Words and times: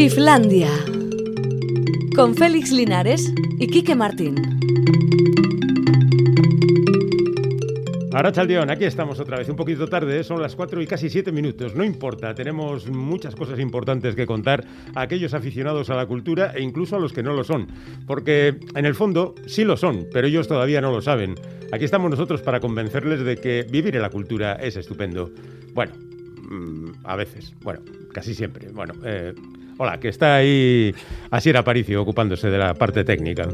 Giflandia. 0.00 0.70
Con 2.16 2.34
Félix 2.34 2.72
Linares 2.72 3.34
y 3.58 3.66
Quique 3.66 3.94
Martín. 3.94 4.34
Arachaldeón, 8.14 8.70
aquí 8.70 8.86
estamos 8.86 9.20
otra 9.20 9.36
vez, 9.36 9.50
un 9.50 9.56
poquito 9.56 9.86
tarde, 9.88 10.24
son 10.24 10.40
las 10.40 10.56
4 10.56 10.80
y 10.80 10.86
casi 10.86 11.10
7 11.10 11.32
minutos, 11.32 11.74
no 11.74 11.84
importa, 11.84 12.34
tenemos 12.34 12.88
muchas 12.88 13.34
cosas 13.34 13.58
importantes 13.58 14.14
que 14.14 14.24
contar 14.24 14.64
a 14.94 15.02
aquellos 15.02 15.34
aficionados 15.34 15.90
a 15.90 15.96
la 15.96 16.06
cultura 16.06 16.52
e 16.54 16.62
incluso 16.62 16.96
a 16.96 16.98
los 16.98 17.12
que 17.12 17.22
no 17.22 17.34
lo 17.34 17.44
son, 17.44 17.68
porque 18.06 18.56
en 18.74 18.86
el 18.86 18.94
fondo 18.94 19.34
sí 19.44 19.64
lo 19.64 19.76
son, 19.76 20.06
pero 20.14 20.28
ellos 20.28 20.48
todavía 20.48 20.80
no 20.80 20.92
lo 20.92 21.02
saben. 21.02 21.34
Aquí 21.72 21.84
estamos 21.84 22.10
nosotros 22.10 22.40
para 22.40 22.58
convencerles 22.58 23.22
de 23.22 23.36
que 23.36 23.66
vivir 23.70 23.96
en 23.96 24.00
la 24.00 24.08
cultura 24.08 24.54
es 24.54 24.78
estupendo. 24.78 25.30
Bueno, 25.74 25.92
mm, 26.48 27.04
a 27.04 27.16
veces, 27.16 27.54
bueno, 27.60 27.80
casi 28.14 28.34
siempre. 28.34 28.70
Bueno, 28.72 28.94
eh, 29.04 29.34
hola, 29.82 29.98
que 29.98 30.08
está 30.08 30.34
ahí 30.36 30.94
Asier 31.30 31.56
Aparicio 31.56 32.02
ocupándose 32.02 32.50
de 32.50 32.58
la 32.58 32.74
parte 32.74 33.02
técnica. 33.02 33.48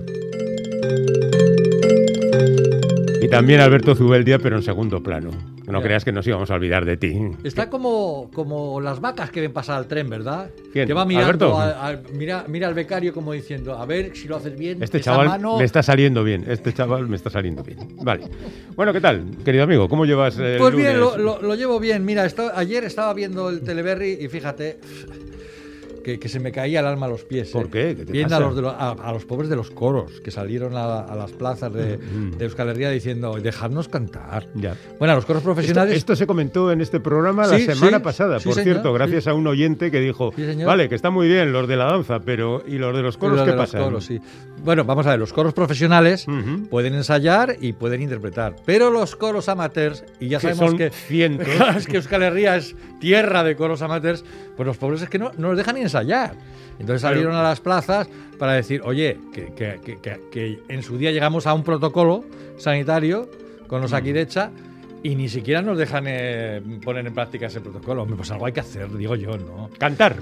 Y 3.22 3.28
también 3.28 3.60
Alberto 3.60 3.94
Zubeldia, 3.94 4.38
pero 4.40 4.56
en 4.56 4.62
segundo 4.62 5.00
plano. 5.02 5.30
No 5.68 5.82
creas 5.82 6.04
que 6.04 6.12
nos 6.12 6.24
íbamos 6.26 6.48
a 6.50 6.54
olvidar 6.54 6.84
de 6.84 6.96
ti. 6.96 7.20
Está 7.42 7.68
como, 7.68 8.30
como 8.32 8.80
las 8.80 9.00
vacas 9.00 9.30
que 9.30 9.40
ven 9.40 9.52
pasar 9.52 9.76
al 9.78 9.86
tren, 9.88 10.08
¿verdad? 10.08 10.48
¿Quién? 10.72 10.86
Que 10.86 10.94
va 10.94 11.04
mirando, 11.04 11.56
a- 11.58 11.88
a- 11.88 12.00
mira, 12.14 12.44
mira 12.46 12.68
al 12.68 12.74
becario 12.74 13.12
como 13.12 13.32
diciendo, 13.32 13.76
a 13.76 13.84
ver 13.84 14.16
si 14.16 14.28
lo 14.28 14.36
haces 14.36 14.56
bien. 14.56 14.80
Este 14.80 14.98
esa 14.98 15.10
chaval 15.10 15.26
mano- 15.28 15.58
me 15.58 15.64
está 15.64 15.82
saliendo 15.82 16.22
bien. 16.22 16.44
Este 16.48 16.72
chaval 16.72 17.08
me 17.08 17.16
está 17.16 17.30
saliendo 17.30 17.64
bien. 17.64 17.78
Vale. 18.00 18.28
Bueno, 18.76 18.92
¿qué 18.92 19.00
tal, 19.00 19.24
querido 19.44 19.64
amigo? 19.64 19.88
¿Cómo 19.88 20.04
llevas 20.06 20.38
el 20.38 20.58
Pues 20.58 20.74
bien, 20.76 21.00
lunes? 21.00 21.18
lo, 21.18 21.36
lo- 21.36 21.42
lo 21.42 21.54
llevo 21.56 21.80
bien. 21.80 22.04
Mira, 22.04 22.24
esto- 22.26 22.52
ayer 22.54 22.84
estaba 22.84 23.12
viendo 23.12 23.50
el 23.50 23.62
Teleberry 23.62 24.18
y 24.20 24.28
fíjate 24.28 24.78
que, 26.06 26.20
que 26.20 26.28
se 26.28 26.38
me 26.38 26.52
caía 26.52 26.78
el 26.78 26.86
alma 26.86 27.06
a 27.06 27.08
los 27.08 27.24
pies. 27.24 27.50
¿Por 27.50 27.66
¿eh? 27.66 27.68
qué? 27.72 27.94
¿Qué 27.96 28.04
te 28.06 28.12
Viendo 28.12 28.30
pasa? 28.30 28.36
A, 28.44 28.46
los 28.46 28.54
de 28.54 28.62
lo- 28.62 28.70
a, 28.70 28.90
a 28.92 29.12
los 29.12 29.24
pobres 29.24 29.48
de 29.50 29.56
los 29.56 29.72
coros 29.72 30.20
que 30.20 30.30
salieron 30.30 30.76
a, 30.76 31.00
a 31.00 31.16
las 31.16 31.32
plazas 31.32 31.72
de, 31.72 31.98
Mm. 31.98 32.36
de 32.38 32.44
Euskal 32.44 32.68
Herria 32.68 32.90
diciendo, 32.90 33.34
dejadnos 33.42 33.88
cantar. 33.88 34.46
Ya. 34.54 34.76
Bueno, 35.00 35.12
a 35.12 35.16
los 35.16 35.26
coros 35.26 35.42
profesionales... 35.42 35.96
esto 35.96 36.14
se 36.14 36.24
comentó 36.26 36.70
en 36.70 36.80
este 36.80 37.00
programa 37.00 37.44
Sí, 37.46 37.66
la 37.66 37.74
semana 37.74 37.98
sí, 37.98 38.04
pasada, 38.04 38.38
sí, 38.38 38.44
por 38.44 38.54
señor, 38.54 38.74
cierto, 38.74 38.92
gracias 38.92 39.26
a 39.26 39.34
un 39.34 39.46
oyente 39.48 39.90
que 39.90 39.98
dijo, 39.98 40.32
vale, 40.64 40.88
que 40.88 40.94
está 40.94 41.10
muy 41.10 41.26
bien 41.26 41.52
los 41.52 41.66
de 41.66 41.76
la 41.76 41.86
danza, 41.86 42.20
pero 42.20 42.62
¿y 42.66 42.78
los 42.78 42.94
de 42.96 43.02
los 43.02 43.16
coros 43.16 43.38
Lo 43.38 43.44
qué 43.44 43.50
los 43.50 43.60
pasa? 43.60 43.78
Bueno, 44.64 44.84
vamos 44.84 45.06
a 45.06 45.10
ver, 45.10 45.18
los 45.20 45.32
coros 45.32 45.54
profesionales 45.54 46.26
pueden 46.70 46.94
ensayar 46.94 47.56
y 47.60 47.72
pueden 47.72 48.02
interpretar, 48.02 48.56
pero 48.64 48.90
los 48.90 49.14
coros 49.14 49.48
amateurs, 49.48 50.04
y 50.18 50.28
ya 50.28 50.38
Que 50.38 50.42
sabemos 50.54 50.70
son 50.70 50.78
que, 50.78 50.90
cientos. 50.90 51.46
es 51.76 51.86
que 51.86 51.96
Euskal 51.98 52.22
Herria 52.24 52.56
es 52.56 52.74
tierra 52.98 53.44
de 53.44 53.54
coros 53.54 53.82
amateurs, 53.82 54.24
pues 54.56 54.66
los 54.66 54.76
pobres 54.76 55.02
es 55.02 55.08
que 55.08 55.18
no, 55.18 55.30
no 55.38 55.48
los 55.48 55.56
dejan 55.58 55.76
ni 55.76 55.82
ensayar. 55.82 56.32
Entonces 56.78 57.00
Pero- 57.02 57.14
salieron 57.14 57.34
a 57.36 57.42
las 57.42 57.60
plazas 57.60 58.08
para 58.38 58.52
decir, 58.54 58.82
oye, 58.84 59.18
que, 59.32 59.52
que- 59.54 60.58
en 60.68 60.82
su 60.82 60.98
día 60.98 61.12
llegamos 61.12 61.46
a 61.46 61.54
un 61.54 61.62
protocolo 61.62 62.24
sanitario 62.56 63.30
con 63.68 63.80
los 63.82 63.92
Akidecha 63.92 64.50
y 65.02 65.14
ni 65.14 65.28
siquiera 65.28 65.62
nos 65.62 65.78
dejan 65.78 66.04
eh, 66.08 66.60
poner 66.84 67.06
en 67.06 67.14
práctica 67.14 67.46
ese 67.46 67.60
protocolo. 67.60 68.02
Hombre, 68.02 68.16
pues 68.16 68.30
algo 68.32 68.46
hay 68.46 68.52
que 68.52 68.60
hacer, 68.60 68.90
digo 68.96 69.14
yo, 69.14 69.36
¿no? 69.38 69.70
Cantar. 69.78 70.16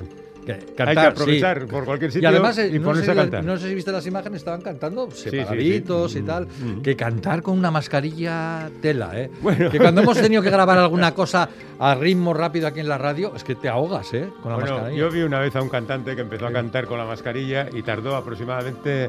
Que- 0.44 0.82
Hay 0.82 0.94
que 0.94 1.00
aprovechar 1.00 1.60
sí. 1.62 1.66
por 1.66 1.84
cualquier 1.84 2.10
Y 2.10 2.12
sitio 2.14 2.28
además, 2.28 2.58
eh, 2.58 2.70
y 2.72 2.78
no, 2.78 2.84
ponerse 2.86 3.06
sé, 3.06 3.12
a 3.12 3.14
cantar. 3.14 3.44
no 3.44 3.56
sé 3.56 3.68
si 3.68 3.74
viste 3.74 3.90
las 3.92 4.06
imágenes, 4.06 4.38
estaban 4.42 4.60
cantando 4.60 5.10
separaditos 5.10 6.12
sí. 6.12 6.18
y 6.18 6.22
tal. 6.22 6.46
Mm, 6.46 6.68
mm. 6.78 6.82
Que 6.82 6.96
cantar 6.96 7.42
con 7.42 7.58
una 7.58 7.70
mascarilla 7.70 8.68
tela, 8.82 9.10
¿eh? 9.18 9.30
Bueno. 9.40 9.70
Que 9.70 9.78
cuando 9.78 10.02
hemos 10.02 10.20
tenido 10.20 10.42
que 10.42 10.50
grabar 10.54 10.78
alguna 10.78 11.14
cosa 11.14 11.48
a 11.78 11.94
ritmo 11.94 12.34
rápido 12.34 12.66
aquí 12.68 12.80
en 12.80 12.88
la 12.88 12.98
radio, 12.98 13.32
es 13.34 13.42
que 13.44 13.54
te 13.54 13.68
ahogas, 13.68 14.12
¿eh? 14.14 14.28
Con 14.42 14.52
la 14.52 14.58
Bueno, 14.58 14.72
mascarilla. 14.74 15.00
yo 15.00 15.10
vi 15.10 15.22
una 15.22 15.40
vez 15.40 15.56
a 15.56 15.62
un 15.62 15.68
cantante 15.68 16.14
que 16.14 16.22
empezó 16.22 16.46
a 16.46 16.52
cantar 16.52 16.86
con 16.86 16.98
la 16.98 17.04
mascarilla 17.06 17.68
y 17.72 17.82
tardó 17.82 18.14
aproximadamente 18.16 19.08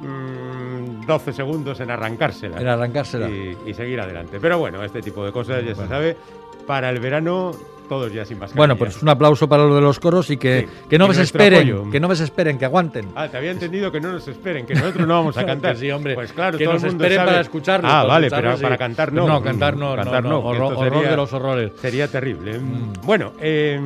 mm, 0.00 1.06
12 1.06 1.32
segundos 1.32 1.80
en 1.80 1.90
arrancársela. 1.90 2.60
En 2.60 2.68
arrancársela. 2.68 3.28
y, 3.28 3.56
y 3.66 3.74
seguir 3.74 4.00
adelante. 4.00 4.38
Pero 4.40 4.58
bueno, 4.58 4.82
este 4.84 5.02
tipo 5.02 5.24
de 5.24 5.32
cosas 5.32 5.64
ya 5.64 5.74
se 5.74 5.86
sabe. 5.88 6.16
Para 6.66 6.90
el 6.90 6.98
verano, 7.00 7.52
todos 7.88 8.12
ya 8.12 8.24
sin 8.24 8.38
mascarilla. 8.38 8.56
Bueno, 8.58 8.76
pues 8.76 9.02
un 9.02 9.08
aplauso 9.08 9.48
para 9.48 9.64
lo 9.64 9.74
de 9.74 9.80
los 9.80 9.98
coros 10.00 10.30
y 10.30 10.36
que, 10.36 10.62
Sí. 10.68 10.86
que 10.90 10.98
no 10.98 11.08
desesperen, 11.08 11.58
apoyo. 11.70 11.90
que 11.90 12.00
no 12.00 12.08
desesperen, 12.08 12.58
que 12.58 12.64
aguanten. 12.64 13.08
Ah, 13.14 13.28
te 13.28 13.36
había 13.36 13.50
entendido 13.50 13.90
que 13.92 14.00
no 14.00 14.12
nos 14.12 14.26
esperen, 14.28 14.66
que 14.66 14.74
nosotros 14.74 15.06
no 15.06 15.14
vamos 15.14 15.36
a 15.38 15.44
cantar. 15.46 15.76
sí, 15.76 15.90
hombre. 15.90 16.14
Pues 16.14 16.32
claro, 16.32 16.58
que 16.58 16.64
todo 16.64 16.74
nos 16.74 16.82
el 16.84 16.90
mundo 16.90 17.04
esperen 17.04 17.18
sabe- 17.18 17.30
para 17.30 17.40
escucharlo. 17.40 17.88
Ah, 17.88 17.92
para 18.02 18.06
vale, 18.06 18.30
pero 18.30 18.56
sí. 18.56 18.62
para 18.62 18.76
cantar 18.78 19.12
no. 19.12 19.26
No, 19.26 19.42
cantar 19.42 19.76
no, 19.76 19.94
Cantar 19.96 20.22
no, 20.24 20.30
no, 20.30 20.38
no. 20.54 20.68
Horror, 20.78 21.08
de 21.08 21.16
los 21.16 21.32
horrores. 21.32 21.72
Sería 21.80 22.08
terrible. 22.08 22.58
Mm. 22.58 22.92
Bueno, 23.04 23.32
eh, 23.40 23.80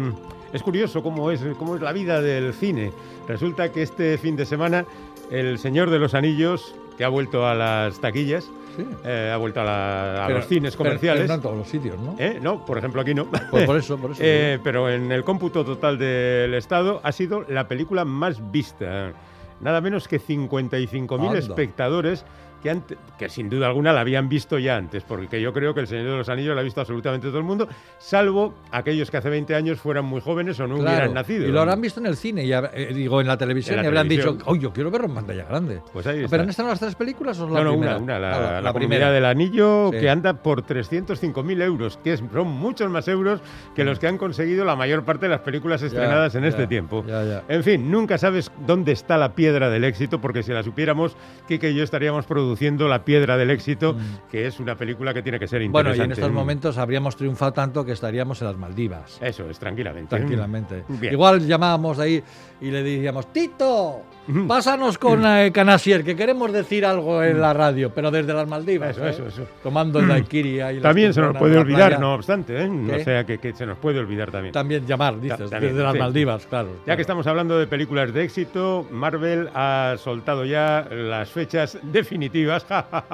es 0.52 0.62
curioso 0.62 1.02
cómo 1.02 1.30
es, 1.30 1.40
cómo 1.58 1.76
es 1.76 1.82
la 1.82 1.92
vida 1.92 2.20
del 2.20 2.52
cine. 2.54 2.92
Resulta 3.28 3.70
que 3.70 3.82
este 3.82 4.18
fin 4.18 4.36
de 4.36 4.44
semana 4.46 4.84
El 5.30 5.58
Señor 5.58 5.90
de 5.90 5.98
los 5.98 6.14
Anillos, 6.14 6.74
que 6.98 7.04
ha 7.04 7.08
vuelto 7.08 7.46
a 7.46 7.54
las 7.54 8.00
taquillas, 8.00 8.50
Sí. 8.76 8.84
eh, 9.04 9.30
ha 9.32 9.36
vuelto 9.36 9.60
a, 9.60 9.64
la- 9.64 10.24
a 10.24 10.26
Pero- 10.26 10.38
los 10.38 10.48
cines 10.48 10.76
comerciales. 10.76 11.22
Pero, 11.22 11.28
no 11.28 11.34
en 11.34 11.40
todos 11.42 11.56
los 11.58 11.68
sitios, 11.68 11.98
¿no? 11.98 12.14
¿Eh? 12.18 12.38
No, 12.42 12.64
por 12.64 12.78
ejemplo, 12.78 13.00
aquí 13.00 13.14
no. 13.14 13.26
Pues 13.50 13.64
por 13.66 13.76
eso, 13.76 13.98
por 13.98 14.12
eso. 14.12 14.20
Eh, 14.24 14.58
pero 14.62 14.88
en 14.90 15.10
el 15.12 15.24
cómputo 15.24 15.64
total 15.64 15.98
del 15.98 16.54
Estado 16.54 17.00
ha 17.02 17.12
sido 17.12 17.44
la 17.48 17.66
película 17.68 18.04
más 18.04 18.50
vista. 18.50 19.12
Nada 19.60 19.80
menos 19.80 20.08
que 20.08 20.18
55.000 20.20 21.26
Anda. 21.26 21.38
espectadores 21.38 22.24
que, 22.62 22.70
ante- 22.70 22.96
que 23.18 23.28
sin 23.28 23.48
duda 23.48 23.66
alguna 23.66 23.92
la 23.92 24.00
habían 24.00 24.28
visto 24.28 24.58
ya 24.58 24.76
antes, 24.76 25.02
porque 25.04 25.40
yo 25.40 25.52
creo 25.52 25.72
que 25.74 25.80
El 25.80 25.86
Señor 25.86 26.04
de 26.10 26.16
los 26.18 26.28
Anillos 26.28 26.54
la 26.54 26.60
ha 26.60 26.64
visto 26.64 26.80
absolutamente 26.80 27.28
todo 27.28 27.38
el 27.38 27.44
mundo, 27.44 27.68
salvo 27.98 28.54
aquellos 28.70 29.10
que 29.10 29.16
hace 29.16 29.30
20 29.30 29.54
años 29.54 29.78
fueran 29.80 30.04
muy 30.04 30.20
jóvenes 30.20 30.58
o 30.60 30.66
no 30.66 30.76
Claro, 30.76 30.90
hubieran 30.90 31.14
nacido. 31.14 31.46
Y 31.46 31.52
lo 31.52 31.60
habrán 31.60 31.80
visto 31.80 32.00
en 32.00 32.06
el 32.06 32.16
cine, 32.16 32.44
y 32.44 32.52
eh, 32.52 32.90
digo, 32.94 33.20
en 33.20 33.26
la 33.26 33.36
televisión, 33.38 33.74
En 33.74 33.78
la 33.78 33.84
y 33.84 33.88
habrán 33.88 34.08
televisión. 34.08 34.38
dicho, 34.38 34.50
oye, 34.50 34.60
yo 34.62 34.72
quiero 34.72 34.90
verlo 34.90 35.08
en 35.08 35.14
pantalla 35.14 35.44
grande. 35.44 35.80
Pues 35.92 36.06
ahí 36.06 36.16
¿Pero 36.16 36.24
está. 36.26 36.42
han 36.42 36.50
estado 36.50 36.68
las 36.68 36.80
tres 36.80 36.94
películas 36.94 37.38
o 37.40 37.46
es 37.46 37.50
la 37.52 37.58
No, 37.60 37.64
no, 37.64 37.70
primera? 37.72 37.96
una, 37.96 38.04
una, 38.04 38.18
la, 38.18 38.30
Ah, 38.30 38.40
la, 38.40 38.60
la 38.60 38.72
Comunidad 38.72 38.88
primera. 38.90 39.10
del 39.12 39.24
Anillo, 39.24 39.90
Sí. 39.92 39.98
que 40.00 40.10
anda 40.10 40.34
por 40.34 40.62
305.000 40.62 41.62
euros, 41.62 41.98
que 42.02 42.16
son 42.16 42.48
muchos 42.48 42.90
más 42.90 43.08
euros 43.08 43.40
que 43.74 43.84
los 43.84 43.98
que 43.98 44.06
han 44.08 44.18
conseguido 44.18 44.64
la 44.64 44.76
mayor 44.76 45.04
parte 45.04 45.26
de 45.26 45.30
las 45.30 45.40
películas 45.40 45.82
estrenadas 45.82 46.34
en 46.34 46.42
ya, 46.42 46.48
este 46.48 46.66
tiempo. 46.66 47.04
ya, 47.06 47.24
ya. 47.24 47.42
En 47.48 47.62
fin, 47.64 47.90
nunca 47.90 48.18
sabes 48.18 48.50
dónde 48.66 48.92
está 48.92 49.16
la 49.16 49.34
piedra 49.34 49.70
del 49.70 49.84
éxito, 49.84 50.20
porque 50.20 50.42
si 50.42 50.52
la 50.52 50.62
supiéramos, 50.62 51.16
Kike 51.48 51.70
y 51.70 51.74
yo 51.74 51.82
estaríamos 51.84 52.26
produciendo 52.26 52.49
La 52.88 53.04
piedra 53.04 53.36
del 53.36 53.50
éxito, 53.50 53.96
que 54.30 54.46
es 54.46 54.58
una 54.60 54.76
película 54.76 55.14
que 55.14 55.22
tiene 55.22 55.38
que 55.38 55.46
ser 55.46 55.60
Mm. 55.60 55.72
Bueno, 55.72 55.90
interesante. 55.90 56.02
y 56.02 56.04
en 56.04 56.24
estos 56.24 56.32
momentos 56.32 56.78
habríamos 56.78 57.16
triunfado 57.16 57.52
tanto 57.52 57.84
que 57.84 57.92
estaríamos 57.92 58.40
en 58.40 58.48
las 58.48 58.56
Maldivas. 58.56 59.18
Eso 59.20 59.48
es, 59.48 59.58
tranquilamente. 59.58 60.16
Tranquilamente. 60.16 60.84
Bien. 60.88 61.12
Igual 61.12 61.46
llamábamos 61.46 61.98
ahí 61.98 62.22
y 62.60 62.70
le 62.70 62.82
decíamos, 62.82 63.32
Tito. 63.32 64.02
Pásanos 64.48 64.98
con 64.98 65.24
eh, 65.24 65.50
Canasier, 65.52 66.04
que 66.04 66.16
queremos 66.16 66.52
decir 66.52 66.84
algo 66.84 67.22
en 67.22 67.40
la 67.40 67.52
radio, 67.52 67.90
pero 67.94 68.10
desde 68.10 68.32
las 68.32 68.48
Maldivas. 68.48 68.90
Eso, 68.90 69.06
¿eh? 69.06 69.10
eso, 69.10 69.26
eso. 69.26 69.46
Tomando 69.62 70.00
el 70.00 70.08
daiquiri 70.08 70.60
ahí. 70.60 70.80
También 70.80 71.12
se 71.12 71.20
nos 71.20 71.36
puede 71.36 71.58
olvidar, 71.58 71.88
playa. 71.88 71.98
no 71.98 72.14
obstante, 72.14 72.64
¿eh? 72.64 72.68
O 72.68 73.04
sea, 73.04 73.24
que, 73.24 73.38
que 73.38 73.54
se 73.54 73.66
nos 73.66 73.78
puede 73.78 73.98
olvidar 73.98 74.30
también. 74.30 74.52
También 74.52 74.86
llamar, 74.86 75.20
dices, 75.20 75.50
también, 75.50 75.72
desde 75.72 75.82
las 75.82 75.92
sí. 75.92 75.98
Maldivas, 75.98 76.46
claro. 76.46 76.68
Ya 76.70 76.84
claro. 76.84 76.96
que 76.96 77.02
estamos 77.02 77.26
hablando 77.26 77.58
de 77.58 77.66
películas 77.66 78.12
de 78.12 78.24
éxito, 78.24 78.86
Marvel 78.90 79.48
ha 79.54 79.94
soltado 79.98 80.44
ya 80.44 80.86
las 80.90 81.30
fechas 81.30 81.78
definitivas, 81.82 82.66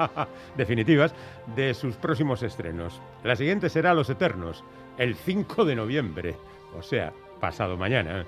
definitivas 0.57 1.13
de 1.55 1.73
sus 1.73 1.95
próximos 1.95 2.43
estrenos. 2.43 3.01
La 3.23 3.35
siguiente 3.35 3.69
será 3.69 3.93
Los 3.93 4.09
Eternos, 4.09 4.63
el 4.97 5.15
5 5.15 5.65
de 5.65 5.75
noviembre, 5.75 6.35
o 6.77 6.83
sea, 6.83 7.13
pasado 7.39 7.77
mañana. 7.77 8.25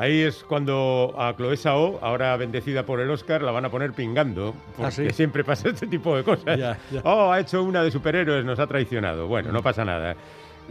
Ahí 0.00 0.22
es 0.22 0.44
cuando 0.44 1.14
a 1.18 1.34
Chloe 1.36 1.58
Sao, 1.58 1.98
ahora 2.00 2.34
bendecida 2.38 2.86
por 2.86 3.00
el 3.00 3.10
Oscar, 3.10 3.42
la 3.42 3.50
van 3.52 3.66
a 3.66 3.68
poner 3.70 3.92
pingando, 3.92 4.54
porque 4.76 4.86
¿Ah, 4.86 4.90
sí? 4.90 5.10
siempre 5.10 5.44
pasa 5.44 5.68
este 5.68 5.86
tipo 5.86 6.16
de 6.16 6.24
cosas. 6.24 6.58
Ya, 6.58 6.78
ya. 6.90 7.00
Oh, 7.04 7.30
ha 7.30 7.38
hecho 7.40 7.62
una 7.62 7.82
de 7.82 7.90
superhéroes, 7.90 8.44
nos 8.44 8.58
ha 8.58 8.66
traicionado. 8.66 9.26
Bueno, 9.26 9.50
Mm. 9.50 9.52
no 9.52 9.62
pasa 9.62 9.84
nada. 9.84 10.16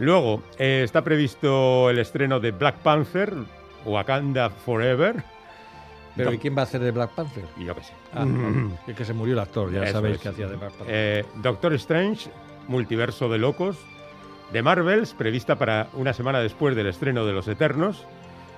Luego, 0.00 0.42
eh, 0.58 0.80
está 0.84 1.04
previsto 1.04 1.90
el 1.90 1.98
estreno 2.00 2.40
de 2.40 2.50
Black 2.50 2.78
Panther, 2.78 3.32
Wakanda 3.84 4.50
Forever. 4.50 5.22
Pero 6.16 6.30
Do- 6.30 6.34
¿y 6.34 6.38
quién 6.38 6.56
va 6.56 6.62
a 6.62 6.64
hacer 6.64 6.80
de 6.80 6.90
Black 6.90 7.10
Panther? 7.10 7.44
yo 7.56 7.72
qué 7.74 7.84
sé. 7.84 7.92
Ah, 8.12 8.26
es 8.88 8.96
que 8.96 9.04
se 9.04 9.12
murió 9.12 9.34
el 9.34 9.40
actor, 9.40 9.70
ya 9.72 9.84
Eso 9.84 9.92
sabéis 9.92 10.16
es. 10.16 10.22
que 10.22 10.28
hacía 10.30 10.48
de 10.48 10.56
Black 10.56 10.72
Panther. 10.72 10.86
Eh, 10.90 11.24
Doctor 11.36 11.72
Strange, 11.74 12.30
Multiverso 12.66 13.28
de 13.28 13.38
Locos. 13.38 13.76
The 14.50 14.62
Marvels, 14.62 15.14
prevista 15.14 15.54
para 15.56 15.86
una 15.94 16.12
semana 16.12 16.40
después 16.40 16.74
del 16.74 16.88
estreno 16.88 17.24
de 17.24 17.32
Los 17.32 17.46
Eternos. 17.46 18.04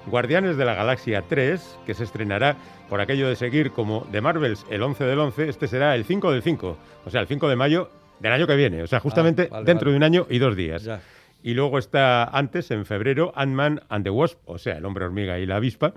Guardianes 0.06 0.56
de 0.56 0.64
la 0.64 0.74
Galaxia 0.74 1.22
3, 1.28 1.78
que 1.86 1.94
se 1.94 2.04
estrenará 2.04 2.56
por 2.88 3.00
aquello 3.00 3.28
de 3.28 3.36
seguir 3.36 3.70
como 3.70 4.06
The 4.10 4.20
Marvels 4.20 4.66
el 4.70 4.82
11 4.82 5.04
del 5.04 5.18
11. 5.18 5.48
Este 5.48 5.66
será 5.68 5.94
el 5.94 6.04
5 6.04 6.32
del 6.32 6.42
5, 6.42 6.76
o 7.04 7.10
sea, 7.10 7.20
el 7.20 7.26
5 7.28 7.48
de 7.48 7.56
mayo 7.56 7.90
del 8.20 8.32
año 8.32 8.46
que 8.46 8.56
viene. 8.56 8.82
O 8.82 8.86
sea, 8.86 9.00
justamente 9.00 9.44
Ah, 9.50 9.54
vale, 9.54 9.64
dentro 9.66 9.86
vale. 9.86 9.92
de 9.92 9.96
un 9.98 10.02
año 10.02 10.26
y 10.28 10.38
dos 10.38 10.56
días. 10.56 10.82
Ya. 10.84 11.00
Y 11.44 11.54
luego 11.54 11.78
está 11.78 12.24
antes, 12.24 12.70
en 12.70 12.84
febrero, 12.86 13.32
Ant-Man 13.34 13.80
and 13.88 14.04
the 14.04 14.10
Wasp, 14.10 14.38
o 14.46 14.58
sea, 14.58 14.76
el 14.76 14.84
hombre 14.84 15.04
hormiga 15.04 15.38
y 15.40 15.46
la 15.46 15.56
avispa, 15.56 15.92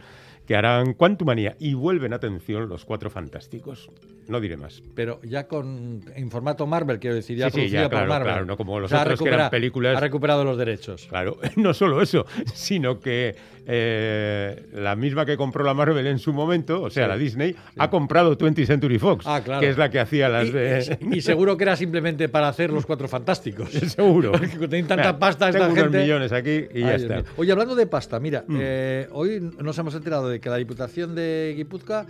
que 0.48 0.56
harán 0.56 0.94
Quantumania 0.94 1.56
y 1.60 1.74
vuelven, 1.74 2.14
atención, 2.14 2.68
los 2.70 2.86
cuatro 2.86 3.10
fantásticos. 3.10 3.90
No 4.28 4.40
diré 4.40 4.58
más. 4.58 4.82
Pero 4.96 5.20
ya 5.24 5.48
con 5.48 6.02
en 6.16 6.32
formato 6.32 6.66
Marvel, 6.66 7.00
quiero 7.00 7.16
decir, 7.16 7.38
ya 7.38 7.46
Sí, 7.48 7.52
sí, 7.52 7.58
producida 7.58 7.82
ya, 7.82 7.90
por 7.90 7.92
claro, 7.98 8.10
Marvel. 8.10 8.28
claro, 8.28 8.46
no 8.46 8.58
como 8.58 8.80
los 8.80 8.92
O 8.92 8.96
sea, 8.96 9.04
otros 9.04 9.22
que 9.22 9.28
eran 9.30 9.50
películas- 9.52 9.98
Ha 9.98 10.00
recuperado 10.00 10.44
los 10.44 10.58
derechos. 10.58 11.06
Claro, 11.08 11.38
no 11.58 11.74
solo 11.76 12.02
eso, 12.02 12.26
sino 12.54 13.00
que 13.00 13.36
eh, 13.68 14.66
la 14.74 14.96
misma 14.96 15.26
que 15.26 15.38
compró 15.38 15.64
la 15.64 15.74
Marvel 15.74 16.06
en 16.08 16.20
su 16.20 16.34
momento, 16.34 16.82
o 16.84 16.90
sea, 16.90 17.06
Sí, 17.06 17.10
la 17.10 17.18
Disney, 17.18 17.56
ha 17.78 17.90
comprado 17.90 18.38
20th 18.38 18.66
Century 18.66 19.00
Fox, 19.00 19.26
Ah, 19.28 19.42
claro. 19.44 19.60
que 19.62 19.70
es 19.70 19.78
la 19.78 19.90
que 19.90 20.00
hacía 20.00 20.30
las 20.30 20.48
Y, 20.48 20.52
de... 20.52 20.98
y 21.12 21.22
seguro 21.22 21.58
que 21.58 21.64
era 21.64 21.76
simplemente 21.76 22.30
para 22.30 22.48
hacer 22.48 22.72
los 22.72 22.86
cuatro 22.86 23.08
fantásticos. 23.08 23.70
Seguro. 23.96 24.32
Porque 24.34 24.50
tienen 24.68 24.88
tanta 24.88 25.04
Mira, 25.14 25.20
pasta 25.20 25.50
esta 25.50 25.60
tengo 25.62 25.72
unos 25.74 25.84
gente. 25.86 26.02
millones 26.02 26.32
aquí 26.32 26.66
y 26.74 26.78
Ay, 26.78 26.82
ya 26.84 26.96
está. 26.96 27.16
mío. 27.16 27.26
Oye, 27.38 27.52
hablando 27.52 27.76
de 27.76 27.88
pasta, 27.88 28.20
mira, 28.20 28.44
Mm. 28.48 28.58
eh, 28.62 29.08
hoy 29.12 29.40
nos 29.62 29.78
hemos 29.78 29.96
enterado 29.96 30.30
de 30.30 30.40
que 30.40 30.50
la 30.50 30.58
Diputación 30.58 31.16
de 31.16 31.54
Guipúzcoa 31.58 32.06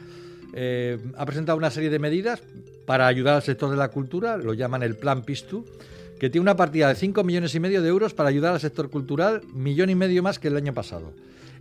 eh, 0.53 0.97
ha 1.17 1.25
presentado 1.25 1.57
una 1.57 1.69
serie 1.69 1.89
de 1.89 1.99
medidas 1.99 2.41
para 2.85 3.07
ayudar 3.07 3.35
al 3.35 3.41
sector 3.41 3.69
de 3.69 3.77
la 3.77 3.89
cultura, 3.89 4.37
lo 4.37 4.53
llaman 4.53 4.83
el 4.83 4.95
Plan 4.95 5.23
Pistu, 5.23 5.65
que 6.19 6.29
tiene 6.29 6.43
una 6.43 6.55
partida 6.55 6.87
de 6.87 6.95
5 6.95 7.23
millones 7.23 7.55
y 7.55 7.59
medio 7.59 7.81
de 7.81 7.89
euros 7.89 8.13
para 8.13 8.29
ayudar 8.29 8.53
al 8.53 8.59
sector 8.59 8.89
cultural, 8.89 9.41
millón 9.53 9.89
y 9.89 9.95
medio 9.95 10.23
más 10.23 10.39
que 10.39 10.47
el 10.47 10.57
año 10.57 10.73
pasado. 10.73 11.13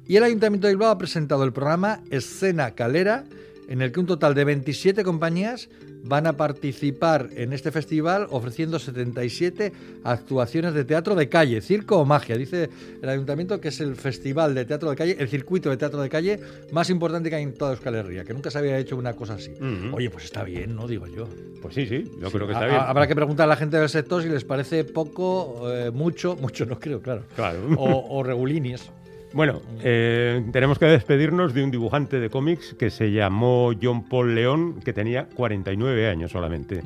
Y 0.07 0.17
el 0.17 0.25
Ayuntamiento 0.25 0.67
de 0.67 0.75
Bilbao 0.75 0.91
ha 0.91 0.99
presentado 0.99 1.45
el 1.45 1.53
programa 1.53 2.03
Escena 2.11 2.73
Calera, 2.73 3.25
en 3.69 3.81
el 3.81 3.91
que 3.91 4.01
un 4.01 4.07
total 4.07 4.35
de 4.35 4.45
27 4.45 5.03
compañías 5.03 5.69
van 6.07 6.27
a 6.27 6.37
participar 6.37 7.31
en 7.35 7.53
este 7.53 7.71
festival 7.73 8.27
ofreciendo 8.31 8.79
77 8.79 9.73
actuaciones 10.05 10.75
de 10.75 10.85
teatro 10.85 11.15
de 11.15 11.29
calle, 11.29 11.61
circo 11.61 11.99
o 11.99 12.05
magia. 12.05 12.37
Dice 12.37 12.69
el 13.03 13.09
ayuntamiento 13.09 13.61
que 13.61 13.69
es 13.69 13.81
el 13.81 13.97
festival 13.97 14.55
de 14.55 14.65
teatro 14.65 14.91
de 14.91 14.97
calle, 14.97 15.17
el 15.19 15.29
circuito 15.29 15.71
de 15.71 15.77
teatro 15.77 16.01
de 16.03 16.09
calle 16.09 16.41
más 16.73 16.91
importante 16.91 17.31
que 17.31 17.37
hay 17.37 17.43
en 17.43 17.55
toda 17.55 17.73
Euskal 17.73 17.95
Herria, 17.95 18.25
que 18.25 18.35
nunca 18.35 18.51
se 18.51 18.59
había 18.59 18.79
hecho 18.79 18.97
una 18.97 19.15
cosa 19.15 19.35
así. 19.35 19.53
Oye, 19.93 20.11
pues 20.11 20.25
está 20.25 20.45
bien, 20.45 20.75
¿no? 20.77 20.87
Digo 20.87 21.07
yo. 21.07 21.29
Pues 21.63 21.75
sí, 21.75 21.87
sí, 21.87 22.05
yo 22.21 22.31
creo 22.31 22.47
que 22.47 22.53
está 22.53 22.67
bien. 22.67 22.79
ha- 22.79 22.91
Habrá 22.91 23.07
que 23.07 23.15
preguntar 23.15 23.45
a 23.45 23.49
la 23.49 23.57
gente 23.57 23.79
del 23.79 23.89
sector 23.89 24.23
si 24.23 24.29
les 24.29 24.45
parece 24.45 24.85
poco, 24.85 25.73
eh, 25.73 25.91
mucho, 25.91 26.37
mucho 26.41 26.67
no 26.67 26.79
creo, 26.79 27.01
claro. 27.01 27.23
Claro. 27.35 27.59
O, 27.79 28.19
o 28.19 28.23
regulinis. 28.23 28.91
Bueno, 29.35 29.61
eh, 29.83 30.45
tenemos 30.53 30.79
que 30.79 30.85
despedirnos 30.85 31.55
de 31.55 31.65
un 31.65 31.73
dibujante 31.73 32.21
de 32.21 32.31
cómics 32.31 32.73
que 32.79 32.89
se 32.89 33.11
llamó 33.11 33.73
John 33.83 34.05
Paul 34.05 34.33
León, 34.33 34.81
que 34.85 34.93
tenía 34.93 35.27
49 35.35 36.09
años 36.09 36.31
solamente. 36.31 36.83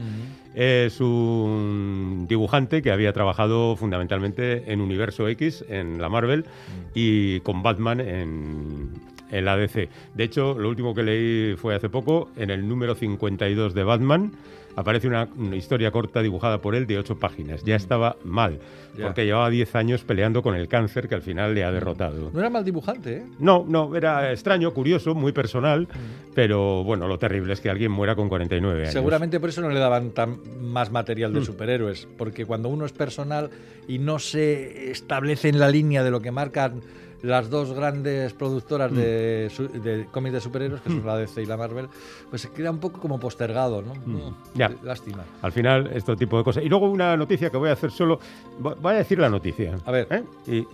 Es 0.54 0.98
un 1.02 2.24
dibujante 2.26 2.80
que 2.80 2.90
había 2.90 3.12
trabajado 3.12 3.76
fundamentalmente 3.76 4.72
en 4.72 4.80
Universo 4.80 5.28
X, 5.28 5.62
en 5.68 6.00
la 6.00 6.08
Marvel, 6.08 6.46
y 6.94 7.40
con 7.40 7.62
Batman 7.62 8.00
en, 8.00 8.92
en 9.30 9.44
la 9.44 9.58
DC. 9.58 9.90
De 10.14 10.24
hecho, 10.24 10.58
lo 10.58 10.70
último 10.70 10.94
que 10.94 11.02
leí 11.02 11.56
fue 11.56 11.74
hace 11.74 11.90
poco, 11.90 12.30
en 12.36 12.48
el 12.48 12.66
número 12.66 12.94
52 12.94 13.74
de 13.74 13.84
Batman, 13.84 14.32
aparece 14.78 15.08
una, 15.08 15.28
una 15.36 15.56
historia 15.56 15.90
corta 15.90 16.22
dibujada 16.22 16.60
por 16.60 16.74
él 16.76 16.86
de 16.86 16.98
ocho 16.98 17.18
páginas. 17.18 17.64
Ya 17.64 17.74
estaba 17.76 18.16
mal, 18.24 18.60
Ya. 18.96 19.06
porque 19.06 19.24
llevaba 19.24 19.50
10 19.50 19.74
años 19.74 20.04
peleando 20.04 20.42
con 20.42 20.54
el 20.54 20.68
cáncer 20.68 21.08
que 21.08 21.14
al 21.16 21.22
final 21.22 21.54
le 21.54 21.64
ha 21.64 21.72
derrotado. 21.72 22.30
No 22.32 22.38
era 22.40 22.48
mal 22.50 22.64
dibujante, 22.64 23.16
¿eh? 23.18 23.22
No, 23.40 23.64
no, 23.68 23.96
era 23.96 24.30
extraño, 24.32 24.72
curioso, 24.72 25.14
muy 25.14 25.32
personal, 25.32 25.88
pero 26.34 26.84
bueno, 26.84 27.08
lo 27.08 27.18
terrible 27.18 27.52
es 27.54 27.60
que 27.60 27.70
alguien 27.70 27.90
muera 27.90 28.14
con 28.14 28.28
49 28.28 28.80
años. 28.82 28.92
Seguramente 28.92 29.40
por 29.40 29.48
eso 29.48 29.60
no 29.60 29.70
le 29.70 29.80
daban 29.80 30.10
tan 30.10 30.38
más 30.62 30.90
material 30.92 31.32
Mm. 31.32 31.34
de 31.34 31.44
superhéroes, 31.44 32.08
porque 32.16 32.44
cuando 32.44 32.68
uno 32.68 32.84
es 32.86 32.92
personal 32.92 33.50
y 33.88 33.98
no 33.98 34.18
se 34.18 34.90
establece 34.90 35.48
en 35.48 35.58
la 35.58 35.68
línea 35.68 36.04
de 36.04 36.10
lo 36.10 36.20
que 36.20 36.30
marcan 36.30 36.80
las 37.22 37.50
dos 37.50 37.72
grandes 37.72 38.32
productoras 38.32 38.92
de, 38.94 39.48
su- 39.50 39.68
de 39.68 40.06
cómics 40.10 40.34
de 40.34 40.40
superhéroes, 40.40 40.80
que 40.82 40.90
son 40.90 41.04
la 41.04 41.16
DC 41.16 41.42
y 41.42 41.46
la 41.46 41.56
Marvel, 41.56 41.88
pues 42.30 42.42
se 42.42 42.50
queda 42.50 42.70
un 42.70 42.78
poco 42.78 43.00
como 43.00 43.18
postergado, 43.18 43.82
¿no? 43.82 43.94
Mm, 43.94 44.34
Ya. 44.54 44.70
Lástima. 44.82 45.24
Al 45.42 45.52
final, 45.52 45.90
este 45.94 46.14
tipo 46.16 46.38
de 46.38 46.44
cosas. 46.44 46.64
Y 46.64 46.68
luego 46.68 46.88
una 46.90 47.16
noticia 47.16 47.50
que 47.50 47.56
voy 47.56 47.70
a 47.70 47.72
hacer 47.72 47.90
solo. 47.90 48.20
vo- 48.60 48.76
Voy 48.80 48.94
a 48.94 48.98
decir 48.98 49.18
la 49.18 49.28
noticia. 49.28 49.76
A 49.84 49.90
ver. 49.90 50.06
¿eh? 50.10 50.22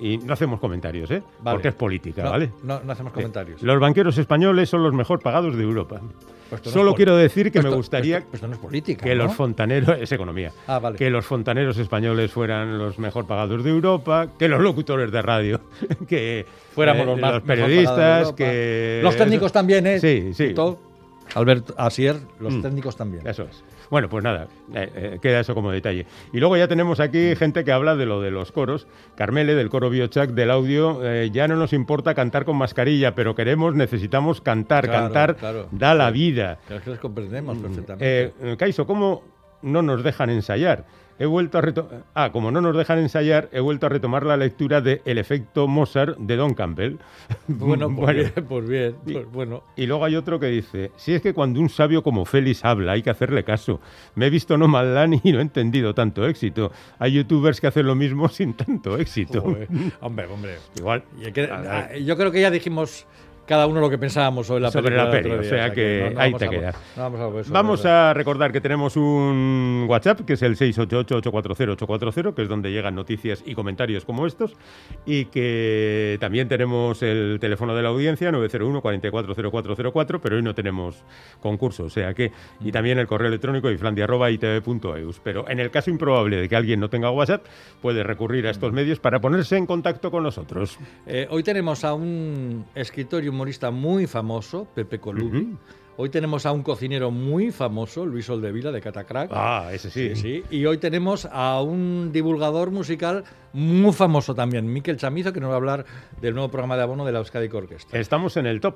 Y, 0.01 0.15
y 0.15 0.19
no 0.19 0.33
hacemos 0.35 0.61
comentarios, 0.61 1.11
¿eh? 1.11 1.23
Vale. 1.41 1.57
Porque 1.57 1.69
es 1.69 1.75
política, 1.75 2.23
No, 2.25 2.31
¿vale? 2.31 2.53
no, 2.63 2.81
no 2.81 2.93
hacemos 2.93 3.11
Eh, 3.13 3.15
comentarios. 3.15 3.63
Los 3.63 3.81
banqueros 3.81 4.19
españoles 4.19 4.69
son 4.69 4.83
los 4.83 4.93
mejor 4.93 5.21
pagados 5.21 5.57
de 5.57 5.63
Europa. 5.63 6.01
Pues 6.51 6.65
no 6.67 6.71
Solo 6.73 6.95
quiero 6.95 7.17
decir 7.17 7.47
que 7.51 7.61
pues 7.61 7.65
me 7.71 7.77
gustaría 7.77 8.17
pues 8.21 8.25
esto- 8.27 8.37
esto 8.37 8.47
no 8.49 8.55
es 8.55 8.59
política. 8.61 9.05
que 9.05 9.15
¿no? 9.15 9.25
los 9.25 9.35
fontaneros, 9.35 9.97
es 10.01 10.13
economía, 10.13 10.53
Ah, 10.67 10.79
vale. 10.79 10.97
que 10.99 11.11
los 11.11 11.25
fontaneros 11.25 11.77
españoles 11.79 12.31
fueran 12.31 12.79
los 12.79 12.99
mejor 12.99 13.27
pagados 13.27 13.65
de 13.65 13.71
Europa, 13.71 14.29
que 14.39 14.49
los 14.49 14.61
locutores 14.61 15.11
de 15.11 15.23
radio, 15.23 15.61
que 16.09 16.45
Fuéramos 16.75 17.03
eh, 17.03 17.07
los 17.07 17.21
más 17.21 17.33
mejor 17.33 17.43
periodistas, 17.45 18.33
que 18.33 19.01
Los 19.03 19.17
técnicos 19.17 19.53
también, 19.53 19.87
¿eh? 19.87 19.99
Sí, 20.01 20.33
sí. 20.35 20.53
Todo. 20.55 20.79
Alberto 21.35 21.75
Asier, 21.79 22.17
los 22.41 22.55
Mm. 22.55 22.63
técnicos 22.63 22.97
también. 22.97 23.27
Eso 23.27 23.45
es. 23.45 23.63
Bueno, 23.91 24.09
pues 24.09 24.25
nada, 24.25 24.49
eh, 24.75 24.91
eh, 24.95 25.19
queda 25.21 25.41
eso 25.41 25.55
como 25.55 25.71
detalle. 25.71 26.07
Y 26.33 26.41
luego 26.41 26.57
ya 26.57 26.69
tenemos 26.69 27.01
aquí 27.01 27.35
gente 27.37 27.65
que 27.65 27.73
habla 27.73 27.97
de 27.97 28.07
lo 28.07 28.21
de 28.21 28.31
los 28.31 28.53
coros. 28.53 28.87
Carmele, 29.17 29.55
del 29.55 29.69
coro 29.69 29.91
Biochac, 29.91 30.31
del 30.31 30.51
audio, 30.51 31.01
eh, 31.05 31.31
ya 31.33 31.49
no 31.49 31.57
nos 31.57 31.73
importa 31.73 32.15
cantar 32.15 32.45
con 32.45 32.57
mascarilla, 32.57 33.15
pero 33.15 33.35
queremos, 33.35 33.75
necesitamos 33.75 34.41
cantar. 34.41 34.85
Claro, 34.85 35.05
cantar 35.05 35.37
claro. 35.37 35.69
da 35.71 35.95
la 35.95 36.11
vida. 36.11 36.59
Es 36.69 36.83
que 36.83 36.91
los 36.91 36.99
comprendemos 36.99 37.59
perfectamente. 37.59 38.33
Eh, 38.41 38.57
Caiso, 38.59 38.87
¿cómo 38.87 39.23
no 39.63 39.83
nos 39.83 40.03
dejan 40.03 40.31
ensayar? 40.31 40.85
He 41.19 41.27
vuelto 41.27 41.59
a 41.59 41.63
reto- 41.63 41.89
Ah, 42.15 42.31
como 42.33 42.51
no 42.51 42.61
nos 42.61 42.77
dejan 42.77 42.99
ensayar, 42.99 43.49
he 43.53 43.61
vuelto 43.61 43.87
a 43.87 43.89
retomar 43.89 44.25
la 44.27 44.37
lectura 44.37 44.81
de 44.81 45.01
El 45.05 45.19
efecto 45.19 45.69
Mozart 45.69 46.17
de 46.19 46.37
Don 46.37 46.55
Campbell. 46.55 46.97
bueno, 47.49 47.87
pues 47.95 48.07
Vale. 48.07 48.19
bien, 48.35 48.47
pues 48.49 48.69
bien, 48.69 48.97
Y- 49.07 49.13
pues 49.13 49.27
bueno. 49.31 49.63
Y 49.77 49.87
luego 49.87 50.05
hay 50.05 50.17
otro 50.17 50.41
que 50.41 50.47
dice, 50.47 50.91
si 50.97 51.13
es 51.15 51.23
que 51.23 51.33
cuando 51.33 51.61
un 51.61 51.69
sabio 51.69 52.03
como 52.03 52.25
Félix 52.25 52.65
habla 52.65 52.93
hay 52.93 53.03
que 53.03 53.11
hacerle 53.11 53.45
caso. 53.45 53.81
Me 54.17 54.27
he 54.27 54.31
visto 54.31 54.57
No 54.59 54.67
Man 54.69 54.95
Land 54.95 55.21
y 55.23 55.33
no 55.33 55.39
he 55.39 55.43
entendido 55.43 55.95
tanto 55.95 56.27
éxito. 56.27 56.73
Hay 56.99 57.13
youtubers 57.13 57.61
que 57.61 57.69
hacen 57.69 57.87
lo 57.87 57.95
mismo 57.95 58.29
sin 58.29 58.55
tanto 58.55 58.99
éxito. 58.99 59.41
Joder. 59.41 59.69
Hombre, 60.01 60.27
hombre. 60.27 60.57
Igual. 60.77 61.05
Y 61.21 61.27
hay 61.27 61.33
que- 61.33 61.45
A 61.45 61.61
ver. 61.61 61.71
ah, 61.71 61.97
yo 61.97 62.17
creo 62.17 62.33
que 62.33 62.41
ya 62.41 62.51
dijimos 62.51 63.07
cada 63.47 63.67
uno 63.67 63.81
lo 63.81 63.91
que 63.91 63.99
pensábamos 63.99 64.47
sobre 64.47 64.61
la 64.63 64.71
Sobre 64.71 64.85
película. 64.91 65.05
la 65.05 65.11
peli, 65.11 65.31
o 65.35 65.43
sea 65.45 65.73
que 65.73 66.15
ahí 66.17 66.33
vamos 66.33 66.39
te 66.39 66.47
a- 66.47 66.51
queda. 66.51 66.73
no 66.97 67.03
vamos 67.03 67.21
a, 67.21 67.41
eso, 67.41 67.53
Vamos 67.53 67.81
eso. 67.81 67.89
a 67.91 68.15
recordar 68.15 68.53
que 68.53 68.61
tenemos 68.61 68.97
un 68.97 69.87
WhatsApp, 69.89 70.21
que 70.23 70.33
es 70.35 70.43
el 70.43 70.57
688-840-840, 70.57 72.35
que 72.35 72.43
es 72.43 72.49
donde 72.49 72.71
llegan 72.73 72.95
noticias 72.95 73.43
y 73.47 73.55
comentarios 73.55 74.05
como 74.05 74.27
estos, 74.27 74.55
y 75.07 75.27
que 75.27 76.17
también 76.21 76.49
tenemos 76.49 77.03
el 77.03 77.39
teléfono 77.41 77.75
de 77.75 77.83
la 77.83 77.89
audiencia, 77.91 78.31
901-440404, 78.33 80.21
pero 80.23 80.37
hoy 80.37 80.43
no 80.43 80.55
tenemos 80.55 81.03
concurso, 81.41 81.85
o 81.85 81.91
sea 81.91 82.15
que, 82.15 82.33
y 82.61 82.73
también 82.73 82.99
el 82.99 83.07
correo 83.07 83.29
electrónico 83.29 83.71
iflandia.itv.eus. 83.71 85.21
Pero 85.23 85.49
en 85.49 85.61
el 85.61 85.71
caso 85.71 85.91
improbable 85.91 86.37
de 86.37 86.49
que 86.49 86.57
alguien 86.57 86.81
no 86.81 86.89
tenga 86.89 87.11
WhatsApp, 87.11 87.45
puede 87.81 88.03
recurrir 88.03 88.47
a 88.47 88.51
estos 88.51 88.73
medios 88.73 88.99
para 89.01 89.21
ponerse 89.21 89.57
en 89.57 89.67
contacto 89.67 90.11
con 90.11 90.23
nosotros. 90.23 90.79
Eh, 91.07 91.27
hoy 91.31 91.43
tenemos 91.43 91.85
a 91.85 91.95
un 91.95 92.65
escritor 92.75 93.25
y 93.25 93.29
humorista 93.35 93.71
muy 93.71 94.07
famoso, 94.07 94.67
Pepe 94.75 94.99
Colubi. 95.01 95.57
Hoy 95.97 96.09
tenemos 96.09 96.45
a 96.45 96.51
un 96.51 96.65
cocinero 96.65 97.13
muy 97.13 97.53
famoso, 97.53 98.05
Luis 98.05 98.29
Oldevila, 98.29 98.73
de 98.73 98.81
Catacrack. 98.81 99.31
Ah, 99.33 99.69
ese 99.73 99.91
sí. 99.93 100.17
Sí, 100.17 100.21
sí. 100.21 100.43
Y 100.51 100.67
hoy 100.67 100.79
tenemos 100.79 101.29
a 101.31 101.61
un 101.63 102.11
divulgador 102.13 102.73
musical 102.73 103.23
muy 103.53 103.93
famoso 103.93 104.35
también, 104.35 104.73
Miquel 104.73 104.97
Chamizo, 104.97 105.33
que 105.33 105.39
nos 105.39 105.51
va 105.51 105.55
a 105.55 105.57
hablar 105.59 105.85
del 106.21 106.35
nuevo 106.35 106.49
programa 106.51 106.77
de 106.77 106.83
abono 106.83 107.05
de 107.05 107.13
la 107.13 107.21
Euskadi 107.21 107.49
Orquestra. 107.53 108.01
Estamos 108.01 108.37
en 108.37 108.47
el 108.47 108.61
top. 108.61 108.75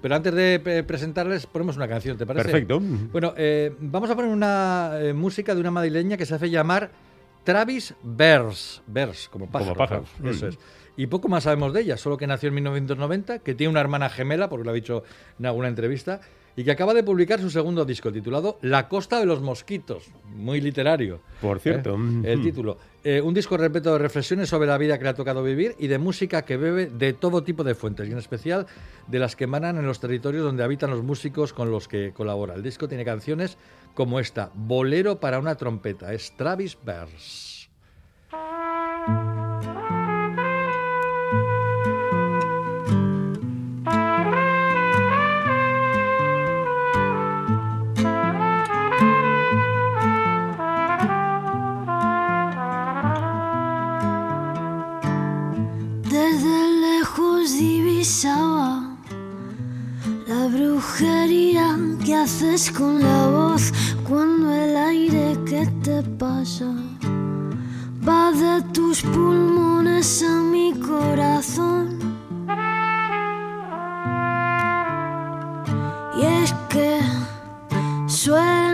Pero 0.00 0.14
antes 0.14 0.32
de 0.32 0.62
eh, 0.64 0.82
presentarles, 0.84 1.46
ponemos 1.46 1.76
una 1.76 1.88
canción, 1.88 2.16
¿te 2.16 2.24
parece? 2.24 2.44
Perfecto. 2.44 2.80
Bueno, 3.10 3.34
eh, 3.36 3.74
vamos 3.80 4.08
a 4.08 4.14
poner 4.14 4.30
una 4.30 4.92
eh, 5.00 5.12
música 5.12 5.56
de 5.56 5.60
una 5.60 5.72
madrileña 5.72 6.16
que 6.16 6.24
se 6.24 6.36
hace 6.36 6.50
llamar 6.50 6.92
Travis 7.42 7.94
Bers. 8.04 8.80
Bers, 8.86 9.28
como 9.28 9.50
pájaro. 9.50 9.74
pájaros. 9.74 10.08
claro, 10.18 10.30
Eso 10.30 10.46
Mm. 10.46 10.48
es. 10.50 10.58
Y 11.00 11.06
poco 11.06 11.28
más 11.28 11.44
sabemos 11.44 11.72
de 11.72 11.80
ella, 11.80 11.96
solo 11.96 12.18
que 12.18 12.26
nació 12.26 12.48
en 12.50 12.56
1990, 12.56 13.38
que 13.38 13.54
tiene 13.54 13.70
una 13.70 13.80
hermana 13.80 14.10
gemela, 14.10 14.50
porque 14.50 14.64
lo 14.64 14.70
ha 14.70 14.74
dicho 14.74 15.02
en 15.38 15.46
alguna 15.46 15.68
entrevista, 15.68 16.20
y 16.56 16.62
que 16.62 16.72
acaba 16.72 16.92
de 16.92 17.02
publicar 17.02 17.40
su 17.40 17.48
segundo 17.48 17.86
disco 17.86 18.12
titulado 18.12 18.58
La 18.60 18.86
Costa 18.86 19.18
de 19.18 19.24
los 19.24 19.40
Mosquitos. 19.40 20.10
Muy 20.26 20.60
literario. 20.60 21.22
Por 21.40 21.58
cierto. 21.58 21.94
¿eh? 21.94 22.32
El 22.32 22.40
Mm. 22.40 22.42
título. 22.42 22.76
Eh, 23.02 23.22
un 23.22 23.32
disco 23.32 23.56
repleto 23.56 23.94
de 23.94 23.98
reflexiones 23.98 24.50
sobre 24.50 24.68
la 24.68 24.76
vida 24.76 24.98
que 24.98 25.04
le 25.04 25.10
ha 25.10 25.14
tocado 25.14 25.42
vivir 25.42 25.74
y 25.78 25.86
de 25.86 25.96
música 25.96 26.42
que 26.42 26.58
bebe 26.58 26.90
de 26.90 27.14
todo 27.14 27.42
tipo 27.42 27.64
de 27.64 27.74
fuentes, 27.74 28.06
y 28.06 28.12
en 28.12 28.18
especial 28.18 28.66
de 29.06 29.18
las 29.18 29.36
que 29.36 29.44
emanan 29.44 29.78
en 29.78 29.86
los 29.86 30.00
territorios 30.00 30.44
donde 30.44 30.64
habitan 30.64 30.90
los 30.90 31.02
músicos 31.02 31.54
con 31.54 31.70
los 31.70 31.88
que 31.88 32.12
colabora. 32.12 32.52
El 32.56 32.62
disco 32.62 32.88
tiene 32.88 33.06
canciones 33.06 33.56
como 33.94 34.20
esta, 34.20 34.50
Bolero 34.54 35.18
para 35.18 35.38
una 35.38 35.54
trompeta, 35.54 36.12
es 36.12 36.36
Travis 36.36 36.76
Bers. 36.84 37.59
Divisaba 58.00 58.96
brujería 60.50 61.76
que 62.02 62.14
haces 62.14 62.70
con 62.70 62.98
la 62.98 63.26
voz 63.26 63.74
cuando 64.08 64.54
el 64.54 64.74
aire 64.74 65.36
que 65.44 65.66
te 65.84 66.02
pasa 66.18 66.72
va 68.08 68.32
de 68.32 68.62
tus 68.72 69.02
pulmones 69.02 70.22
a 70.22 70.40
mi 70.40 70.72
corazón. 70.80 71.98
Y 76.16 76.24
es 76.24 76.54
que 76.70 77.00
suena 78.06 78.69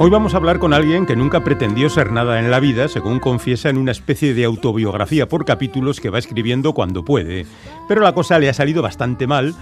Hoy 0.00 0.10
vamos 0.10 0.32
a 0.32 0.36
hablar 0.36 0.60
con 0.60 0.72
alguien 0.72 1.06
que 1.06 1.16
nunca 1.16 1.42
pretendió 1.42 1.90
ser 1.90 2.12
nada 2.12 2.38
en 2.38 2.52
la 2.52 2.60
vida, 2.60 2.86
según 2.86 3.18
confiesa 3.18 3.68
en 3.68 3.76
una 3.76 3.90
especie 3.90 4.32
de 4.32 4.44
autobiografía 4.44 5.26
por 5.26 5.44
capítulos 5.44 5.98
que 5.98 6.08
va 6.08 6.20
escribiendo 6.20 6.72
cuando 6.72 7.04
puede. 7.04 7.46
Pero 7.88 8.02
la 8.02 8.14
cosa 8.14 8.38
le 8.38 8.48
ha 8.48 8.54
salido 8.54 8.80
bastante 8.80 9.26
mal, 9.26 9.56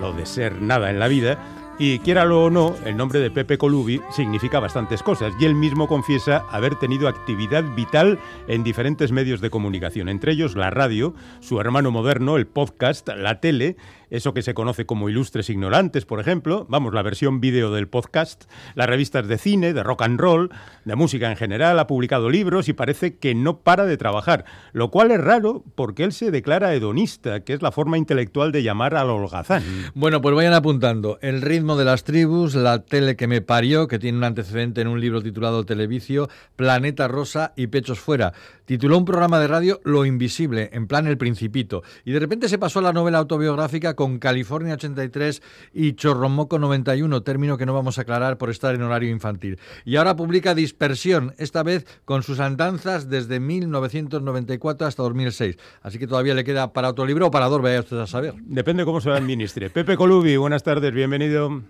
lo 0.00 0.14
de 0.14 0.24
ser 0.24 0.62
nada 0.62 0.88
en 0.88 0.98
la 0.98 1.08
vida, 1.08 1.38
y 1.78 1.98
quiéralo 1.98 2.44
o 2.44 2.50
no, 2.50 2.74
el 2.86 2.96
nombre 2.96 3.20
de 3.20 3.30
Pepe 3.30 3.58
Colubi 3.58 4.00
significa 4.10 4.60
bastantes 4.60 5.02
cosas, 5.02 5.34
y 5.38 5.44
él 5.44 5.54
mismo 5.54 5.88
confiesa 5.88 6.44
haber 6.50 6.76
tenido 6.76 7.06
actividad 7.06 7.62
vital 7.74 8.18
en 8.48 8.62
diferentes 8.62 9.12
medios 9.12 9.42
de 9.42 9.50
comunicación, 9.50 10.08
entre 10.08 10.32
ellos 10.32 10.56
la 10.56 10.70
radio, 10.70 11.14
su 11.40 11.60
hermano 11.60 11.90
moderno, 11.90 12.38
el 12.38 12.46
podcast, 12.46 13.08
la 13.08 13.40
tele, 13.40 13.76
eso 14.12 14.34
que 14.34 14.42
se 14.42 14.52
conoce 14.52 14.84
como 14.84 15.08
Ilustres 15.08 15.48
Ignorantes, 15.48 16.04
por 16.04 16.20
ejemplo, 16.20 16.66
vamos, 16.68 16.92
la 16.92 17.02
versión 17.02 17.40
vídeo 17.40 17.72
del 17.72 17.88
podcast, 17.88 18.44
las 18.74 18.86
revistas 18.86 19.26
de 19.26 19.38
cine, 19.38 19.72
de 19.72 19.82
rock 19.82 20.02
and 20.02 20.20
roll, 20.20 20.50
de 20.84 20.94
música 20.96 21.30
en 21.30 21.36
general, 21.36 21.78
ha 21.78 21.86
publicado 21.86 22.28
libros 22.28 22.68
y 22.68 22.74
parece 22.74 23.16
que 23.16 23.34
no 23.34 23.60
para 23.60 23.86
de 23.86 23.96
trabajar, 23.96 24.44
lo 24.74 24.90
cual 24.90 25.12
es 25.12 25.20
raro 25.20 25.64
porque 25.74 26.04
él 26.04 26.12
se 26.12 26.30
declara 26.30 26.74
hedonista, 26.74 27.40
que 27.40 27.54
es 27.54 27.62
la 27.62 27.72
forma 27.72 27.96
intelectual 27.96 28.52
de 28.52 28.62
llamar 28.62 28.94
al 28.96 29.08
holgazán. 29.08 29.62
Bueno, 29.94 30.20
pues 30.20 30.34
vayan 30.34 30.52
apuntando. 30.52 31.18
El 31.22 31.40
ritmo 31.40 31.76
de 31.76 31.86
las 31.86 32.04
tribus, 32.04 32.54
la 32.54 32.84
tele 32.84 33.16
que 33.16 33.26
me 33.26 33.40
parió, 33.40 33.88
que 33.88 33.98
tiene 33.98 34.18
un 34.18 34.24
antecedente 34.24 34.82
en 34.82 34.88
un 34.88 35.00
libro 35.00 35.22
titulado 35.22 35.64
Televicio, 35.64 36.28
Planeta 36.56 37.08
Rosa 37.08 37.54
y 37.56 37.68
Pechos 37.68 37.98
Fuera. 37.98 38.34
Tituló 38.66 38.96
un 38.98 39.04
programa 39.04 39.40
de 39.40 39.48
radio 39.48 39.80
Lo 39.84 40.04
Invisible, 40.04 40.70
en 40.72 40.86
plan 40.86 41.06
El 41.06 41.18
Principito. 41.18 41.82
Y 42.04 42.12
de 42.12 42.20
repente 42.20 42.48
se 42.48 42.58
pasó 42.58 42.78
a 42.78 42.82
la 42.82 42.92
novela 42.92 43.18
autobiográfica 43.18 43.94
con 44.02 44.18
California 44.18 44.74
83 44.74 45.42
y 45.72 45.92
Chorromoco 45.92 46.58
91, 46.58 47.22
término 47.22 47.56
que 47.56 47.66
no 47.66 47.72
vamos 47.72 47.98
a 47.98 48.00
aclarar 48.02 48.36
por 48.36 48.50
estar 48.50 48.74
en 48.74 48.82
horario 48.82 49.10
infantil. 49.10 49.60
Y 49.84 49.94
ahora 49.94 50.16
publica 50.16 50.56
Dispersión, 50.56 51.34
esta 51.38 51.62
vez 51.62 51.86
con 52.04 52.24
sus 52.24 52.40
andanzas 52.40 53.08
desde 53.08 53.38
1994 53.38 54.88
hasta 54.88 55.04
2006. 55.04 55.56
Así 55.82 56.00
que 56.00 56.08
todavía 56.08 56.34
le 56.34 56.42
queda 56.42 56.72
para 56.72 56.88
otro 56.88 57.06
libro 57.06 57.28
o 57.28 57.30
para 57.30 57.46
dos, 57.46 57.62
vaya 57.62 57.78
usted 57.78 57.98
a 58.00 58.08
saber. 58.08 58.34
Depende 58.40 58.84
cómo 58.84 59.00
se 59.00 59.08
lo 59.08 59.14
administre. 59.14 59.70
Pepe 59.70 59.96
Colubi, 59.96 60.36
buenas 60.36 60.64
tardes, 60.64 60.92
bienvenido. 60.92 61.62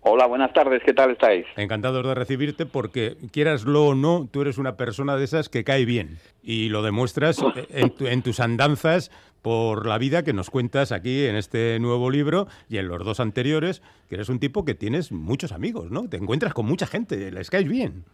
Hola, 0.00 0.26
buenas 0.26 0.52
tardes, 0.52 0.80
¿qué 0.86 0.92
tal 0.94 1.10
estáis? 1.10 1.44
Encantados 1.56 2.06
de 2.06 2.14
recibirte 2.14 2.66
porque, 2.66 3.16
quieraslo 3.32 3.84
o 3.86 3.94
no, 3.94 4.28
tú 4.30 4.42
eres 4.42 4.56
una 4.56 4.76
persona 4.76 5.16
de 5.16 5.24
esas 5.24 5.48
que 5.48 5.64
cae 5.64 5.84
bien 5.84 6.18
y 6.40 6.68
lo 6.68 6.82
demuestras 6.82 7.38
en, 7.70 7.90
tu- 7.90 8.06
en 8.06 8.22
tus 8.22 8.38
andanzas 8.40 9.10
por 9.48 9.86
la 9.86 9.96
vida 9.96 10.24
que 10.24 10.34
nos 10.34 10.50
cuentas 10.50 10.92
aquí 10.92 11.24
en 11.24 11.34
este 11.34 11.78
nuevo 11.80 12.10
libro 12.10 12.48
y 12.68 12.76
en 12.76 12.86
los 12.86 13.02
dos 13.02 13.18
anteriores, 13.18 13.80
que 14.06 14.16
eres 14.16 14.28
un 14.28 14.40
tipo 14.40 14.66
que 14.66 14.74
tienes 14.74 15.10
muchos 15.10 15.52
amigos, 15.52 15.90
¿no? 15.90 16.06
Te 16.06 16.18
encuentras 16.18 16.52
con 16.52 16.66
mucha 16.66 16.86
gente, 16.86 17.32
les 17.32 17.48
caes 17.48 17.66
bien. 17.66 18.04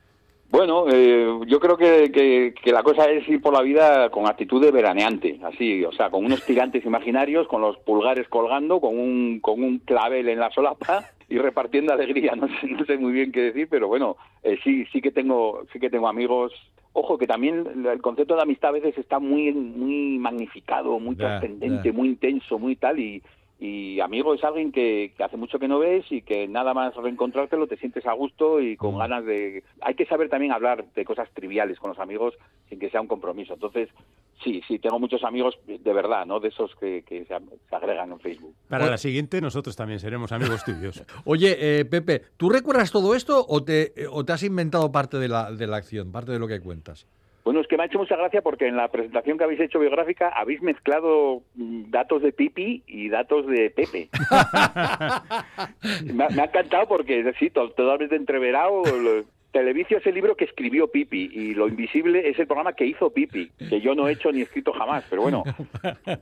Bueno, 0.52 0.84
eh, 0.88 1.26
yo 1.48 1.58
creo 1.58 1.76
que, 1.76 2.54
la 2.66 2.84
cosa 2.84 3.10
es 3.10 3.28
ir 3.28 3.42
por 3.42 3.52
la 3.52 3.62
vida 3.62 4.10
con 4.10 4.28
actitud 4.28 4.62
de 4.62 4.70
veraneante, 4.70 5.40
así, 5.42 5.84
o 5.84 5.90
sea, 5.90 6.08
con 6.08 6.24
unos 6.24 6.44
tirantes 6.44 6.84
imaginarios, 6.84 7.48
con 7.48 7.62
los 7.62 7.78
pulgares 7.78 8.28
colgando, 8.28 8.80
con 8.80 8.96
un, 8.96 9.40
con 9.40 9.60
un 9.60 9.80
clavel 9.80 10.28
en 10.28 10.38
la 10.38 10.52
solapa 10.52 11.04
y 11.28 11.38
repartiendo 11.38 11.92
alegría. 11.92 12.36
No 12.36 12.46
sé, 12.46 12.68
no 12.68 12.84
sé 12.84 12.96
muy 12.96 13.10
bien 13.10 13.32
qué 13.32 13.40
decir, 13.40 13.66
pero 13.68 13.88
bueno, 13.88 14.16
eh, 14.44 14.56
sí, 14.62 14.86
sí 14.92 15.02
que 15.02 15.10
tengo, 15.10 15.64
sí 15.72 15.80
que 15.80 15.90
tengo 15.90 16.06
amigos 16.06 16.52
Ojo, 16.96 17.18
que 17.18 17.26
también 17.26 17.86
el 17.86 18.00
concepto 18.00 18.36
de 18.36 18.42
amistad 18.42 18.70
a 18.70 18.74
veces 18.74 18.96
está 18.96 19.18
muy, 19.18 19.52
muy 19.52 20.16
magnificado, 20.18 21.00
muy 21.00 21.16
trascendente, 21.16 21.90
muy 21.90 22.08
intenso, 22.08 22.56
muy 22.56 22.76
tal, 22.76 23.00
y, 23.00 23.20
y 23.60 24.00
amigo 24.00 24.34
es 24.34 24.42
alguien 24.42 24.72
que, 24.72 25.12
que 25.16 25.22
hace 25.22 25.36
mucho 25.36 25.58
que 25.58 25.68
no 25.68 25.78
ves 25.78 26.04
y 26.10 26.22
que 26.22 26.48
nada 26.48 26.74
más 26.74 26.94
reencontrártelo 26.96 27.66
te 27.68 27.76
sientes 27.76 28.04
a 28.04 28.12
gusto 28.12 28.60
y 28.60 28.76
con 28.76 28.98
ganas 28.98 29.24
de... 29.24 29.62
Hay 29.80 29.94
que 29.94 30.06
saber 30.06 30.28
también 30.28 30.52
hablar 30.52 30.84
de 30.94 31.04
cosas 31.04 31.28
triviales 31.32 31.78
con 31.78 31.90
los 31.90 31.98
amigos 32.00 32.34
sin 32.68 32.80
que 32.80 32.90
sea 32.90 33.00
un 33.00 33.06
compromiso. 33.06 33.54
Entonces, 33.54 33.88
sí, 34.42 34.60
sí, 34.66 34.80
tengo 34.80 34.98
muchos 34.98 35.22
amigos 35.22 35.56
de 35.66 35.92
verdad, 35.92 36.26
¿no? 36.26 36.40
De 36.40 36.48
esos 36.48 36.74
que, 36.74 37.04
que 37.06 37.24
se, 37.26 37.34
se 37.36 37.76
agregan 37.76 38.10
en 38.10 38.18
Facebook. 38.18 38.54
Para 38.68 38.90
la 38.90 38.98
siguiente 38.98 39.40
nosotros 39.40 39.76
también 39.76 40.00
seremos 40.00 40.32
amigos 40.32 40.64
tuyos. 40.64 41.04
Oye, 41.24 41.56
eh, 41.60 41.84
Pepe, 41.84 42.22
¿tú 42.36 42.50
recuerdas 42.50 42.90
todo 42.90 43.14
esto 43.14 43.46
o 43.48 43.62
te, 43.62 43.92
eh, 44.02 44.06
o 44.10 44.24
te 44.24 44.32
has 44.32 44.42
inventado 44.42 44.90
parte 44.90 45.18
de 45.18 45.28
la, 45.28 45.52
de 45.52 45.66
la 45.68 45.76
acción, 45.76 46.10
parte 46.10 46.32
de 46.32 46.40
lo 46.40 46.48
que 46.48 46.60
cuentas? 46.60 47.06
Bueno, 47.44 47.60
es 47.60 47.66
que 47.68 47.76
me 47.76 47.82
ha 47.82 47.86
hecho 47.86 47.98
mucha 47.98 48.16
gracia 48.16 48.40
porque 48.40 48.66
en 48.66 48.76
la 48.76 48.88
presentación 48.88 49.36
que 49.36 49.44
habéis 49.44 49.60
hecho 49.60 49.78
biográfica 49.78 50.30
habéis 50.30 50.62
mezclado 50.62 51.42
mm, 51.54 51.90
datos 51.90 52.22
de 52.22 52.32
Pipi 52.32 52.82
y 52.86 53.08
datos 53.10 53.46
de 53.46 53.68
Pepe. 53.70 54.08
me, 56.14 56.24
ha, 56.24 56.28
me 56.30 56.42
ha 56.42 56.44
encantado 56.46 56.86
porque, 56.88 57.32
sí, 57.38 57.50
to- 57.50 57.70
totalmente 57.70 58.16
entreverado. 58.16 58.82
lo- 58.84 59.24
Televicio 59.52 59.98
es 59.98 60.06
el 60.08 60.16
libro 60.16 60.34
que 60.34 60.46
escribió 60.46 60.88
Pipi 60.90 61.30
y 61.32 61.54
Lo 61.54 61.68
Invisible 61.68 62.28
es 62.28 62.36
el 62.40 62.46
programa 62.48 62.72
que 62.72 62.86
hizo 62.86 63.10
Pipi, 63.10 63.50
que 63.68 63.80
yo 63.80 63.94
no 63.94 64.08
he 64.08 64.12
hecho 64.12 64.32
ni 64.32 64.40
escrito 64.42 64.72
jamás. 64.72 65.04
Pero 65.08 65.22
bueno, 65.22 65.44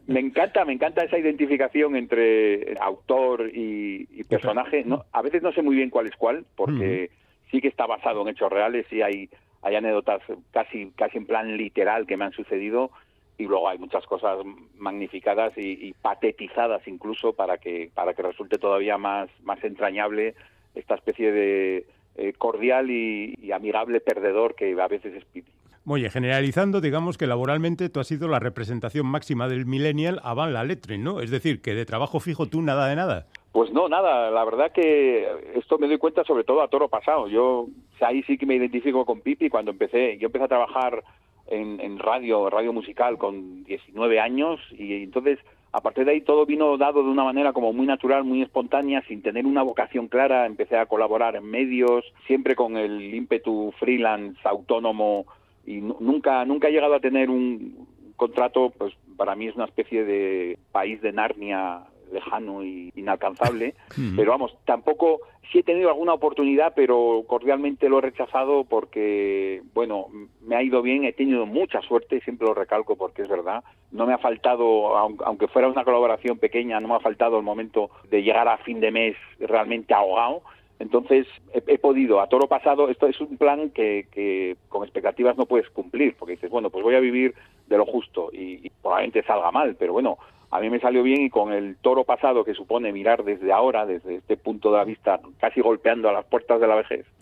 me 0.07 0.21
encanta, 0.21 0.67
me 0.67 0.75
encanta 0.75 1.03
esa 1.03 1.17
identificación 1.19 1.97
entre 1.97 2.77
autor 2.79 3.49
y, 3.49 4.07
y 4.11 4.25
personaje. 4.25 4.83
No, 4.85 5.07
a 5.13 5.23
veces 5.23 5.41
no 5.43 5.51
sé 5.53 5.63
muy 5.63 5.77
bien 5.77 5.89
cuál 5.89 6.09
es 6.09 6.17
cuál, 6.17 6.45
porque 6.55 7.11
sí 7.51 7.63
que 7.63 7.69
está 7.69 7.87
basado 7.87 8.21
en 8.21 8.29
hechos 8.29 8.53
reales 8.53 8.85
y 8.93 9.01
hay, 9.01 9.31
hay 9.63 9.77
anécdotas 9.77 10.23
casi, 10.51 10.91
casi 10.97 11.19
en 11.19 11.27
plan 11.27 11.57
literal 11.57 12.07
que 12.07 12.17
me 12.17 12.25
han 12.25 12.33
sucedido 12.33 12.91
y 13.39 13.45
luego 13.45 13.69
hay 13.69 13.79
muchas 13.79 14.05
cosas 14.07 14.39
magnificadas 14.77 15.57
y, 15.57 15.89
y 15.89 15.95
patetizadas 15.95 16.87
incluso 16.87 17.33
para 17.33 17.59
que, 17.59 17.91
para 17.95 18.15
que 18.15 18.23
resulte 18.23 18.59
todavía 18.59 18.99
más, 18.99 19.31
más 19.43 19.63
entrañable 19.65 20.35
esta 20.75 20.95
especie 20.95 21.33
de 21.33 21.87
eh, 22.17 22.33
cordial 22.37 22.91
y, 22.91 23.35
y 23.41 23.53
amigable 23.53 24.01
perdedor 24.01 24.55
que 24.55 24.79
a 24.81 24.89
veces 24.89 25.15
es. 25.15 25.45
Oye, 25.85 26.11
generalizando, 26.11 26.81
digamos 26.81 27.19
que 27.19 27.27
laboralmente 27.27 27.89
tú 27.89 27.99
has 27.99 28.07
sido 28.07 28.29
la 28.29 28.39
representación 28.39 29.07
máxima 29.07 29.49
del 29.49 29.67
millennial 29.67 30.21
avant 30.23 30.53
la 30.53 30.63
lettre, 30.63 30.97
¿no? 30.97 31.21
Es 31.21 31.31
decir, 31.31 31.61
que 31.61 31.75
de 31.75 31.85
trabajo 31.85 32.21
fijo 32.21 32.47
tú 32.47 32.63
nada 32.63 32.87
de 32.87 32.95
nada. 32.95 33.27
Pues 33.53 33.71
no, 33.71 33.89
nada, 33.89 34.31
la 34.31 34.45
verdad 34.45 34.73
que 34.73 35.29
esto 35.55 35.77
me 35.79 35.87
doy 35.87 35.99
cuenta 35.99 36.25
sobre 36.25 36.43
todo 36.45 36.63
a 36.63 36.69
toro 36.69 36.89
pasado. 36.89 37.29
Yo 37.29 37.67
ahí 38.01 38.23
sí 38.23 38.39
que 38.39 38.47
me 38.47 38.55
identifico 38.57 39.05
con 39.05 39.21
Pipi 39.21 39.51
cuando 39.51 39.71
empecé. 39.73 40.17
Yo 40.19 40.27
empecé 40.27 40.45
a 40.47 40.49
trabajar 40.49 41.05
en, 41.49 41.79
en 41.81 41.99
radio, 41.99 42.49
radio 42.49 42.73
musical 42.73 43.19
con 43.19 43.63
19 43.65 44.21
años 44.21 44.59
y 44.73 45.03
entonces 45.03 45.39
a 45.73 45.81
partir 45.83 46.05
de 46.07 46.13
ahí 46.13 46.21
todo 46.23 46.47
vino 46.47 46.77
dado 46.79 47.03
de 47.03 47.11
una 47.11 47.25
manera 47.25 47.53
como 47.53 47.73
muy 47.75 47.87
natural, 47.87 48.25
muy 48.25 48.41
espontánea, 48.43 49.03
sin 49.07 49.21
tener 49.21 49.45
una 49.45 49.63
vocación 49.63 50.09
clara. 50.09 50.47
Empecé 50.47 50.77
a 50.79 50.87
colaborar 50.87 51.37
en 51.37 51.45
medios, 51.45 52.05
siempre 52.27 52.55
con 52.55 52.79
el 52.79 53.15
ímpetu 53.15 53.73
freelance, 53.79 54.39
autónomo 54.45 55.27
y 55.67 55.83
nu- 55.83 55.99
nunca 56.01 56.45
nunca 56.47 56.69
he 56.69 56.73
llegado 56.73 56.95
a 56.95 57.01
tener 57.01 57.29
un 57.29 57.87
contrato, 58.17 58.73
pues 58.79 58.95
para 59.19 59.35
mí 59.35 59.47
es 59.49 59.57
una 59.57 59.65
especie 59.67 60.05
de 60.05 60.59
país 60.73 61.03
de 61.03 61.13
Narnia 61.13 61.83
lejano 62.13 62.63
y 62.63 62.93
inalcanzable, 62.97 63.75
pero 64.17 64.31
vamos, 64.33 64.57
tampoco, 64.65 65.21
sí 65.51 65.59
he 65.59 65.63
tenido 65.63 65.89
alguna 65.89 66.15
oportunidad, 66.15 66.73
pero 66.77 67.25
cordialmente 67.27 67.89
lo 67.89 67.99
he 67.99 68.03
rechazado 68.03 68.65
porque, 68.65 69.63
bueno, 69.75 70.07
me 70.43 70.57
ha 70.57 70.63
ido 70.63 70.83
bien, 70.83 71.05
he 71.05 71.13
tenido 71.13 71.47
mucha 71.47 71.81
suerte, 71.83 72.21
siempre 72.21 72.47
lo 72.47 72.55
recalco 72.55 72.97
porque 72.97 73.23
es 73.23 73.29
verdad, 73.29 73.65
no 73.91 74.07
me 74.07 74.13
ha 74.13 74.19
faltado, 74.19 74.97
aun- 74.97 75.19
aunque 75.25 75.49
fuera 75.49 75.69
una 75.69 75.85
colaboración 75.85 76.39
pequeña, 76.39 76.81
no 76.81 76.89
me 76.89 76.95
ha 76.95 77.01
faltado 77.01 77.37
el 77.37 77.43
momento 77.43 77.91
de 78.11 78.23
llegar 78.23 78.49
a 78.49 78.59
fin 78.59 78.81
de 78.81 78.91
mes 78.91 79.17
realmente 79.41 79.95
ahogado, 79.95 80.43
entonces 80.79 81.27
he, 81.55 81.63
he 81.75 81.79
podido, 81.79 82.21
a 82.21 82.27
toro 82.29 82.49
pasado, 82.49 82.89
esto 82.89 83.07
es 83.07 83.21
un 83.21 83.37
plan 83.37 83.71
que, 83.71 84.07
que 84.11 84.57
con 84.69 84.83
expectativas 84.83 85.37
no 85.37 85.47
puedes 85.47 85.69
cumplir, 85.71 86.17
porque 86.19 86.33
dices, 86.33 86.51
bueno, 86.51 86.71
pues 86.71 86.83
voy 86.83 86.95
a 86.97 87.01
vivir 87.01 87.35
de 87.69 87.77
lo 87.79 87.87
justo 87.87 88.31
y, 88.33 88.67
y 88.67 88.71
probablemente 88.83 89.23
salga 89.23 89.51
mal, 89.53 89.77
pero 89.79 89.93
bueno, 89.93 90.19
a 90.55 90.61
mí 90.61 90.69
me 90.71 90.79
salió 90.81 91.03
bien 91.03 91.23
y 91.23 91.31
con 91.31 91.53
el 91.53 91.77
toro 91.81 92.05
pasado 92.05 92.45
que 92.45 92.53
supone 92.55 92.93
mirar 92.93 93.25
desde 93.25 93.51
ahora, 93.53 93.87
desde 93.87 94.17
este 94.17 94.37
punto 94.37 94.71
de 94.71 94.77
la 94.77 94.85
vista, 94.85 95.19
casi 95.41 95.61
golpeando 95.63 96.09
a 96.09 96.13
las 96.13 96.27
puertas 96.27 96.61
de 96.61 96.67
la 96.69 96.75
vejez, 96.77 97.07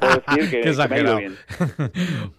puedo 0.00 0.14
decir 0.26 0.50
que, 0.50 0.60
Qué 0.60 0.70
que 0.70 0.88
me 0.88 0.96
ha 0.96 1.00
ido 1.00 1.18
exagerado. 1.18 1.18
bien. 1.18 1.34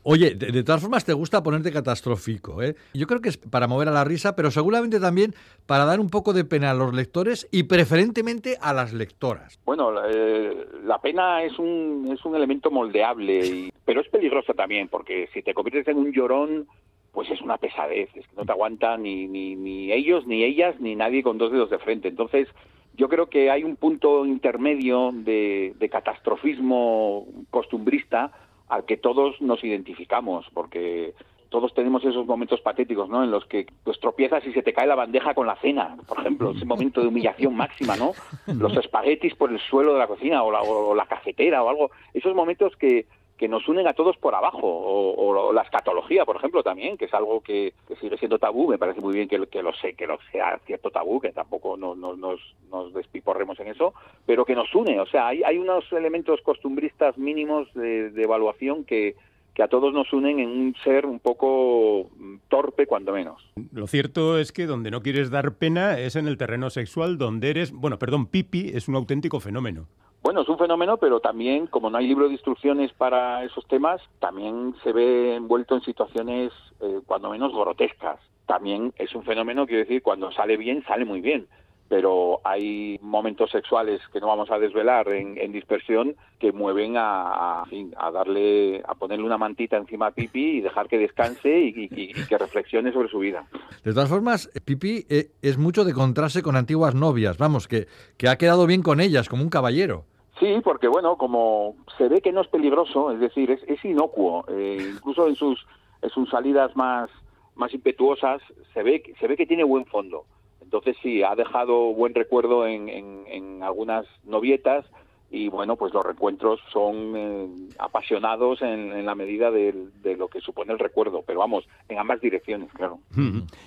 Oye, 0.04 0.36
de, 0.36 0.48
de 0.52 0.64
todas 0.64 0.82
formas 0.82 1.06
te 1.06 1.14
gusta 1.14 1.44
ponerte 1.44 1.72
catastrófico, 1.72 2.62
¿eh? 2.64 2.76
Yo 2.94 3.06
creo 3.08 3.22
que 3.22 3.30
es 3.30 3.38
para 3.38 3.68
mover 3.68 3.88
a 3.88 3.92
la 3.92 4.04
risa, 4.04 4.36
pero 4.36 4.50
seguramente 4.52 5.00
también 5.00 5.34
para 5.66 5.86
dar 5.86 6.00
un 6.00 6.10
poco 6.10 6.34
de 6.34 6.46
pena 6.46 6.72
a 6.72 6.74
los 6.74 6.94
lectores 6.94 7.48
y 7.52 7.64
preferentemente 7.64 8.58
a 8.62 8.74
las 8.74 8.94
lectoras. 8.94 9.60
Bueno, 9.66 9.92
eh, 10.10 10.66
la 10.86 11.00
pena 11.00 11.44
es 11.44 11.58
un, 11.60 12.10
es 12.18 12.24
un 12.26 12.36
elemento 12.36 12.72
moldeable, 12.72 13.46
y- 13.46 13.72
pero 13.86 14.02
es 14.02 14.08
peligroso 14.10 14.54
también, 14.54 14.88
porque 14.88 15.28
si 15.34 15.42
te 15.42 15.54
conviertes 15.54 15.88
en 15.90 15.98
un 15.98 16.12
llorón, 16.14 16.68
pues 17.12 17.30
es 17.30 17.42
una 17.42 17.58
pesadez, 17.58 18.10
es 18.16 18.28
que 18.28 18.36
no 18.36 18.46
te 18.46 18.52
aguanta 18.52 18.98
ni, 18.98 19.28
ni, 19.28 19.56
ni 19.56 19.92
ellos, 19.92 20.26
ni 20.28 20.44
ellas, 20.44 20.80
ni 20.80 20.96
nadie 20.96 21.24
con 21.24 21.38
dos 21.38 21.52
dedos 21.52 21.70
de 21.70 21.80
frente. 21.80 22.08
Entonces, 22.08 22.48
yo 22.96 23.10
creo 23.10 23.28
que 23.28 23.52
hay 23.52 23.64
un 23.64 23.76
punto 23.76 24.26
intermedio 24.26 25.12
de, 25.14 25.74
de 25.78 25.90
catastrofismo 25.90 27.28
costumbrista 27.50 28.32
al 28.70 28.86
que 28.86 28.98
todos 28.98 29.42
nos 29.42 29.64
identificamos, 29.64 30.46
porque 30.54 31.14
todos 31.52 31.74
tenemos 31.74 32.04
esos 32.06 32.26
momentos 32.26 32.62
patéticos, 32.62 33.10
¿no? 33.10 33.26
En 33.26 33.30
los 33.30 33.46
que 33.46 33.68
pues 33.84 34.00
tropiezas 34.00 34.46
y 34.48 34.54
se 34.54 34.64
te 34.64 34.72
cae 34.72 34.88
la 34.88 34.96
bandeja 34.96 35.34
con 35.34 35.46
la 35.48 35.58
cena, 35.58 35.98
por 36.08 36.20
ejemplo, 36.20 36.52
ese 36.52 36.64
momento 36.64 37.02
de 37.02 37.08
humillación 37.08 37.54
máxima, 37.54 37.98
¿no? 37.98 38.14
Los 38.48 38.76
espaguetis 38.78 39.36
por 39.36 39.52
el 39.52 39.60
suelo 39.60 39.92
de 39.92 40.00
la 40.00 40.08
cocina 40.08 40.44
o 40.44 40.52
la, 40.52 40.62
o 40.62 40.96
la 40.96 41.06
cafetera 41.08 41.62
o 41.62 41.70
algo, 41.70 41.92
esos 42.14 42.34
momentos 42.34 42.74
que, 42.78 43.06
que 43.42 43.48
nos 43.48 43.68
unen 43.68 43.88
a 43.88 43.94
todos 43.94 44.16
por 44.18 44.36
abajo, 44.36 44.68
o, 44.68 45.32
o 45.48 45.52
la 45.52 45.64
escatología, 45.64 46.26
por 46.26 46.36
ejemplo, 46.36 46.62
también, 46.62 46.96
que 46.96 47.06
es 47.06 47.14
algo 47.16 47.42
que, 47.42 47.74
sigue 48.00 48.16
siendo 48.20 48.38
tabú, 48.38 48.68
me 48.70 48.78
parece 48.78 49.02
muy 49.02 49.16
bien 49.16 49.28
que, 49.28 49.40
lo- 49.40 49.48
sé, 49.74 49.96
que 49.96 50.06
lo 50.06 50.20
sea 50.32 50.60
cierto 50.68 50.92
tabú, 50.92 51.20
que 51.20 51.32
tampoco 51.32 51.76
no- 51.76 51.96
no- 51.96 52.16
nos, 52.16 52.40
nos 52.70 52.94
despiporremos 52.94 53.60
en 53.60 53.70
eso, 53.70 53.96
pero 54.28 54.46
que 54.46 54.54
nos 54.54 54.74
une, 54.76 55.00
o 55.00 55.08
sea, 55.08 55.26
hay, 55.30 55.58
unos 55.58 55.92
elementos 55.92 56.40
costumbristas 56.42 57.18
mínimos 57.18 57.68
de, 57.74 58.12
de 58.12 58.22
evaluación 58.22 58.86
que, 58.86 59.16
que 59.56 59.64
a 59.64 59.68
todos 59.68 59.92
nos 59.92 60.14
unen 60.14 60.40
en 60.40 60.50
un 60.50 60.76
ser 60.84 61.08
un 61.08 61.20
poco 61.20 62.12
mm, 62.16 62.36
torpe, 62.48 62.86
cuando 62.86 63.12
menos. 63.12 63.42
Lo 63.74 63.88
cierto 63.88 64.38
es 64.38 64.52
que 64.52 64.68
donde 64.68 64.92
no 64.92 65.02
quieres 65.02 65.32
dar 65.32 65.56
pena 65.56 65.98
es 65.98 66.16
en 66.16 66.28
el 66.28 66.38
terreno 66.38 66.70
sexual, 66.70 67.18
donde 67.18 67.50
eres, 67.50 67.72
bueno, 67.72 67.98
perdón, 67.98 68.28
Pipi 68.28 68.70
es 68.74 68.88
un 68.88 68.96
auténtico 68.96 69.40
fenómeno. 69.40 69.88
Bueno, 70.24 70.42
es 70.42 70.50
un 70.50 70.58
fenómeno, 70.60 70.98
pero 70.98 71.20
también, 71.20 71.66
como 71.66 71.90
no 71.90 71.98
hay 71.98 72.08
libro 72.08 72.28
de 72.28 72.34
instrucciones 72.34 72.94
para 72.94 73.44
esos 73.44 73.66
temas, 73.68 74.02
también 74.20 74.76
se 74.84 74.94
ve 74.94 75.36
envuelto 75.36 75.76
en 75.76 75.82
situaciones, 75.82 76.52
eh, 76.80 77.00
cuando 77.08 77.32
menos, 77.32 77.52
grotescas. 77.54 78.20
También 78.46 78.94
es 78.98 79.16
un 79.16 79.24
fenómeno, 79.24 79.66
quiero 79.66 79.82
decir, 79.82 80.04
cuando 80.04 80.32
sale 80.32 80.58
bien, 80.58 80.84
sale 80.86 81.06
muy 81.06 81.22
bien. 81.22 81.48
Pero 81.90 82.40
hay 82.46 82.98
momentos 83.02 83.52
sexuales 83.52 84.00
que 84.14 84.22
no 84.22 84.28
vamos 84.28 84.50
a 84.52 84.60
desvelar 84.60 85.10
en, 85.10 85.38
en 85.38 85.52
dispersión 85.52 86.16
que 86.40 86.54
mueven 86.54 86.96
a, 86.96 87.64
a, 87.64 87.66
a 87.98 88.12
darle, 88.12 88.82
a 88.88 88.96
ponerle 88.96 89.26
una 89.26 89.38
mantita 89.38 89.76
encima 89.76 90.08
a 90.08 90.12
Pipi 90.12 90.58
y 90.58 90.62
dejar 90.62 90.88
que 90.88 90.98
descanse 90.98 91.60
y, 91.60 92.14
que 92.30 92.38
reflexione 92.38 92.94
sobre 92.94 93.10
su 93.10 93.20
vida. 93.20 93.46
De 93.84 93.94
todas 93.94 94.08
formas, 94.08 94.50
Pipi 94.64 95.06
eh, 95.10 95.32
es 95.42 95.58
mucho 95.58 95.84
de 95.84 95.92
encontrarse 95.92 96.42
con 96.42 96.56
antiguas 96.56 96.96
novias, 96.96 97.38
vamos, 97.38 97.68
que, 97.68 97.88
que 98.18 98.30
ha 98.30 98.38
quedado 98.38 98.68
bien 98.68 98.84
con 98.84 99.02
ellas, 99.02 99.28
como 99.28 99.44
un 99.44 99.50
caballero. 99.50 100.06
Sí, 100.42 100.60
porque 100.64 100.88
bueno, 100.88 101.18
como 101.18 101.76
se 102.00 102.10
ve 102.10 102.20
que 102.20 102.32
no 102.32 102.42
es 102.42 102.48
peligroso, 102.48 103.12
es 103.12 103.20
decir, 103.20 103.52
es, 103.52 103.62
es 103.68 103.86
inocuo, 103.86 104.44
eh, 104.48 104.94
incluso 104.96 105.28
en 105.28 105.36
sus, 105.36 105.68
en 106.02 106.10
sus 106.10 106.32
salidas 106.32 106.76
más, 106.76 107.12
más 107.54 107.72
impetuosas, 107.76 108.42
se 108.74 108.82
ve, 108.82 109.04
se 109.20 109.28
ve 109.28 109.38
que 109.38 109.46
tiene 109.46 109.64
buen 109.64 109.86
fondo. 109.86 110.26
Entonces 110.60 110.98
sí, 111.04 111.22
ha 111.22 111.36
dejado 111.36 111.94
buen 111.94 112.16
recuerdo 112.16 112.66
en, 112.66 112.90
en 112.90 113.62
algunas 113.62 114.08
novietas 114.24 114.84
y 115.34 115.48
bueno, 115.48 115.76
pues 115.78 115.94
los 115.94 116.04
reencuentros 116.04 116.60
son 116.74 117.14
eh, 117.16 117.48
apasionados 117.80 118.62
en, 118.62 118.92
en 118.92 119.06
la 119.06 119.16
medida 119.16 119.50
de, 119.50 119.74
lo 120.18 120.28
que 120.28 120.42
supone 120.42 120.74
el 120.74 120.80
recuerdo, 120.80 121.24
pero 121.26 121.40
vamos, 121.40 121.66
en 121.88 121.98
ambas 122.00 122.20
direcciones, 122.22 122.70
claro. 122.74 123.00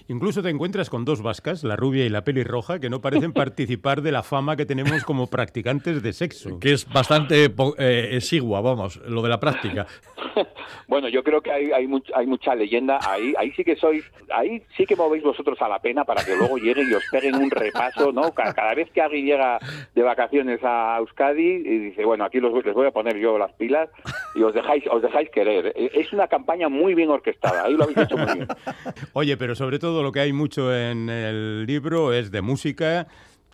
Incluso 0.08 0.42
te 0.42 0.50
encuentras 0.50 0.90
con 0.90 1.04
dos 1.04 1.22
vascas, 1.22 1.64
la 1.64 1.76
rubia 1.76 2.04
y 2.04 2.08
la 2.10 2.22
pelirroja, 2.22 2.78
que 2.78 2.90
no 2.90 3.00
parecen 3.00 3.32
participar 3.34 4.02
de 4.02 4.12
la 4.12 4.22
fama 4.22 4.56
que 4.56 4.66
tenemos 4.66 5.04
como 5.04 5.26
practicantes 5.28 6.02
de 6.02 6.12
sexo. 6.12 6.58
Que 6.60 6.72
es 6.72 6.86
bastante 6.92 7.48
po- 7.50 7.74
eh, 7.78 8.10
exigua, 8.12 8.60
vamos, 8.60 8.96
lo 9.06 9.22
de 9.22 9.28
la 9.28 9.40
práctica. 9.40 9.86
Bueno, 10.88 11.08
yo 11.08 11.22
creo 11.22 11.40
que 11.40 11.50
hay, 11.50 11.70
hay, 11.72 11.86
much- 11.86 12.10
hay 12.14 12.26
mucha 12.26 12.54
leyenda. 12.54 12.98
Ahí, 13.08 13.32
ahí 13.38 13.50
sí 13.52 13.64
que 13.64 13.76
sois, 13.76 14.04
ahí 14.34 14.62
sí 14.76 14.84
que 14.86 14.96
movéis 14.96 15.22
vosotros 15.22 15.60
a 15.62 15.68
la 15.68 15.78
pena 15.78 16.04
para 16.04 16.24
que 16.24 16.36
luego 16.36 16.56
lleguen 16.56 16.88
y 16.90 16.94
os 16.94 17.02
peguen 17.10 17.36
un 17.36 17.50
repaso, 17.50 18.12
¿no? 18.12 18.32
Ca- 18.32 18.52
Cada, 18.52 18.74
vez 18.74 18.90
que 18.90 19.00
alguien 19.00 19.26
llega 19.26 19.58
de 19.94 20.02
vacaciones 20.02 20.60
a 20.62 20.96
Euskadi 20.98 21.53
y 21.56 21.78
dice, 21.78 22.04
bueno, 22.04 22.24
aquí 22.24 22.40
los, 22.40 22.52
les 22.64 22.74
voy 22.74 22.86
a 22.86 22.90
poner 22.90 23.18
yo 23.18 23.38
las 23.38 23.52
pilas 23.52 23.88
y 24.34 24.42
os 24.42 24.54
dejáis, 24.54 24.84
os 24.90 25.02
dejáis 25.02 25.30
querer. 25.30 25.72
E, 25.76 25.90
es 25.94 26.12
una 26.12 26.28
campaña 26.28 26.68
muy 26.68 26.94
bien 26.94 27.10
orquestada, 27.10 27.64
ahí 27.64 27.74
lo 27.74 27.84
habéis 27.84 27.98
hecho 27.98 28.16
muy 28.16 28.34
bien. 28.34 28.48
Oye, 29.12 29.36
pero 29.36 29.54
sobre 29.54 29.78
todo 29.78 30.02
lo 30.02 30.12
que 30.12 30.20
hay 30.20 30.32
mucho 30.32 30.74
en 30.74 31.08
el 31.08 31.66
libro 31.66 32.12
es 32.12 32.30
de 32.30 32.42
música 32.42 33.06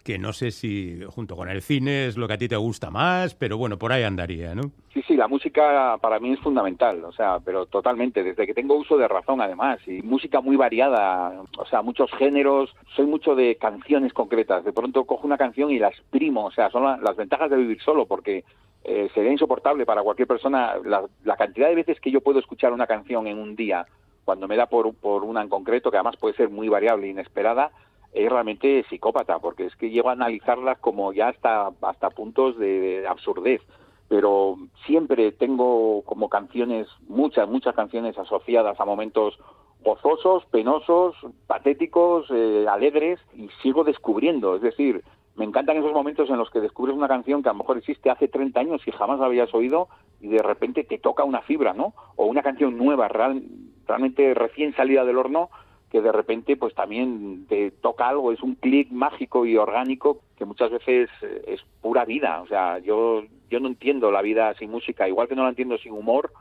que 0.04 0.18
no 0.18 0.32
sé 0.32 0.50
si 0.50 1.00
junto 1.08 1.36
con 1.36 1.48
el 1.48 1.62
cine 1.62 2.06
es 2.06 2.16
lo 2.16 2.26
que 2.26 2.34
a 2.34 2.38
ti 2.38 2.48
te 2.48 2.56
gusta 2.56 2.90
más, 2.90 3.34
pero 3.34 3.58
bueno, 3.58 3.78
por 3.78 3.92
ahí 3.92 4.02
andaría, 4.02 4.54
¿no? 4.54 4.62
Sí, 4.92 5.02
sí, 5.06 5.16
la 5.16 5.28
música 5.28 5.98
para 6.00 6.18
mí 6.18 6.32
es 6.32 6.40
fundamental, 6.40 7.04
o 7.04 7.12
sea, 7.12 7.38
pero 7.44 7.66
totalmente, 7.66 8.22
desde 8.22 8.46
que 8.46 8.54
tengo 8.54 8.74
uso 8.74 8.96
de 8.96 9.08
razón 9.08 9.40
además, 9.40 9.78
y 9.86 10.02
música 10.02 10.40
muy 10.40 10.56
variada, 10.56 11.42
o 11.58 11.66
sea, 11.66 11.82
muchos 11.82 12.10
géneros, 12.12 12.74
soy 12.96 13.06
mucho 13.06 13.34
de 13.34 13.56
canciones 13.56 14.12
concretas, 14.12 14.64
de 14.64 14.72
pronto 14.72 15.04
cojo 15.04 15.26
una 15.26 15.38
canción 15.38 15.70
y 15.70 15.78
la 15.78 15.88
exprimo, 15.88 16.46
o 16.46 16.50
sea, 16.50 16.70
son 16.70 16.84
las 17.02 17.16
ventajas 17.16 17.50
de 17.50 17.56
vivir 17.56 17.80
solo, 17.82 18.06
porque 18.06 18.44
eh, 18.82 19.10
sería 19.14 19.32
insoportable 19.32 19.84
para 19.84 20.02
cualquier 20.02 20.26
persona 20.26 20.74
la, 20.84 21.04
la 21.24 21.36
cantidad 21.36 21.68
de 21.68 21.74
veces 21.74 22.00
que 22.00 22.10
yo 22.10 22.20
puedo 22.20 22.38
escuchar 22.38 22.72
una 22.72 22.86
canción 22.86 23.26
en 23.26 23.38
un 23.38 23.54
día, 23.54 23.86
cuando 24.24 24.48
me 24.48 24.56
da 24.56 24.66
por, 24.66 24.94
por 24.94 25.24
una 25.24 25.42
en 25.42 25.48
concreto, 25.48 25.90
que 25.90 25.96
además 25.96 26.16
puede 26.16 26.36
ser 26.36 26.50
muy 26.50 26.68
variable 26.68 27.06
e 27.06 27.10
inesperada, 27.10 27.70
es 28.12 28.30
realmente 28.30 28.84
psicópata, 28.88 29.38
porque 29.38 29.66
es 29.66 29.76
que 29.76 29.90
llego 29.90 30.08
a 30.08 30.12
analizarlas 30.12 30.78
como 30.78 31.12
ya 31.12 31.28
hasta, 31.28 31.70
hasta 31.82 32.10
puntos 32.10 32.58
de, 32.58 33.06
absurdez. 33.08 33.60
Pero 34.08 34.56
siempre 34.86 35.30
tengo 35.30 36.02
como 36.02 36.28
canciones, 36.28 36.88
muchas, 37.06 37.48
muchas 37.48 37.74
canciones 37.76 38.18
asociadas 38.18 38.80
a 38.80 38.84
momentos 38.84 39.38
gozosos, 39.82 40.44
penosos, 40.46 41.14
patéticos, 41.46 42.26
eh, 42.30 42.66
alegres, 42.68 43.20
y 43.34 43.48
sigo 43.62 43.84
descubriendo. 43.84 44.56
Es 44.56 44.62
decir, 44.62 45.04
me 45.36 45.44
encantan 45.44 45.76
esos 45.76 45.92
momentos 45.92 46.28
en 46.28 46.38
los 46.38 46.50
que 46.50 46.60
descubres 46.60 46.96
una 46.96 47.08
canción 47.08 47.42
que 47.42 47.48
a 47.48 47.52
lo 47.52 47.58
mejor 47.58 47.78
existe 47.78 48.10
hace 48.10 48.28
30 48.28 48.60
años 48.60 48.82
y 48.86 48.90
jamás 48.90 49.20
la 49.20 49.26
habías 49.26 49.54
oído 49.54 49.88
y 50.20 50.28
de 50.28 50.42
repente 50.42 50.84
te 50.84 50.98
toca 50.98 51.24
una 51.24 51.40
fibra, 51.42 51.72
¿no? 51.72 51.94
O 52.16 52.26
una 52.26 52.42
canción 52.42 52.76
nueva, 52.76 53.08
real, 53.08 53.42
realmente 53.86 54.34
recién 54.34 54.74
salida 54.74 55.04
del 55.04 55.16
horno 55.16 55.48
que 55.90 56.00
de 56.00 56.12
repente 56.12 56.56
pues 56.56 56.74
también 56.74 57.46
te 57.48 57.70
toca 57.70 58.08
algo, 58.08 58.32
es 58.32 58.42
un 58.42 58.54
clic 58.54 58.90
mágico 58.90 59.44
y 59.44 59.56
orgánico 59.56 60.20
que 60.36 60.44
muchas 60.44 60.70
veces 60.70 61.10
eh, 61.22 61.42
es 61.48 61.60
pura 61.80 62.04
vida, 62.04 62.40
o 62.42 62.46
sea, 62.46 62.78
yo 62.78 63.22
yo 63.50 63.58
no 63.58 63.68
entiendo 63.68 64.12
la 64.12 64.22
vida 64.22 64.54
sin 64.54 64.70
música, 64.70 65.08
igual 65.08 65.28
que 65.28 65.34
no 65.34 65.42
la 65.42 65.48
entiendo 65.50 65.76
sin 65.78 65.92
humor, 65.92 66.32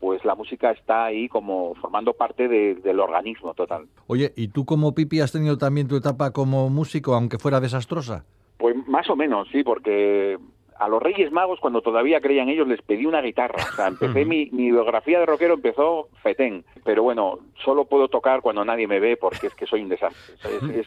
pues 0.00 0.24
la 0.24 0.34
música 0.34 0.70
está 0.70 1.04
ahí 1.04 1.28
como 1.28 1.74
formando 1.76 2.14
parte 2.14 2.48
del 2.48 3.00
organismo 3.00 3.54
total. 3.54 3.86
Oye, 4.06 4.32
¿y 4.36 4.48
tú 4.48 4.64
como 4.64 4.94
Pipi 4.94 5.20
has 5.20 5.32
tenido 5.32 5.56
también 5.58 5.88
tu 5.88 5.96
etapa 5.96 6.30
como 6.32 6.68
músico, 6.68 7.14
aunque 7.14 7.38
fuera 7.38 7.60
desastrosa? 7.60 8.24
Pues 8.58 8.76
más 8.88 9.08
o 9.10 9.16
menos, 9.16 9.48
sí, 9.50 9.62
porque 9.62 10.38
a 10.78 10.88
los 10.88 11.02
Reyes 11.02 11.32
Magos, 11.32 11.60
cuando 11.60 11.82
todavía 11.82 12.20
creían 12.20 12.48
ellos, 12.48 12.68
les 12.68 12.82
pedí 12.82 13.06
una 13.06 13.20
guitarra. 13.20 13.62
O 13.72 13.76
sea, 13.76 13.88
empecé 13.88 14.24
mi, 14.24 14.46
biografía 14.46 15.20
de 15.20 15.26
rockero 15.26 15.54
empezó 15.54 16.08
fetén. 16.22 16.64
Pero 16.84 17.02
bueno, 17.02 17.38
solo 17.64 17.84
puedo 17.84 18.08
tocar 18.08 18.40
cuando 18.40 18.64
nadie 18.64 18.86
me 18.86 19.00
ve 19.00 19.16
porque 19.16 19.46
es 19.46 19.54
que 19.54 19.66
soy 19.66 19.82
un 19.82 19.88
desastre. 19.88 20.34
Es, 20.74 20.86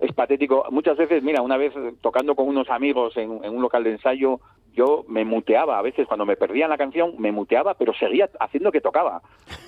es, 0.00 0.12
patético. 0.12 0.64
Muchas 0.70 0.96
veces, 0.96 1.22
mira, 1.22 1.42
una 1.42 1.56
vez 1.56 1.72
tocando 2.00 2.34
con 2.34 2.48
unos 2.48 2.68
amigos 2.70 3.16
en, 3.16 3.44
en 3.44 3.54
un 3.54 3.62
local 3.62 3.84
de 3.84 3.92
ensayo, 3.92 4.40
yo 4.78 5.04
me 5.08 5.24
muteaba. 5.24 5.78
A 5.78 5.82
veces 5.82 6.06
cuando 6.06 6.24
me 6.24 6.36
perdían 6.36 6.70
la 6.70 6.78
canción, 6.78 7.14
me 7.18 7.32
muteaba, 7.32 7.74
pero 7.74 7.92
seguía 7.94 8.30
haciendo 8.38 8.70
que 8.70 8.80
tocaba. 8.80 9.20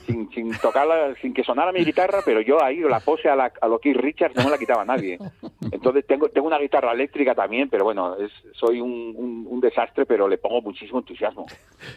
Sin, 0.06 0.30
sin 0.30 0.52
tocarla, 0.58 1.14
sin 1.20 1.34
que 1.34 1.44
sonara 1.44 1.72
mi 1.72 1.84
guitarra, 1.84 2.20
pero 2.24 2.40
yo 2.40 2.62
ahí 2.62 2.78
la 2.78 3.00
pose 3.00 3.28
a, 3.28 3.36
la, 3.36 3.52
a 3.60 3.68
lo 3.68 3.78
que 3.78 3.92
Richards 3.92 4.36
no 4.36 4.44
me 4.44 4.50
la 4.50 4.58
quitaba 4.58 4.84
nadie. 4.84 5.18
Entonces 5.72 6.06
tengo, 6.06 6.28
tengo 6.28 6.46
una 6.46 6.58
guitarra 6.58 6.92
eléctrica 6.92 7.34
también, 7.34 7.68
pero 7.68 7.84
bueno, 7.84 8.16
es, 8.16 8.30
soy 8.52 8.80
un, 8.80 9.46
un, 9.46 9.60
desastre, 9.60 10.06
pero 10.06 10.26
le 10.26 10.38
pongo 10.38 10.62
muchísimo 10.62 11.00
entusiasmo. 11.00 11.46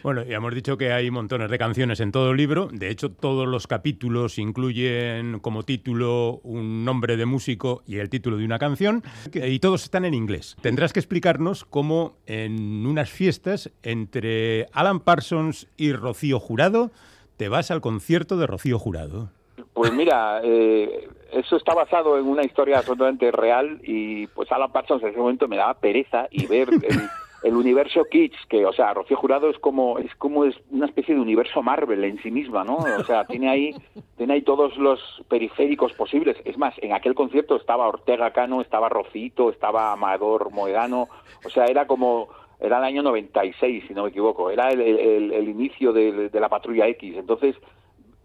Bueno, 0.02 0.22
ya 0.22 0.36
hemos 0.36 0.54
dicho 0.54 0.76
que 0.76 0.92
hay 0.92 1.10
montones 1.10 1.50
de 1.50 1.58
canciones 1.58 2.00
en 2.00 2.12
todo 2.12 2.30
el 2.32 2.36
libro. 2.36 2.68
De 2.70 2.90
hecho, 2.90 3.10
todos 3.10 3.48
los 3.48 3.66
capítulos 3.66 4.38
incluyen 4.38 5.40
como 5.40 5.62
título 5.62 6.40
un 6.42 6.84
nombre 6.84 7.16
de 7.16 7.26
músico 7.26 7.82
y 7.86 7.98
el 7.98 8.10
título 8.10 8.36
de 8.36 8.44
una 8.44 8.58
canción, 8.58 9.02
y 9.32 9.58
todos 9.60 9.84
están 9.84 10.04
en 10.04 10.14
inglés. 10.14 10.56
Tendrás 10.60 10.92
que 10.92 11.00
explicarnos 11.00 11.64
cómo 11.64 12.18
en 12.26 12.84
unas 13.04 13.10
fiestas 13.10 13.70
entre 13.82 14.66
Alan 14.72 14.98
Parsons 14.98 15.68
y 15.76 15.92
Rocío 15.92 16.40
Jurado 16.40 16.90
te 17.36 17.50
vas 17.50 17.70
al 17.70 17.82
concierto 17.82 18.38
de 18.38 18.46
Rocío 18.46 18.78
Jurado. 18.78 19.28
Pues 19.74 19.92
mira, 19.92 20.40
eh, 20.42 21.06
eso 21.30 21.56
está 21.56 21.74
basado 21.74 22.18
en 22.18 22.26
una 22.26 22.44
historia 22.44 22.78
absolutamente 22.78 23.30
real 23.30 23.78
y 23.82 24.26
pues 24.28 24.50
Alan 24.52 24.72
Parsons 24.72 25.02
en 25.02 25.10
ese 25.10 25.18
momento 25.18 25.48
me 25.48 25.58
daba 25.58 25.74
pereza 25.74 26.28
y 26.30 26.46
ver 26.46 26.68
el, 27.42 27.54
universo 27.54 28.04
Kitsch, 28.10 28.46
que 28.48 28.64
o 28.64 28.72
sea, 28.72 28.94
Rocío 28.94 29.18
Jurado 29.18 29.50
es 29.50 29.58
como 29.58 29.98
es 29.98 30.14
como 30.14 30.46
es 30.46 30.56
una 30.70 30.86
especie 30.86 31.14
de 31.14 31.20
universo 31.20 31.62
Marvel 31.62 32.04
en 32.04 32.22
sí 32.22 32.30
misma, 32.30 32.64
¿no? 32.64 32.76
O 32.76 33.04
sea, 33.04 33.26
tiene 33.26 33.50
ahí 33.50 33.74
tiene 34.16 34.32
ahí 34.32 34.42
todos 34.42 34.78
los 34.78 34.98
periféricos 35.28 35.92
posibles. 35.92 36.38
Es 36.46 36.56
más, 36.56 36.72
en 36.78 36.94
aquel 36.94 37.14
concierto 37.14 37.56
estaba 37.56 37.86
Ortega 37.86 38.32
Cano, 38.32 38.62
estaba 38.62 38.88
Rocito, 38.88 39.50
estaba 39.50 39.92
Amador 39.92 40.50
Moedano, 40.50 41.08
o 41.44 41.50
sea, 41.50 41.66
era 41.66 41.86
como 41.86 42.30
era 42.60 42.78
el 42.78 42.84
año 42.84 43.02
96, 43.02 43.84
si 43.86 43.94
no 43.94 44.04
me 44.04 44.10
equivoco, 44.10 44.50
era 44.50 44.68
el, 44.70 44.80
el, 44.80 45.48
inicio 45.48 45.92
de, 45.92 46.28
de, 46.28 46.40
la 46.40 46.48
patrulla 46.48 46.86
X. 46.88 47.16
Entonces, 47.16 47.56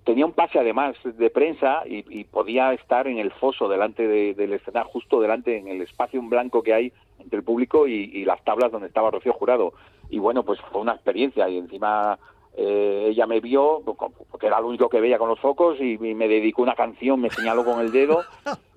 tenía 0.04 0.26
un 0.26 0.34
pase 0.34 0.58
además 0.58 0.96
de 1.04 1.30
prensa 1.30 1.84
y, 1.86 2.24
podía 2.24 2.74
estar 2.74 3.08
en 3.08 3.18
el 3.18 3.32
foso 3.32 3.68
delante 3.70 4.08
del 4.08 4.54
escenario, 4.54 4.90
justo 4.92 5.20
delante 5.20 5.58
en 5.58 5.68
el 5.68 5.82
espacio 5.82 6.20
en 6.20 6.30
blanco 6.30 6.64
que 6.64 6.74
hay 6.74 6.94
entre 7.20 7.38
el 7.38 7.44
público 7.44 7.88
y, 7.88 8.26
las 8.26 8.44
tablas 8.44 8.72
donde 8.72 8.88
estaba 8.88 9.12
Rocío 9.12 9.34
Jurado. 9.34 9.74
Y 10.10 10.20
bueno, 10.20 10.44
pues 10.44 10.60
fue 10.72 10.82
una 10.82 10.94
experiencia 10.94 11.48
y 11.48 11.58
encima 11.58 12.18
eh, 12.56 13.08
ella 13.10 13.26
me 13.26 13.40
vio, 13.40 13.82
porque 14.30 14.48
era 14.48 14.60
lo 14.60 14.68
único 14.68 14.90
que 14.90 15.00
veía 15.00 15.18
con 15.18 15.30
los 15.30 15.40
focos, 15.40 15.80
y, 15.80 15.98
me 15.98 16.28
dedicó 16.28 16.62
una 16.62 16.76
canción, 16.76 17.22
me 17.22 17.30
señaló 17.30 17.64
con 17.64 17.80
el 17.80 17.92
dedo, 17.92 18.24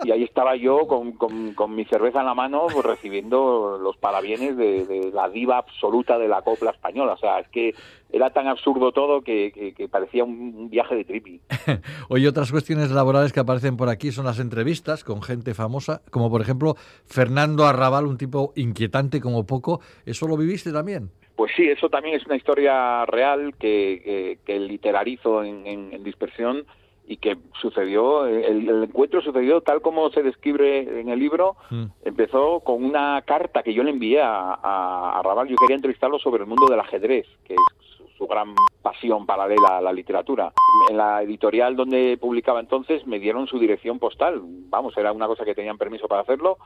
y 0.05 0.11
ahí 0.11 0.23
estaba 0.23 0.57
yo 0.57 0.87
con, 0.87 1.13
con, 1.13 1.75
mi 1.75 1.85
cerveza 1.87 2.21
en 2.21 2.27
la 2.27 2.35
mano, 2.35 2.67
pues, 2.73 2.85
recibiendo 2.85 3.79
los 3.83 3.97
parabienes 3.97 4.57
de, 4.57 5.11
la 5.13 5.29
diva 5.29 5.59
absoluta 5.59 6.19
de 6.19 6.29
la 6.29 6.43
copla 6.43 6.71
española. 6.71 7.15
O 7.15 7.19
sea, 7.19 7.41
es 7.41 7.49
que 7.49 7.75
era 8.13 8.31
tan 8.31 8.47
absurdo 8.47 8.93
todo 8.93 9.23
que, 9.23 9.75
parecía 9.91 10.23
un, 10.25 10.69
viaje 10.69 10.95
de 10.95 11.05
trippy. 11.05 11.41
Hoy 12.09 12.27
otras 12.27 12.51
cuestiones 12.53 12.91
laborales 12.91 13.33
que 13.33 13.41
aparecen 13.41 13.77
por 13.77 13.89
aquí 13.89 14.13
son 14.13 14.27
las 14.27 14.39
entrevistas 14.39 15.03
con 15.03 15.23
gente 15.23 15.55
famosa, 15.55 16.03
como 16.11 16.31
por 16.31 16.43
ejemplo 16.43 16.75
Fernando 17.07 17.65
Arrabal, 17.65 18.07
un 18.07 18.19
tipo 18.19 18.53
inquietante 18.55 19.21
como 19.21 19.47
poco. 19.47 19.81
¿Eso 20.05 20.29
lo 20.29 20.37
viviste 20.37 20.73
también? 20.73 21.11
Pues 21.37 21.53
sí, 21.57 21.65
eso 21.65 21.89
también 21.89 22.15
es 22.15 22.27
una 22.27 22.37
historia 22.37 23.07
real 23.07 23.55
que, 23.59 24.39
que, 24.45 24.61
literarizo 24.61 25.43
en, 25.43 26.05
dispersión 26.05 26.67
y 27.07 27.17
que 27.17 27.37
sucedió, 27.61 28.27
el, 28.27 28.85
encuentro 28.85 29.23
sucedió 29.23 29.61
tal 29.61 29.81
como 29.81 30.11
se 30.11 30.23
describe 30.23 31.01
en 31.01 31.09
el 31.09 31.19
libro, 31.19 31.57
mm. 31.71 31.85
empezó 32.05 32.61
con 32.61 32.85
una 32.85 33.21
carta 33.23 33.63
que 33.63 33.75
yo 33.75 33.83
le 33.83 33.91
envié 33.91 34.21
a, 34.21 34.53
a, 34.63 35.21
Raval, 35.25 35.49
yo 35.49 35.57
quería 35.57 35.77
entrevistarlo 35.77 36.19
sobre 36.19 36.43
el 36.43 36.49
mundo 36.49 36.67
del 36.71 36.81
ajedrez, 36.81 37.27
que 37.45 37.55
es 37.55 37.82
su, 38.23 38.29
gran 38.29 38.55
pasión 38.83 39.27
paralela 39.27 39.79
a 39.79 39.81
la 39.81 39.93
literatura. 39.93 40.53
En 40.89 40.97
la 40.97 41.23
editorial 41.23 41.77
donde 41.77 42.19
publicaba 42.21 42.61
entonces 42.61 43.07
me 43.07 43.19
dieron 43.19 43.47
su 43.47 43.59
dirección 43.59 43.99
postal, 43.99 44.41
vamos, 44.45 44.97
era 44.97 45.13
una 45.13 45.27
cosa 45.27 45.45
que 45.45 45.55
tenían 45.55 45.79
permiso 45.79 46.09
para 46.09 46.23
hacerlo, 46.23 46.59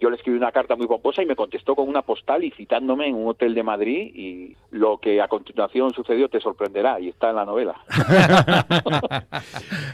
yo 0.00 0.10
le 0.10 0.16
escribí 0.16 0.36
una 0.36 0.50
carta 0.50 0.76
muy 0.76 0.86
pomposa 0.86 1.22
y 1.22 1.26
me 1.26 1.36
contestó 1.36 1.76
con 1.76 1.88
una 1.88 2.02
postal 2.02 2.42
y 2.42 2.50
citándome 2.50 3.06
en 3.06 3.14
un 3.14 3.28
hotel 3.28 3.54
de 3.54 3.62
Madrid 3.62 4.10
y 4.14 4.56
lo 4.70 4.98
que 4.98 5.20
a 5.20 5.28
continuación 5.28 5.92
sucedió 5.92 6.28
te 6.28 6.40
sorprenderá 6.40 6.98
y 6.98 7.08
está 7.08 7.30
en 7.30 7.36
la 7.36 7.44
novela. 7.44 7.76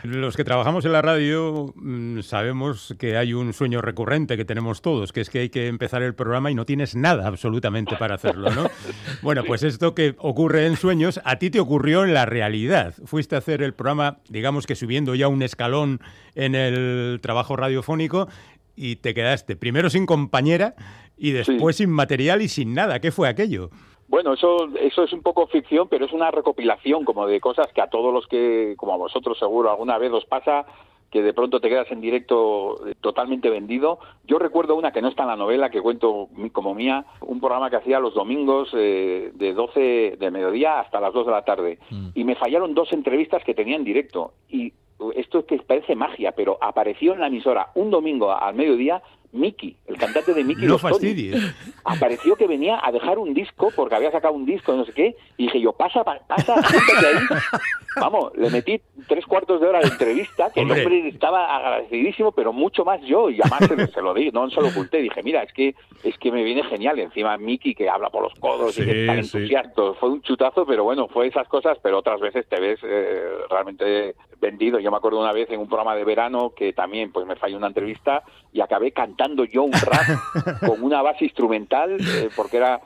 Los 0.05 0.37
que 0.37 0.45
trabajamos 0.45 0.85
en 0.85 0.93
la 0.93 1.03
radio 1.03 1.73
mm, 1.75 2.21
sabemos 2.21 2.95
que 2.99 3.17
hay 3.17 3.35
un 3.35 3.53
sueño 3.53 3.83
recurrente 3.83 4.37
que 4.37 4.45
tenemos 4.45 4.81
todos, 4.81 5.13
que 5.13 5.21
es 5.21 5.31
que 5.31 5.41
hay 5.41 5.51
que 5.51 5.67
empezar 5.67 6.03
el 6.03 6.15
programa 6.15 6.51
y 6.51 6.55
no 6.55 6.65
tienes 6.65 6.95
nada 6.95 7.27
absolutamente 7.27 7.97
para 7.97 8.15
hacerlo, 8.15 8.51
¿no? 8.51 8.67
Bueno, 9.23 9.43
pues 9.45 9.63
esto 9.63 9.95
que 9.95 10.15
ocurre 10.19 10.67
en 10.67 10.77
sueños, 10.77 11.21
a 11.25 11.37
ti 11.37 11.51
te 11.51 11.59
ocurrió 11.59 12.05
en 12.05 12.15
la 12.15 12.27
realidad. 12.27 12.95
Fuiste 13.05 13.35
a 13.35 13.39
hacer 13.39 13.63
el 13.63 13.75
programa, 13.75 14.19
digamos 14.29 14.67
que 14.67 14.77
subiendo 14.77 15.15
ya 15.15 15.27
un 15.27 15.43
escalón 15.43 16.01
en 16.35 16.55
el 16.55 17.19
trabajo 17.23 17.57
radiofónico 17.57 18.29
y 18.77 18.97
te 18.97 19.15
quedaste 19.15 19.57
primero 19.57 19.91
sin 19.91 20.07
compañera 20.07 20.75
y 21.17 21.33
después 21.33 21.77
sin 21.77 21.91
material 21.91 22.43
y 22.43 22.49
sin 22.49 22.75
nada. 22.75 23.01
¿Qué 23.01 23.11
fue 23.11 23.29
aquello? 23.29 23.71
Bueno, 24.09 24.35
eso, 24.35 24.69
eso 24.81 25.03
es 25.03 25.13
un 25.13 25.23
poco 25.23 25.49
ficción, 25.49 25.89
pero 25.89 26.05
es 26.05 26.13
una 26.13 26.31
recopilación 26.31 27.05
como 27.05 27.27
de 27.27 27.41
cosas 27.41 27.67
que 27.75 27.81
a 27.81 27.89
todos 27.89 28.13
los 28.13 28.27
que, 28.29 28.75
como 28.77 28.95
a 28.95 28.99
vosotros 28.99 29.39
seguro, 29.39 29.71
alguna 29.71 29.99
vez 29.99 30.13
os 30.13 30.25
pasa 30.27 30.65
que 31.11 31.23
de 31.23 31.33
pronto 31.33 31.61
te 31.61 31.69
quedas 31.69 31.91
en 31.91 32.01
directo 32.01 32.87
eh, 32.87 32.95
totalmente 33.01 33.49
vendido. 33.49 33.99
Yo 34.25 34.39
recuerdo 34.39 34.77
una 34.77 34.93
que 34.93 35.01
no 35.01 35.09
está 35.09 35.23
en 35.23 35.29
la 35.29 35.37
novela, 35.37 35.71
que 35.71 35.81
cuento 35.81 36.29
como 36.53 36.75
mía, 36.75 37.05
un 37.21 37.41
programa 37.41 37.71
que 37.71 37.77
hacía 37.77 38.01
los 38.01 38.15
domingos 38.15 38.69
eh, 38.75 39.31
de 39.35 39.53
12 39.53 40.17
de 40.19 40.31
mediodía 40.31 40.81
hasta 40.81 41.01
las 41.01 41.13
2 41.13 41.27
de 41.27 41.33
la 41.33 41.45
tarde. 41.45 41.79
Mm. 41.91 42.09
Y 42.15 42.25
me 42.25 42.37
fallaron 42.37 42.75
dos 42.75 42.93
entrevistas 42.93 43.43
que 43.45 43.55
tenía 43.55 43.77
en 43.77 43.85
directo. 43.85 44.35
Y 44.49 44.73
esto 45.15 45.41
es 45.41 45.45
que 45.45 45.59
parece 45.59 45.95
magia, 45.95 46.33
pero 46.33 46.59
apareció 46.61 47.15
en 47.15 47.21
la 47.21 47.27
emisora 47.27 47.71
un 47.75 47.91
domingo 47.91 48.33
al 48.33 48.55
mediodía, 48.55 49.03
Miki, 49.37 49.77
el 49.87 49.97
cantante 49.99 50.35
de. 50.35 50.43
No 50.45 50.79
fastidies. 50.79 51.55
Apareció 51.85 52.35
que 52.37 52.47
venía 52.47 52.81
a 52.83 52.91
dejar 52.91 53.19
un 53.19 53.33
disco 53.35 53.71
porque 53.77 53.95
había 53.95 54.11
sacado 54.11 54.35
un 54.35 54.47
disco, 54.47 54.73
no 54.75 54.85
sé 54.85 54.93
qué, 54.93 55.17
y 55.37 55.45
dije 55.45 55.61
yo, 55.61 55.73
pasa, 55.73 56.03
pa- 56.05 56.21
pasa, 56.27 56.55
ahí. 56.57 57.39
Vamos, 57.99 58.33
le 58.37 58.51
metí 58.51 58.79
tres 59.09 59.25
cuartos 59.25 59.59
de 59.59 59.69
hora 59.69 59.81
de 59.81 59.87
entrevista, 59.89 60.51
que 60.53 60.61
Hombre. 60.61 60.81
el 60.83 60.87
hombre 60.87 61.09
estaba 61.09 61.57
agradecidísimo, 61.57 62.31
pero 62.33 62.53
mucho 62.53 62.85
más 62.85 63.01
yo, 63.03 63.31
y 63.31 63.41
además 63.41 63.61
se, 63.69 63.77
lo- 63.77 63.87
se 63.87 64.03
lo 64.03 64.13
di, 64.15 64.31
no 64.33 64.51
se 64.51 64.61
lo 64.61 64.69
oculté, 64.69 64.99
dije, 64.99 65.23
mira, 65.23 65.43
es 65.43 65.53
que 65.53 65.75
es 66.05 66.17
que 66.19 66.31
me 66.31 66.45
viene 66.45 66.63
genial, 66.65 66.99
y 66.99 67.03
encima 67.03 67.39
Miki 67.39 67.75
que 67.75 67.89
habla 67.89 68.11
por 68.11 68.23
los 68.23 68.35
codos 68.39 68.79
y 68.79 68.85
que 68.85 69.01
está 69.01 69.15
sí. 69.15 69.19
entusiasta, 69.39 69.83
fue 69.99 70.11
un 70.11 70.21
chutazo, 70.23 70.67
pero 70.67 70.85
bueno, 70.85 71.09
fue 71.09 71.27
esas 71.29 71.49
cosas, 71.49 71.79
pero 71.83 71.99
otras 71.99 72.21
veces 72.21 72.47
te 72.49 72.61
ves 72.61 72.79
eh, 72.83 73.23
realmente 73.49 74.15
vendido. 74.41 74.79
Yo 74.79 74.91
me 74.91 74.99
acuerdo 74.99 75.19
una 75.19 75.33
vez 75.33 75.51
en 75.51 75.61
un 75.61 75.67
programa 75.67 75.95
de 75.97 76.05
verano 76.05 76.53
que 76.55 76.75
también 76.75 77.11
pues 77.11 77.27
me 77.27 77.37
falló 77.37 77.57
una 77.57 77.69
entrevista 77.69 78.23
y 78.53 78.61
acabé 78.61 78.93
cantando 78.93 79.26
yo 79.45 79.65
un 79.65 79.73
rap 79.73 80.61
con 80.67 80.83
una 80.83 81.03
base 81.03 81.25
instrumental, 81.25 81.97
eh, 82.01 82.29
porque 82.35 82.59
era 82.59 82.81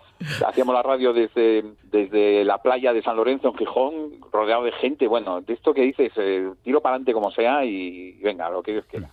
hacíamos 0.46 0.74
la 0.74 0.82
radio 0.82 1.12
desde, 1.12 1.64
desde 1.90 2.44
la 2.44 2.58
playa 2.58 2.92
de 2.92 3.02
San 3.02 3.16
Lorenzo 3.16 3.48
en 3.48 3.56
Gijón, 3.56 3.94
rodeado 4.30 4.64
de 4.64 4.72
gente, 4.72 5.06
bueno, 5.06 5.40
de 5.40 5.54
esto 5.54 5.72
que 5.72 5.82
dices, 5.82 6.12
eh, 6.16 6.50
tiro 6.62 6.80
para 6.80 6.96
adelante 6.96 7.12
como 7.12 7.30
sea 7.30 7.64
y 7.64 8.12
venga, 8.22 8.50
lo 8.50 8.62
que 8.62 8.72
Dios 8.72 8.84
quiera. 8.90 9.08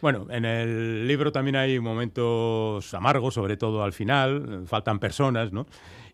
Bueno, 0.00 0.26
en 0.30 0.44
el 0.44 1.06
libro 1.06 1.30
también 1.30 1.56
hay 1.56 1.78
momentos 1.78 2.92
amargos, 2.94 3.34
sobre 3.34 3.56
todo 3.56 3.82
al 3.82 3.92
final, 3.92 4.64
faltan 4.66 4.98
personas, 4.98 5.52
¿no? 5.52 5.66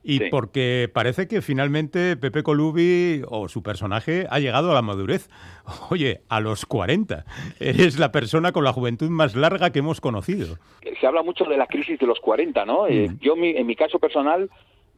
Y 0.05 0.19
Sí. 0.19 0.25
porque 0.31 0.91
parece 0.93 1.29
que 1.29 1.43
finalmente 1.43 2.17
Pepe 2.17 2.43
Colubi 2.43 3.23
o 3.29 3.49
su 3.49 3.63
personaje 3.63 4.27
ha 4.31 4.41
llegado 4.41 4.73
a 4.73 4.75
la 4.75 4.83
madurez. 4.83 5.31
Oye, 5.91 6.23
a 6.29 6.41
los 6.41 6.67
40. 6.67 7.25
Eres 7.61 7.99
la 7.99 8.11
persona 8.11 8.51
con 8.53 8.65
la 8.65 8.73
juventud 8.73 9.09
más 9.11 9.37
larga 9.37 9.71
que 9.71 9.79
hemos 9.79 10.01
conocido. 10.01 10.57
se 11.01 11.07
habla 11.07 11.23
mucho 11.23 11.45
de 11.45 11.57
la 11.57 11.67
crisis 11.67 11.99
de 12.01 12.07
los 12.07 12.19
40, 12.21 12.65
¿no? 12.65 12.87
Eh, 12.89 13.11
yo, 13.21 13.37
mi- 13.37 13.51
en 13.57 13.67
mi 13.67 13.77
caso 13.77 13.99
personal, 14.01 14.51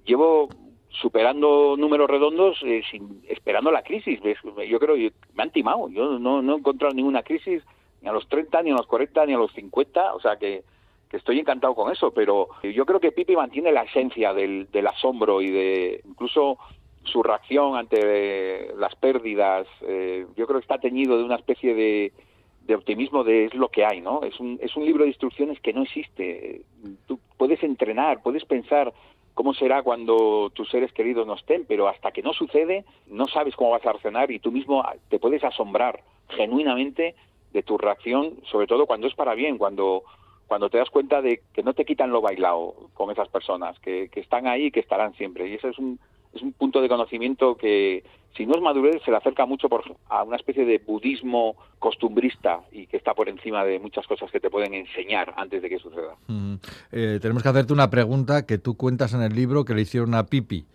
llevo 0.07 0.49
superando 0.91 1.77
números 1.77 2.09
redondos 2.09 2.57
eh, 2.65 2.83
sin, 2.91 3.21
esperando 3.29 3.71
la 3.71 3.83
crisis. 3.83 4.21
Yo 4.69 4.79
creo 4.79 4.95
que 4.95 5.13
me 5.35 5.43
han 5.43 5.51
timado. 5.51 5.89
Yo 5.91 6.19
no, 6.19 6.41
no 6.41 6.55
he 6.55 6.59
encontrado 6.59 6.95
ninguna 6.95 7.23
crisis 7.23 7.63
ni 8.01 8.09
a 8.09 8.13
los 8.13 8.29
30, 8.29 8.63
ni 8.63 8.71
a 8.71 8.75
los 8.75 8.87
40, 8.87 9.27
ni 9.27 9.35
a 9.35 9.39
los 9.39 9.53
50. 9.53 10.15
O 10.15 10.21
sea 10.21 10.37
que, 10.37 10.63
que 11.09 11.17
estoy 11.17 11.39
encantado 11.39 11.75
con 11.75 11.93
eso. 11.93 12.13
Pero 12.13 12.49
yo 12.63 12.87
creo 12.87 13.01
que 13.01 13.13
Pipi 13.13 13.37
mantiene 13.37 13.73
la 13.73 13.83
esencia 13.83 14.33
del, 14.33 14.69
asombro 14.87 15.41
y 15.41 15.51
de 15.51 16.01
incluso 16.05 16.59
su 17.05 17.23
reacción 17.23 17.77
ante 17.77 17.99
eh, 18.03 18.75
las 18.79 18.95
pérdidas. 18.97 19.67
eh, 19.83 20.27
yo 20.37 20.47
creo 20.47 20.59
que 20.61 20.65
está 20.65 20.79
teñido 20.79 21.19
de 21.19 21.25
una 21.25 21.37
especie 21.37 21.75
de 21.75 22.13
de 22.67 22.75
optimismo 22.75 23.25
de 23.25 23.47
es 23.47 23.55
lo 23.55 23.69
que 23.69 23.85
hay, 23.85 24.01
¿no? 24.01 24.23
Es 24.23 24.41
un, 24.41 24.59
es 24.63 24.75
un 24.77 24.85
libro 24.85 25.05
de 25.05 25.11
instrucciones 25.11 25.61
que 25.61 25.73
no 25.73 25.83
existe. 25.83 26.63
Tú 27.07 27.19
puedes 27.37 27.63
entrenar, 27.63 28.23
puedes 28.23 28.45
pensar 28.45 28.93
cómo 29.35 29.53
será 29.53 29.83
cuando 29.83 30.51
tus 30.55 30.71
seres 30.71 30.93
queridos 30.93 31.27
no 31.27 31.35
estén, 31.35 31.67
pero 31.67 31.89
hasta 31.89 32.13
que 32.13 32.23
no 32.23 32.33
sucede, 32.33 32.85
no 33.07 33.27
sabes 33.27 33.55
cómo 33.57 33.71
vas 33.71 33.85
a 33.85 33.93
reaccionar 33.93 34.31
y 34.31 34.39
tú 34.39 34.51
mismo 34.51 34.85
te 35.09 35.19
puedes 35.19 35.45
asombrar 35.45 36.03
genuinamente 36.29 37.15
de 37.53 37.63
tu 37.63 37.77
reacción, 37.77 38.35
sobre 38.51 38.67
todo 38.67 38.87
cuando 38.87 39.07
es 39.07 39.15
para 39.15 39.35
bien, 39.35 39.59
cuando 39.59 40.03
cuando 40.47 40.71
te 40.71 40.79
das 40.79 40.91
cuenta 40.91 41.23
de 41.23 41.43
que 41.53 41.63
no 41.63 41.75
te 41.75 41.85
quitan 41.85 42.11
lo 42.11 42.21
bailado 42.21 42.75
con 42.95 43.11
esas 43.11 43.29
personas, 43.29 43.79
que, 43.81 44.09
que 44.11 44.21
están 44.21 44.47
ahí 44.47 44.67
y 44.67 44.71
que 44.71 44.81
estarán 44.81 45.15
siempre. 45.15 45.49
Y 45.49 45.55
eso 45.55 45.69
es 45.69 45.79
un, 45.79 45.99
es 46.35 46.43
un 46.43 46.53
punto 46.53 46.81
de 46.81 46.89
conocimiento 46.89 47.57
que, 47.57 48.05
si 48.37 48.47
no 48.47 48.55
es 48.55 48.61
madurez, 48.61 49.03
se 49.05 49.11
le 49.11 49.17
acerca 49.17 49.47
mucho 49.47 49.69
por, 49.69 49.85
a 50.09 50.23
una 50.23 50.37
especie 50.37 50.65
de 50.65 50.79
budismo 50.79 51.57
costumbrista 51.79 52.61
y 52.73 52.87
que 52.87 52.97
está 52.97 53.15
por 53.15 53.29
encima 53.29 53.65
de 53.65 53.79
muchas 53.79 54.07
cosas 54.07 54.31
que 54.31 54.41
te 54.41 54.51
pueden 54.51 54.75
enseñar 54.75 55.33
antes 55.37 55.63
de 55.63 55.69
que 55.69 55.79
suceda. 55.79 56.17
Mm. 56.27 56.55
Eh, 56.93 57.19
tenemos 57.23 57.43
que 57.43 57.49
hacerte 57.49 57.73
una 57.73 57.91
pregunta 57.91 58.47
que 58.47 58.59
tú 58.59 58.77
cuentas 58.77 59.15
en 59.15 59.23
el 59.23 59.35
libro 59.35 59.65
que 59.65 59.75
le 59.75 59.83
hicieron 59.83 60.15
a 60.15 60.27
Pipi. 60.27 60.67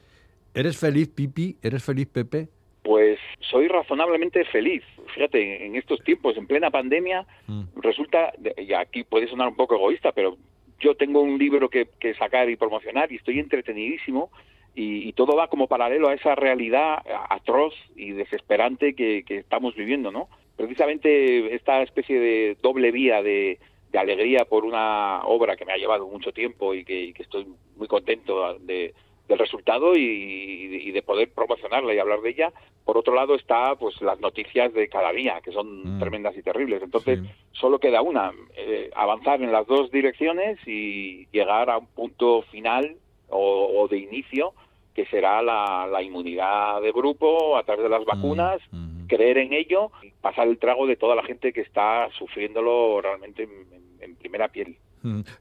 ¿Eres 0.54 0.78
feliz, 0.78 1.10
Pipi? 1.10 1.58
¿Eres 1.62 1.84
feliz, 1.84 2.08
Pepe? 2.08 2.50
Pues 2.90 3.20
soy 3.52 3.68
razonablemente 3.68 4.44
feliz. 4.46 4.82
Fíjate, 5.14 5.64
en 5.64 5.76
estos 5.76 6.04
tiempos, 6.04 6.36
en 6.38 6.48
plena 6.48 6.72
pandemia, 6.72 7.24
Mm. 7.46 7.66
resulta, 7.76 8.34
y 8.58 8.74
aquí 8.74 9.04
puede 9.04 9.28
sonar 9.28 9.48
un 9.50 9.56
poco 9.56 9.76
egoísta, 9.76 10.12
pero 10.12 10.38
yo 10.80 10.96
tengo 10.96 11.22
un 11.22 11.38
libro 11.38 11.70
que, 11.70 11.88
que 12.00 12.16
sacar 12.16 12.50
y 12.50 12.56
promocionar 12.56 13.12
y 13.12 13.18
estoy 13.18 13.38
entretenidísimo 13.38 14.32
y, 14.74 15.08
y 15.08 15.14
todo 15.14 15.36
va 15.36 15.50
como 15.50 15.68
paralelo 15.68 16.08
a 16.10 16.16
esa 16.16 16.34
realidad 16.34 17.04
atroz 17.30 17.76
y 17.96 18.10
desesperante 18.14 18.96
que, 18.96 19.24
que 19.24 19.38
estamos 19.38 19.76
viviendo, 19.76 20.12
¿no? 20.12 20.28
Precisamente 20.58 21.54
esta 21.54 21.84
especie 21.84 22.20
de 22.20 22.58
doble 22.60 22.90
vía 22.92 23.22
de, 23.22 23.60
de 23.92 24.00
alegría 24.00 24.46
por 24.46 24.66
una 24.66 25.22
obra 25.26 25.56
que 25.56 25.66
me 25.66 25.74
ha 25.74 25.78
llevado 25.78 26.08
mucho 26.08 26.32
tiempo 26.32 26.74
y 26.74 26.84
que, 26.84 27.00
y 27.04 27.14
que 27.14 27.22
estoy 27.22 27.46
muy 27.78 27.88
contento 27.88 28.58
de, 28.58 28.96
del 29.30 29.40
resultado 29.40 29.96
y, 29.96 30.02
y 30.02 30.92
de 30.92 31.02
poder 31.02 31.32
promocionarla 31.32 31.94
y 31.94 32.00
hablar 32.00 32.20
de 32.22 32.32
ella. 32.32 32.52
Por 32.84 32.98
otro 32.98 33.14
lado 33.16 33.36
está 33.36 33.76
pues 33.76 34.02
las 34.02 34.20
noticias 34.20 34.74
de 34.74 34.90
cada 34.90 35.12
día, 35.14 35.40
que 35.42 35.52
son 35.52 35.98
Mm. 35.98 36.00
tremendas 36.00 36.36
y 36.36 36.42
terribles. 36.44 36.82
Entonces, 36.84 37.20
Sí. 37.22 37.30
solo 37.54 37.80
queda 37.80 38.02
una, 38.02 38.34
eh, 38.58 38.90
avanzar 38.96 39.42
en 39.42 39.52
las 39.52 39.66
dos 39.68 39.92
direcciones 39.92 40.58
y 40.68 41.28
llegar 41.32 41.70
a 41.70 41.78
un 41.78 41.86
punto 41.88 42.42
final 42.52 42.96
o, 43.30 43.72
o 43.82 43.88
de 43.88 44.00
inicio 44.00 44.54
que 44.96 45.06
será 45.06 45.42
la, 45.44 45.88
la 45.90 46.02
inmunidad 46.02 46.82
de 46.82 46.92
grupo 46.92 47.56
a 47.56 47.64
través 47.64 47.84
de 47.84 47.90
las 47.90 48.04
vacunas, 48.04 48.60
Mm. 48.72 49.06
creer 49.08 49.38
en 49.38 49.54
ello 49.54 49.92
y 50.02 50.10
pasar 50.22 50.48
el 50.48 50.58
trago 50.58 50.88
de 50.88 50.96
toda 50.96 51.16
la 51.16 51.24
gente 51.24 51.54
que 51.54 51.62
está 51.62 52.10
sufriéndolo 52.18 53.00
realmente 53.02 53.44
en, 53.44 53.52
en- 53.52 53.90
en 54.02 54.16
primera 54.16 54.48
piel. 54.48 54.76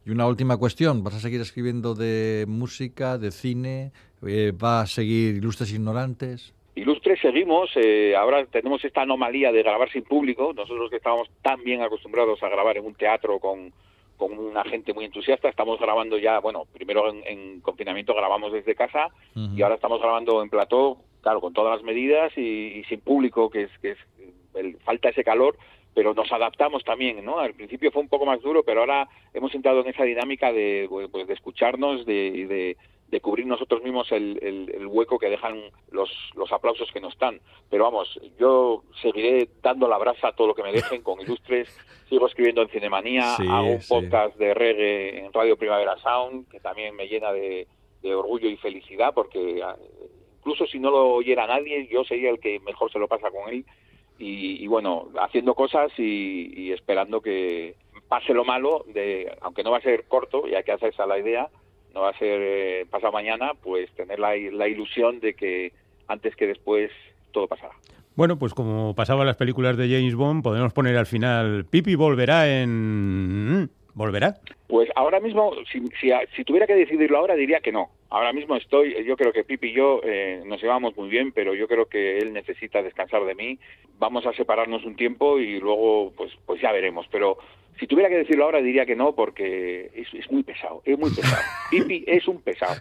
Y 0.04 0.10
una 0.10 0.26
última 0.26 0.56
cuestión. 0.56 1.02
¿Vas 1.02 1.14
a 1.14 1.20
seguir 1.20 1.40
escribiendo 1.40 1.94
de 1.94 2.44
música, 2.48 3.18
de 3.18 3.30
cine? 3.30 3.92
Eh, 4.26 4.52
¿Va 4.52 4.82
a 4.82 4.86
seguir 4.86 5.36
Ilustres 5.36 5.72
Ignorantes? 5.72 6.52
Ilustres 6.74 7.18
seguimos, 7.20 7.70
eh, 7.74 8.14
ahora 8.16 8.46
tenemos 8.46 8.84
esta 8.84 9.02
anomalía 9.02 9.50
de 9.50 9.62
grabar 9.64 9.90
sin 9.90 10.04
público, 10.04 10.52
nosotros 10.54 10.88
que 10.90 10.96
estábamos 10.96 11.28
tan 11.42 11.62
bien 11.64 11.82
acostumbrados 11.82 12.40
a 12.42 12.48
grabar 12.48 12.76
en 12.76 12.84
un 12.86 12.94
teatro 12.94 13.40
con, 13.40 13.72
con 14.16 14.38
una 14.38 14.62
gente 14.62 14.94
muy 14.94 15.04
entusiasta, 15.04 15.48
estamos 15.48 15.80
grabando 15.80 16.18
ya, 16.18 16.38
bueno, 16.38 16.66
primero 16.72 17.10
en, 17.10 17.22
en 17.26 17.60
confinamiento 17.62 18.14
grabamos 18.14 18.52
desde 18.52 18.76
casa 18.76 19.08
y 19.34 19.60
ahora 19.62 19.74
estamos 19.74 20.00
grabando 20.00 20.40
en 20.40 20.50
plató, 20.50 20.98
claro, 21.20 21.40
con 21.40 21.52
todas 21.52 21.74
las 21.78 21.82
medidas 21.84 22.30
y, 22.36 22.40
y 22.78 22.84
sin 22.84 23.00
público, 23.00 23.50
que 23.50 23.62
es, 23.64 23.70
que 23.82 23.90
es 23.92 23.98
el- 24.54 24.76
falta 24.84 25.08
ese 25.08 25.24
calor, 25.24 25.56
pero 25.98 26.14
nos 26.14 26.30
adaptamos 26.30 26.84
también, 26.84 27.24
¿no? 27.24 27.40
Al 27.40 27.54
principio 27.54 27.90
fue 27.90 28.02
un 28.02 28.08
poco 28.08 28.24
más 28.24 28.40
duro, 28.40 28.62
pero 28.62 28.82
ahora 28.82 29.08
hemos 29.34 29.52
entrado 29.52 29.80
en 29.80 29.88
esa 29.88 30.04
dinámica 30.04 30.52
de, 30.52 30.86
pues, 31.10 31.26
de 31.26 31.34
escucharnos, 31.34 32.06
de, 32.06 32.46
de, 32.46 32.76
de 33.08 33.20
cubrir 33.20 33.46
nosotros 33.46 33.82
mismos 33.82 34.12
el, 34.12 34.38
el- 34.40 34.70
el 34.78 34.86
hueco 34.86 35.18
que 35.18 35.28
dejan 35.28 35.60
los, 35.90 36.08
los 36.36 36.52
aplausos 36.52 36.92
que 36.92 37.00
nos 37.00 37.18
dan. 37.18 37.40
Pero 37.68 37.82
vamos, 37.82 38.16
yo 38.38 38.84
seguiré 39.02 39.48
dando 39.60 39.88
la 39.88 39.98
brasa 39.98 40.28
a 40.28 40.32
todo 40.36 40.46
lo 40.46 40.54
que 40.54 40.62
me 40.62 40.70
dejen 40.70 41.02
con 41.02 41.20
ilustres, 41.20 41.68
sigo 42.08 42.28
escribiendo 42.28 42.62
en 42.62 42.68
Cinemanía, 42.68 43.34
Sí, 43.36 43.42
hago 43.50 43.66
un 43.72 43.80
sí. 43.82 43.88
podcast 43.92 44.36
de 44.36 44.54
reggae 44.54 45.18
en 45.24 45.32
Radio 45.32 45.56
Primavera 45.56 45.96
Sound, 45.98 46.48
que 46.48 46.60
también 46.60 46.94
me 46.94 47.08
llena 47.08 47.32
de, 47.32 47.66
de 48.02 48.14
orgullo 48.14 48.48
y 48.48 48.56
felicidad, 48.56 49.12
porque 49.14 49.60
ah, 49.64 49.74
incluso 50.38 50.64
si 50.68 50.78
no 50.78 50.92
lo 50.92 51.08
oyera 51.14 51.48
nadie, 51.48 51.88
yo 51.88 52.04
sería 52.04 52.30
el 52.30 52.38
que 52.38 52.60
mejor 52.60 52.92
se 52.92 53.00
lo 53.00 53.08
pasa 53.08 53.32
con 53.32 53.52
él. 53.52 53.64
Y, 54.18 54.62
y 54.62 54.66
bueno, 54.66 55.08
haciendo 55.20 55.54
cosas 55.54 55.92
y, 55.96 56.52
y 56.54 56.72
esperando 56.72 57.20
que 57.20 57.76
pase 58.08 58.34
lo 58.34 58.44
malo, 58.44 58.84
de, 58.92 59.30
aunque 59.40 59.62
no 59.62 59.70
va 59.70 59.78
a 59.78 59.82
ser 59.82 60.04
corto, 60.08 60.46
ya 60.48 60.62
que 60.62 60.72
hace 60.72 60.88
esa 60.88 61.06
la 61.06 61.18
idea, 61.18 61.48
no 61.94 62.00
va 62.02 62.10
a 62.10 62.18
ser 62.18 62.40
eh, 62.42 62.86
pasado 62.90 63.12
mañana, 63.12 63.52
pues 63.62 63.90
tener 63.92 64.18
la, 64.18 64.34
la 64.36 64.66
ilusión 64.66 65.20
de 65.20 65.34
que 65.34 65.72
antes 66.08 66.34
que 66.34 66.46
después 66.46 66.90
todo 67.32 67.46
pasará. 67.46 67.74
Bueno, 68.16 68.38
pues 68.38 68.54
como 68.54 68.94
pasaba 68.94 69.20
en 69.20 69.28
las 69.28 69.36
películas 69.36 69.76
de 69.76 69.88
James 69.88 70.16
Bond, 70.16 70.42
podemos 70.42 70.72
poner 70.72 70.96
al 70.96 71.06
final, 71.06 71.66
Pipi 71.66 71.94
volverá 71.94 72.60
en... 72.60 73.70
¿Volverá? 73.94 74.36
Pues 74.68 74.88
ahora 74.96 75.20
mismo, 75.20 75.52
si, 75.70 75.80
si, 76.00 76.10
si 76.34 76.44
tuviera 76.44 76.66
que 76.66 76.74
decidirlo 76.74 77.18
ahora, 77.18 77.34
diría 77.34 77.60
que 77.60 77.72
no. 77.72 77.90
Ahora 78.10 78.32
mismo 78.32 78.56
estoy, 78.56 79.04
yo 79.04 79.16
creo 79.16 79.32
que 79.32 79.44
Pipi 79.44 79.68
y 79.68 79.72
yo 79.74 80.00
eh, 80.02 80.42
nos 80.46 80.62
llevamos 80.62 80.96
muy 80.96 81.08
bien, 81.10 81.30
pero 81.32 81.54
yo 81.54 81.68
creo 81.68 81.86
que 81.86 82.18
él 82.18 82.32
necesita 82.32 82.82
descansar 82.82 83.24
de 83.24 83.34
mí. 83.34 83.58
Vamos 83.98 84.24
a 84.26 84.32
separarnos 84.32 84.84
un 84.84 84.96
tiempo 84.96 85.38
y 85.38 85.60
luego, 85.60 86.12
pues, 86.16 86.32
pues 86.46 86.60
ya 86.62 86.72
veremos. 86.72 87.06
Pero 87.10 87.36
si 87.78 87.86
tuviera 87.86 88.08
que 88.08 88.16
decirlo 88.16 88.44
ahora, 88.44 88.62
diría 88.62 88.86
que 88.86 88.96
no, 88.96 89.14
porque 89.14 89.90
es, 89.94 90.08
es 90.14 90.30
muy 90.32 90.42
pesado, 90.42 90.80
es 90.86 90.98
muy 90.98 91.10
pesado. 91.10 91.42
Pipi 91.70 92.04
es 92.06 92.26
un 92.26 92.40
pesado. 92.40 92.80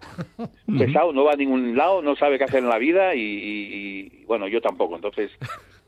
Pesado, 0.78 1.12
no 1.12 1.26
va 1.26 1.34
a 1.34 1.38
ningún 1.38 1.76
lado, 1.76 2.02
no 2.02 2.16
sabe 2.16 2.38
qué 2.38 2.46
hacer 2.46 2.60
en 2.60 2.70
la 2.70 2.78
vida 2.78 3.14
y, 3.14 3.20
y- 3.20 4.10
y, 4.22 4.26
bueno, 4.26 4.48
yo 4.48 4.62
tampoco. 4.62 4.96
Entonces, 4.96 5.30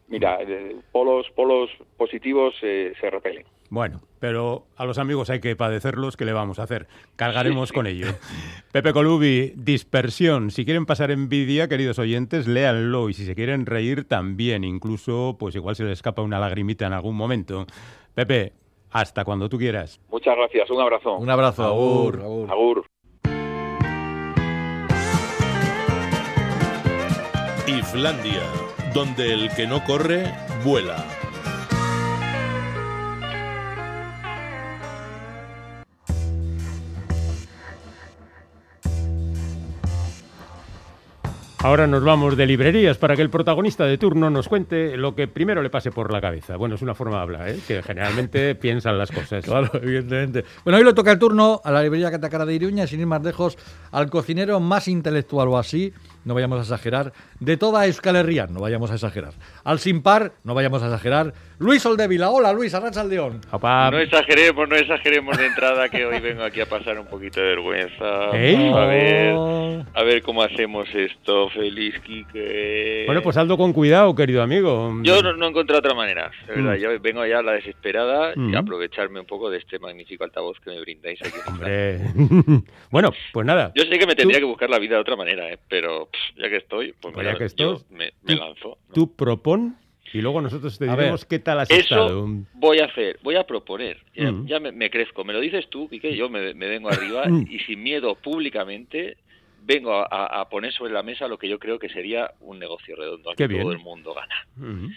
mira, 0.09 0.39
eh, 0.41 0.75
polos, 0.91 1.29
polos 1.31 1.69
positivos 1.97 2.55
eh, 2.61 2.91
se 2.99 3.09
repelen. 3.09 3.45
Bueno, 3.69 4.01
pero 4.19 4.65
a 4.75 4.85
los 4.85 4.97
amigos 4.97 5.29
hay 5.29 5.39
que 5.39 5.55
padecerlos, 5.55 6.17
¿qué 6.17 6.25
le 6.25 6.33
vamos 6.33 6.57
a 6.59 6.63
hacer? 6.63 6.87
Cargaremos 7.15 7.71
con 7.71 7.85
ello. 7.85 8.07
Pepe 8.71 8.93
Colubi, 8.93 9.53
dispersión. 9.55 10.49
Si 10.49 10.65
quieren 10.65 10.85
pasar 10.85 11.11
envidia, 11.11 11.67
queridos 11.67 11.99
oyentes, 11.99 12.47
léanlo. 12.47 13.09
Y 13.09 13.13
si 13.13 13.25
se 13.25 13.35
quieren 13.35 13.65
reír, 13.65 14.05
también. 14.05 14.63
Incluso, 14.63 15.37
pues 15.39 15.55
igual 15.55 15.75
se 15.75 15.83
les 15.83 15.93
escapa 15.93 16.23
una 16.23 16.39
lagrimita 16.39 16.87
en 16.87 16.93
algún 16.93 17.15
momento. 17.15 17.67
Pepe, 18.15 18.53
hasta 18.91 19.23
cuando 19.23 19.47
tú 19.49 19.57
quieras. 19.57 20.01
Muchas 20.09 20.35
gracias, 20.35 20.69
un 20.71 20.81
abrazo. 20.81 21.17
Un 21.17 21.29
abrazo. 21.29 21.63
Agur. 21.63 22.21
agur. 22.21 22.51
Agur. 22.51 22.85
Islandia, 27.67 28.43
donde 28.93 29.33
el 29.33 29.55
que 29.55 29.67
no 29.67 29.83
corre, 29.83 30.25
vuela. 30.63 31.18
Ahora 41.61 41.87
nos 41.87 42.01
vamos 42.05 42.37
de 42.37 42.45
librerías 42.45 42.97
para 42.97 43.17
que 43.17 43.21
el 43.21 43.29
protagonista 43.29 43.83
de 43.83 43.97
turno 43.97 44.29
nos 44.29 44.47
cuente 44.47 44.95
lo 44.95 45.13
que 45.13 45.27
primero 45.27 45.61
le 45.61 45.69
pase 45.69 45.91
por 45.91 46.09
la 46.09 46.21
cabeza. 46.21 46.55
Bueno, 46.55 46.75
es 46.75 46.81
una 46.81 46.95
forma 46.95 47.17
de 47.17 47.21
hablar, 47.21 47.49
¿eh? 47.49 47.59
que 47.67 47.83
generalmente 47.83 48.55
piensan 48.55 48.97
las 48.97 49.11
cosas. 49.11 49.43
Claro, 49.43 49.69
evidentemente. 49.73 50.45
Bueno, 50.63 50.79
hoy 50.79 50.85
le 50.85 50.93
toca 50.93 51.11
el 51.11 51.19
turno 51.19 51.59
a 51.61 51.71
la 51.71 51.83
librería 51.83 52.11
Catacara 52.11 52.45
de 52.45 52.55
Iruña, 52.55 52.87
sin 52.87 53.01
ir 53.01 53.07
más 53.07 53.21
lejos, 53.23 53.57
al 53.91 54.09
cocinero 54.09 54.61
más 54.61 54.87
intelectual 54.87 55.49
o 55.49 55.57
así, 55.57 55.93
no 56.25 56.33
vayamos 56.33 56.59
a 56.59 56.61
exagerar, 56.61 57.13
de 57.39 57.57
toda 57.57 57.85
Euskal 57.87 58.15
Herria, 58.15 58.47
no 58.47 58.59
vayamos 58.59 58.91
a 58.91 58.95
exagerar. 58.95 59.33
Al 59.63 59.79
sin 59.79 60.01
par, 60.01 60.33
no 60.43 60.53
vayamos 60.53 60.81
a 60.83 60.85
exagerar. 60.87 61.33
Luis 61.59 61.85
Oldevila, 61.85 62.29
hola 62.29 62.53
Luis, 62.53 62.73
arrancha 62.73 63.01
el 63.01 63.09
león. 63.09 63.41
No 63.51 63.99
exageremos, 63.99 64.69
no 64.69 64.75
exageremos 64.75 65.37
de 65.37 65.45
entrada 65.47 65.89
que 65.89 66.05
hoy 66.05 66.19
vengo 66.19 66.43
aquí 66.43 66.61
a 66.61 66.65
pasar 66.67 66.97
un 66.99 67.07
poquito 67.07 67.39
de 67.41 67.47
vergüenza. 67.47 68.29
¿Eh? 68.33 68.71
A 68.73 68.85
ver, 68.85 69.35
a 69.93 70.03
ver 70.03 70.21
cómo 70.21 70.41
hacemos 70.43 70.87
esto, 70.93 71.49
feliz 71.49 71.95
Quique. 72.05 73.03
Bueno, 73.05 73.21
pues 73.21 73.35
Aldo 73.37 73.57
con 73.57 73.73
cuidado, 73.73 74.15
querido 74.15 74.41
amigo. 74.41 74.93
Yo 75.03 75.21
no, 75.21 75.33
no 75.33 75.47
encontré 75.47 75.77
otra 75.77 75.93
manera, 75.93 76.31
de 76.47 76.55
verdad. 76.55 76.75
Mm. 76.77 76.81
Yo 76.81 76.99
vengo 77.01 77.25
ya 77.25 77.39
a 77.39 77.43
la 77.43 77.53
desesperada 77.53 78.33
Mm. 78.35 78.53
y 78.53 78.55
a 78.55 78.59
aprovecharme 78.59 79.19
un 79.19 79.25
poco 79.25 79.49
de 79.49 79.57
este 79.57 79.79
magnífico 79.79 80.23
altavoz 80.23 80.59
que 80.59 80.69
me 80.69 80.79
brindáis 80.81 81.19
aquí. 81.21 81.35
en 81.65 82.63
bueno, 82.91 83.11
pues 83.33 83.45
nada. 83.45 83.71
Yo 83.75 83.83
sé 83.83 83.97
que 83.99 84.05
me 84.07 84.15
tendría 84.15 84.37
Tú- 84.39 84.45
que 84.45 84.49
buscar 84.49 84.69
la 84.69 84.79
vida 84.79 84.95
de 84.95 85.01
otra 85.01 85.15
manera, 85.15 85.49
¿eh? 85.51 85.59
pero 85.69 86.09
ya 86.37 86.49
que 86.49 86.57
estoy, 86.57 86.93
pues 86.93 87.13
Pues 87.13 87.17
mira, 87.17 87.33
ya 87.33 87.37
que 87.47 87.53
yo 87.55 87.81
me, 87.89 88.11
me 88.23 88.35
tú- 88.35 88.39
lanzo. 88.39 88.77
¿no? 88.87 88.93
Tú 88.93 89.15
propon 89.15 89.77
y 90.13 90.21
luego 90.21 90.41
nosotros 90.41 90.77
te 90.79 90.89
A 90.89 90.95
diremos 90.95 91.23
qué 91.25 91.37
tal 91.39 91.59
has 91.59 91.69
Eso 91.69 91.79
estado. 91.79 92.27
voy 92.55 92.79
a 92.79 92.85
hacer, 92.85 93.19
voy 93.21 93.35
a 93.35 93.43
proponer. 93.45 93.97
Ya, 94.15 94.31
Mm. 94.31 94.47
ya 94.47 94.59
me, 94.59 94.71
me 94.71 94.89
crezco. 94.89 95.23
Me 95.23 95.33
lo 95.33 95.39
dices 95.39 95.69
tú, 95.69 95.87
Quique, 95.89 96.15
yo 96.15 96.29
me, 96.29 96.53
me 96.55 96.67
vengo 96.67 96.89
arriba 96.89 97.25
Mm. 97.27 97.45
y 97.49 97.59
sin 97.59 97.83
miedo 97.83 98.15
públicamente 98.15 99.17
vengo 99.61 99.93
a, 99.93 100.07
a- 100.09 100.41
a 100.41 100.49
poner 100.49 100.73
sobre 100.73 100.93
la 100.93 101.03
mesa 101.03 101.27
lo 101.27 101.37
que 101.37 101.47
yo 101.47 101.59
creo 101.59 101.77
que 101.77 101.89
sería 101.89 102.31
un 102.39 102.57
negocio 102.57 102.95
redondo. 102.95 103.31
Qué 103.37 103.47
bien. 103.47 103.61
todo 103.61 103.71
el 103.71 103.79
mundo 103.79 104.13
gana. 104.15 104.35
Ujú. 104.57 104.89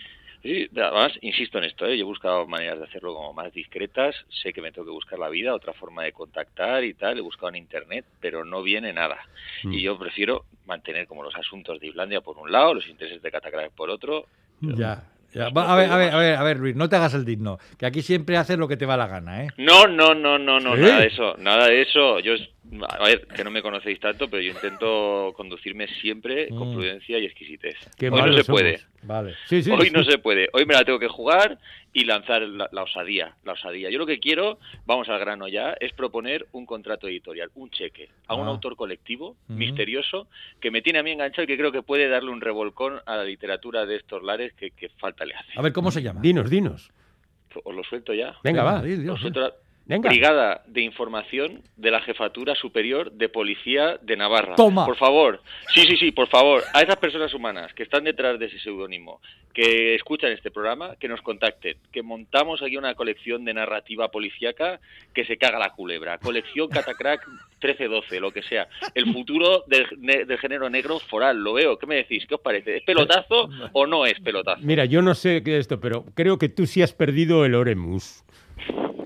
Sí, 0.42 0.68
además, 0.74 1.12
insisto 1.20 1.58
en 1.58 1.64
esto, 1.64 1.86
¿eh? 1.86 1.96
yo 1.96 2.02
he 2.02 2.06
buscado 2.06 2.46
maneras 2.48 2.78
de 2.78 2.84
hacerlo 2.84 3.14
como 3.14 3.32
más 3.32 3.52
discretas, 3.52 4.16
sé 4.42 4.52
que 4.52 4.60
me 4.60 4.72
tengo 4.72 4.86
que 4.86 4.92
buscar 4.92 5.18
la 5.18 5.28
vida, 5.28 5.54
otra 5.54 5.72
forma 5.72 6.02
de 6.02 6.12
contactar 6.12 6.82
y 6.82 6.94
tal, 6.94 7.18
he 7.18 7.20
buscado 7.20 7.50
en 7.50 7.56
internet, 7.56 8.04
pero 8.20 8.44
no 8.44 8.60
viene 8.60 8.92
nada. 8.92 9.18
Mm. 9.62 9.72
Y 9.72 9.82
yo 9.82 9.96
prefiero 9.96 10.46
mantener 10.66 11.06
como 11.06 11.22
los 11.22 11.34
asuntos 11.36 11.78
de 11.78 11.86
Islandia 11.86 12.22
por 12.22 12.38
un 12.38 12.50
lado, 12.50 12.74
los 12.74 12.88
intereses 12.88 13.22
de 13.22 13.30
Catacrack 13.30 13.70
por 13.70 13.88
otro. 13.88 14.26
Ya, 14.60 15.04
ya. 15.32 15.48
Va, 15.50 15.72
a 15.72 15.76
ver, 15.76 15.90
a 15.92 15.96
ver, 15.96 16.12
a 16.12 16.18
ver, 16.18 16.34
a 16.34 16.42
ver, 16.42 16.58
Luis, 16.58 16.74
no 16.74 16.88
te 16.88 16.96
hagas 16.96 17.14
el 17.14 17.24
digno, 17.24 17.58
que 17.78 17.86
aquí 17.86 18.02
siempre 18.02 18.36
haces 18.36 18.58
lo 18.58 18.66
que 18.66 18.76
te 18.76 18.86
va 18.86 18.96
la 18.96 19.06
gana, 19.06 19.44
¿eh? 19.44 19.48
No, 19.58 19.86
no, 19.86 20.12
no, 20.12 20.38
no, 20.38 20.58
no, 20.58 20.74
¿Sí? 20.74 20.82
nada 20.82 20.98
de 20.98 21.06
eso, 21.06 21.36
nada 21.38 21.68
de 21.68 21.82
eso. 21.82 22.18
Yo, 22.18 22.34
a 22.88 23.04
ver, 23.04 23.26
que 23.26 23.42
no 23.44 23.50
me 23.50 23.60
conocéis 23.60 23.98
tanto, 24.00 24.30
pero 24.30 24.40
yo 24.42 24.52
intento 24.52 25.32
conducirme 25.36 25.88
siempre 25.88 26.48
con 26.48 26.70
Mm. 26.70 26.74
prudencia 26.74 27.18
y 27.18 27.26
exquisitez. 27.26 27.76
Qué 27.98 28.08
Hoy 28.08 28.22
no 28.22 28.32
se 28.32 28.44
puede. 28.44 28.80
Vale. 29.02 29.34
Sí, 29.46 29.62
sí. 29.62 29.70
Hoy 29.70 29.90
no 29.90 30.04
se 30.04 30.18
puede. 30.18 30.48
Hoy 30.52 30.64
me 30.64 30.74
la 30.74 30.84
tengo 30.84 30.98
que 30.98 31.08
jugar 31.08 31.58
y 31.92 32.04
lanzar 32.04 32.42
la, 32.42 32.68
la 32.72 32.82
osadía, 32.84 33.34
la 33.44 33.52
osadía. 33.54 33.90
Yo 33.90 33.98
lo 33.98 34.06
que 34.06 34.20
quiero, 34.20 34.58
vamos 34.86 35.08
al 35.08 35.18
grano 35.18 35.48
ya, 35.48 35.74
es 35.80 35.92
proponer 35.92 36.46
un 36.52 36.64
contrato 36.64 37.08
editorial, 37.08 37.50
un 37.54 37.68
cheque 37.70 38.08
a 38.28 38.34
un 38.36 38.46
Ah. 38.46 38.50
autor 38.50 38.76
colectivo 38.76 39.30
Ujú. 39.48 39.58
misterioso 39.58 40.28
que 40.60 40.70
me 40.70 40.82
tiene 40.82 41.00
a 41.00 41.02
mí 41.02 41.10
enganchado 41.10 41.42
y 41.42 41.46
que 41.48 41.56
creo 41.58 41.72
que 41.72 41.82
puede 41.82 42.08
darle 42.08 42.30
un 42.30 42.40
revolcón 42.40 43.00
a 43.06 43.16
la 43.16 43.24
literatura 43.24 43.84
de 43.86 43.96
estos 43.96 44.22
lares 44.22 44.52
que, 44.54 44.70
que 44.70 44.88
falta 44.88 45.24
le 45.24 45.34
hace. 45.34 45.52
A 45.56 45.62
ver, 45.62 45.72
¿cómo 45.72 45.90
se 45.90 46.00
llama? 46.00 46.20
Dinos, 46.20 46.48
dinos. 46.48 46.90
Os 47.64 47.74
lo 47.74 47.84
suelto 47.84 48.14
ya. 48.14 48.34
Venga, 48.42 48.62
va. 48.62 48.80
di, 48.80 48.96
Dios, 48.96 49.16
Os 49.16 49.20
suelto 49.20 49.40
la- 49.40 49.52
Venga. 49.84 50.08
Brigada 50.08 50.62
de 50.66 50.80
Información 50.82 51.60
de 51.76 51.90
la 51.90 52.00
Jefatura 52.00 52.54
Superior 52.54 53.10
de 53.12 53.28
Policía 53.28 53.98
de 54.00 54.16
Navarra. 54.16 54.54
Toma. 54.54 54.86
Por 54.86 54.96
favor, 54.96 55.42
sí, 55.74 55.82
sí, 55.82 55.96
sí, 55.96 56.12
por 56.12 56.28
favor, 56.28 56.62
a 56.72 56.82
esas 56.82 56.96
personas 56.96 57.34
humanas 57.34 57.74
que 57.74 57.82
están 57.82 58.04
detrás 58.04 58.38
de 58.38 58.46
ese 58.46 58.60
seudónimo, 58.60 59.20
que 59.52 59.94
escuchan 59.96 60.30
este 60.32 60.50
programa, 60.52 60.94
que 61.00 61.08
nos 61.08 61.20
contacten, 61.20 61.76
que 61.92 62.02
montamos 62.02 62.62
aquí 62.62 62.76
una 62.76 62.94
colección 62.94 63.44
de 63.44 63.54
narrativa 63.54 64.08
policíaca 64.10 64.78
que 65.12 65.24
se 65.24 65.36
caga 65.36 65.58
la 65.58 65.70
culebra. 65.70 66.18
Colección 66.18 66.68
Catacrack 66.68 67.26
13-12, 67.60 68.20
lo 68.20 68.30
que 68.30 68.42
sea. 68.42 68.68
El 68.94 69.12
futuro 69.12 69.64
del, 69.66 69.86
ne- 69.98 70.24
del 70.24 70.38
género 70.38 70.70
negro 70.70 71.00
foral, 71.00 71.38
lo 71.42 71.54
veo. 71.54 71.76
¿Qué 71.78 71.86
me 71.86 71.96
decís? 71.96 72.24
¿Qué 72.26 72.36
os 72.36 72.40
parece? 72.40 72.76
¿Es 72.78 72.82
pelotazo 72.84 73.50
o 73.72 73.86
no 73.86 74.06
es 74.06 74.18
pelotazo? 74.20 74.60
Mira, 74.62 74.84
yo 74.84 75.02
no 75.02 75.14
sé 75.14 75.42
qué 75.42 75.54
es 75.56 75.62
esto, 75.62 75.80
pero 75.80 76.04
creo 76.14 76.38
que 76.38 76.48
tú 76.48 76.66
sí 76.66 76.82
has 76.82 76.92
perdido 76.92 77.44
el 77.44 77.54
Oremus. 77.56 78.22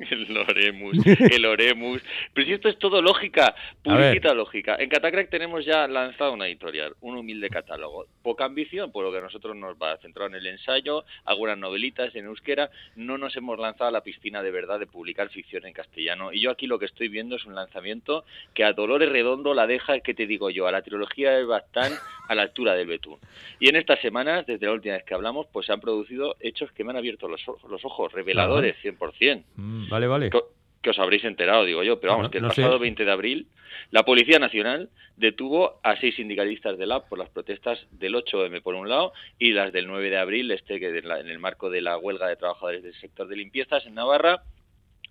El 0.11 0.37
Oremus, 0.37 1.07
el 1.07 1.45
Oremus. 1.47 2.03
Pero 2.33 2.47
si 2.47 2.53
esto 2.55 2.69
es 2.69 2.79
todo 2.79 3.01
lógica, 3.03 3.55
A 3.87 3.95
ver. 3.97 4.11
purita 4.11 4.35
lógica. 4.35 4.77
En 4.79 4.88
Catacrack 4.88 5.31
tenemos 5.31 5.64
ya 5.64 5.87
lanzado 5.88 6.33
una 6.33 6.47
editorial, 6.47 6.95
un 7.01 7.16
humilde 7.16 7.49
catálogo. 7.51 8.07
Poca 8.23 8.45
ambición, 8.45 8.92
por 8.92 9.05
lo 9.05 9.12
que 9.12 9.19
a 9.19 9.23
nosotros 9.23 9.57
nos 9.57 9.77
va 9.77 9.97
centrado 9.99 10.29
en 10.29 10.37
el 10.37 10.47
ensayo, 10.47 11.05
algunas 11.25 11.59
novelitas 11.59 12.14
en 12.14 12.27
euskera. 12.27 12.71
No 12.95 13.19
nos 13.19 13.37
hemos 13.37 13.59
lanzado 13.59 13.88
a 13.88 13.92
la 13.92 14.03
piscina 14.03 14.42
de 14.42 14.51
verdad 14.51 14.79
de 14.79 14.87
publicar 14.87 15.29
ficción 15.29 15.66
en 15.66 15.73
castellano. 15.73 16.33
Y 16.33 16.40
yo 16.40 16.51
aquí 16.51 16.66
lo 16.66 16.79
que 16.79 16.87
estoy 16.87 17.09
viendo 17.09 17.37
es 17.37 17.45
un 17.45 17.55
lanzamiento 17.55 18.25
que 18.55 18.64
a 18.64 18.73
Dolores 18.73 19.09
Redondo 19.11 19.55
la 19.55 19.66
deja, 19.66 20.01
que 20.01 20.14
te 20.14 20.27
digo 20.27 20.51
yo, 20.51 20.66
a 20.66 20.73
la 20.73 20.83
trilogía 20.83 21.31
de 21.33 21.45
Bastán 21.45 21.92
a 22.29 22.35
la 22.35 22.42
altura 22.42 22.75
del 22.75 22.87
Betún. 22.88 23.19
Y 23.61 23.69
en 23.69 23.77
estas 23.77 24.01
semanas, 24.01 24.47
desde 24.47 24.66
la 24.66 24.73
última 24.73 24.95
vez 24.95 25.05
que 25.05 25.14
hablamos, 25.14 25.47
pues 25.53 25.66
se 25.66 25.73
han 25.73 25.81
producido 25.81 26.37
hechos 26.40 26.71
que 26.73 26.85
me 26.85 26.90
han 26.90 26.97
abierto 26.97 27.29
los, 27.29 27.47
ojos- 27.49 27.71
los 27.71 27.85
ojos, 27.85 28.12
reveladores, 28.12 28.77
100%. 28.83 29.42
Mm. 29.57 29.88
Vale, 29.96 30.06
vale. 30.06 30.30
que, 30.30 30.40
que 30.82 30.90
os 30.90 30.98
habréis 30.98 31.24
enterado, 31.24 31.64
digo 31.64 31.82
yo, 31.82 31.98
pero 32.00 32.12
vamos, 32.12 32.24
No, 32.24 32.30
que 32.30 32.38
el 32.38 32.44
no 32.44 32.50
sé. 32.50 32.62
pasado 32.62 32.78
20 32.78 33.04
de 33.04 33.11
abril 33.11 33.46
la 33.90 34.04
Policía 34.04 34.38
Nacional 34.38 34.88
detuvo 35.16 35.78
a 35.82 35.96
seis 36.00 36.16
sindicalistas 36.16 36.76
de 36.78 36.87
LAB 36.87 37.09
por 37.09 37.18
las 37.18 37.28
protestas 37.30 37.78
del 37.92 38.14
8M 38.14 38.61
por 38.62 38.74
un 38.74 38.88
lado 38.88 39.12
y 39.38 39.52
las 39.52 39.72
del 39.72 39.87
9 39.87 40.11
de 40.11 40.16
abril, 40.18 40.50
este 40.50 40.80
que 40.80 40.88
en, 40.98 41.06
la- 41.09 41.20
en 41.20 41.28
el 41.28 41.38
marco 41.38 41.70
de 41.70 41.80
la 41.82 41.96
huelga 41.98 42.26
de 42.28 42.37
trabajadores 42.37 42.82
del 42.82 42.94
sector 42.94 43.28
de 43.28 43.37
limpiezas 43.37 43.85
en 43.87 43.94
Navarra 43.94 44.42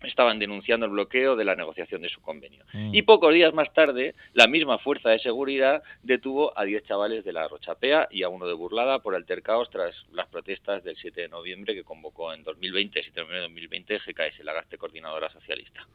estaban 0.03 0.39
denunciando 0.39 0.85
el 0.85 0.91
bloqueo 0.91 1.35
de 1.35 1.45
la 1.45 1.55
negociación 1.55 2.01
de 2.01 2.09
su 2.09 2.21
convenio. 2.21 2.63
Mm. 2.73 2.93
Y 2.93 3.01
pocos 3.03 3.33
días 3.33 3.53
más 3.53 3.73
tarde, 3.73 4.15
la 4.33 4.47
misma 4.47 4.77
fuerza 4.77 5.09
de 5.09 5.19
seguridad 5.19 5.83
detuvo 6.03 6.57
a 6.57 6.63
10 6.63 6.83
chavales 6.83 7.23
de 7.23 7.33
la 7.33 7.47
Rochapea 7.47 8.07
y 8.11 8.23
a 8.23 8.29
uno 8.29 8.45
de 8.47 8.53
Burlada 8.53 8.99
por 8.99 9.15
altercados 9.15 9.69
tras 9.69 9.95
las 10.11 10.27
protestas 10.27 10.83
del 10.83 10.95
7 10.97 11.21
de 11.21 11.29
noviembre 11.29 11.73
que 11.73 11.83
convocó 11.83 12.33
en 12.33 12.43
2020, 12.43 13.01
7 13.01 13.11
de 13.13 13.21
noviembre 13.21 13.37
de 13.37 13.43
2020, 13.43 13.97
GKS, 13.99 14.43
la 14.43 14.53
Gaste 14.53 14.77
Coordinadora 14.77 15.29
Socialista. 15.29 15.87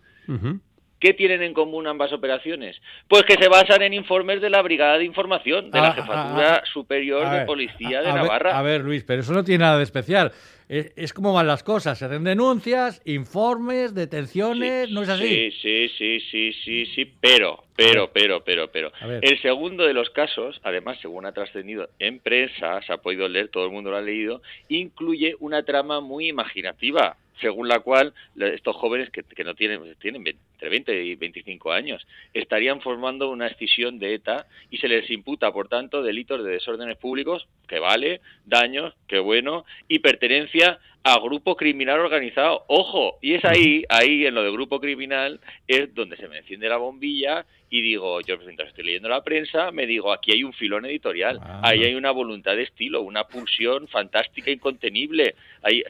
¿Qué 1.01 1.15
tienen 1.15 1.43
en 1.43 1.55
común 1.55 1.87
ambas 1.87 2.13
operaciones? 2.13 2.77
Pues 3.09 3.23
que 3.23 3.35
se 3.35 3.49
basan 3.49 3.83
en 3.83 3.95
informes 3.95 4.43
de 4.43 4.51
la 4.51 4.61
Brigada 4.61 4.99
de 4.99 5.05
Información 5.05 5.71
de 5.71 5.79
Ah, 5.79 5.83
la 5.83 5.89
ah, 5.89 5.95
Jefatura 5.95 6.55
ah, 6.57 6.63
Superior 6.71 7.31
de 7.31 7.47
Policía 7.47 8.03
de 8.03 8.11
a 8.11 8.15
ver, 8.15 8.23
Navarra. 8.23 8.59
a 8.59 8.63
ver, 8.63 8.83
Luis, 8.83 9.03
pero 9.05 9.23
eso 9.23 9.33
no 9.33 9.43
tiene 9.43 9.65
nada 9.65 9.79
de 9.79 9.85
especial. 9.85 10.31
Es, 10.71 10.93
es 10.95 11.13
como 11.13 11.33
van 11.33 11.49
las 11.49 11.65
cosas. 11.65 11.99
Se 11.99 12.05
hacen 12.05 12.23
denuncias, 12.23 13.03
informes, 13.05 13.93
detenciones, 13.93 14.87
Sí, 14.87 14.95
¿no 14.95 15.03
es 15.03 15.09
así? 15.09 15.27
Sí, 15.27 15.51
sí, 15.61 15.89
sí, 15.99 16.21
sí, 16.31 16.53
sí, 16.65 16.87
sí, 16.95 17.13
pero, 17.21 17.65
pero, 17.75 18.13
pero, 18.13 18.45
pero, 18.45 18.71
pero. 18.71 18.93
El 19.21 19.43
segundo 19.43 19.85
de 19.85 19.95
los 19.95 20.11
casos, 20.11 20.61
además, 20.63 20.99
según 21.03 21.27
ha 21.27 21.33
trascendido 21.33 21.89
en 21.99 22.21
prensa, 22.21 22.81
se 22.83 22.93
ha 22.93 22.99
podido 22.99 23.27
leer, 23.27 23.49
todo 23.49 23.65
el 23.65 23.73
mundo 23.73 23.91
lo 23.91 23.97
ha 23.97 24.01
leído, 24.01 24.43
incluye 24.69 25.35
una 25.41 25.65
trama 25.65 26.01
muy 26.01 26.29
imaginativa, 26.29 27.17
según 27.40 27.68
la 27.68 27.81
cual 27.81 28.12
estos 28.37 28.76
jóvenes 28.76 29.11
que, 29.11 29.22
que 29.22 29.44
no 29.44 29.55
tienen, 29.55 29.94
tienen 30.00 30.26
entre 30.26 30.68
20 30.68 31.05
y 31.05 31.14
25 31.16 31.72
años, 31.72 32.07
estarían 32.35 32.81
formando 32.81 33.31
una 33.31 33.46
escisión 33.46 33.98
de 33.98 34.14
ETA 34.14 34.46
y 34.70 34.79
se 34.79 34.88
les 34.88 35.11
imputa, 35.11 35.53
por 35.53 35.68
tanto, 35.68 36.03
delitos 36.03 36.44
de 36.44 36.53
desórdenes 36.53 36.96
públicos, 36.98 37.46
que 37.66 37.79
vale, 37.79 38.20
daños, 38.44 38.94
que 39.09 39.18
bueno, 39.18 39.64
y 39.88 40.00
pertenencia 40.00 40.79
a 41.03 41.18
grupo 41.18 41.57
criminal 41.57 42.00
organizado. 42.00 42.64
Ojo, 42.68 43.18
y 43.22 43.33
es 43.35 43.44
ahí, 43.44 43.85
ahí 43.88 44.26
en 44.26 44.35
lo 44.35 44.42
de 44.42 44.50
grupo 44.53 44.81
criminal, 44.81 45.40
es 45.66 45.94
donde 45.94 46.16
se 46.16 46.29
me 46.29 46.38
enciende 46.38 46.68
la 46.68 46.76
bombilla 46.76 47.46
y 47.70 47.81
digo, 47.81 48.20
yo 48.20 48.36
mientras 48.38 48.68
estoy 48.68 48.84
leyendo 48.84 49.09
la 49.09 49.22
prensa, 49.22 49.70
me 49.70 49.86
digo, 49.86 50.12
aquí 50.12 50.32
hay 50.32 50.45
un 50.45 50.53
filón 50.53 50.84
editorial, 50.84 51.38
Ah. 51.41 51.61
ahí 51.64 51.84
hay 51.84 51.95
una 51.95 52.11
voluntad 52.11 52.55
de 52.57 52.64
estilo, 52.64 53.01
una 53.01 53.24
pulsión 53.24 53.88
fantástica, 53.88 54.51
incontenible. 54.51 55.36
Ahí, 55.62 55.82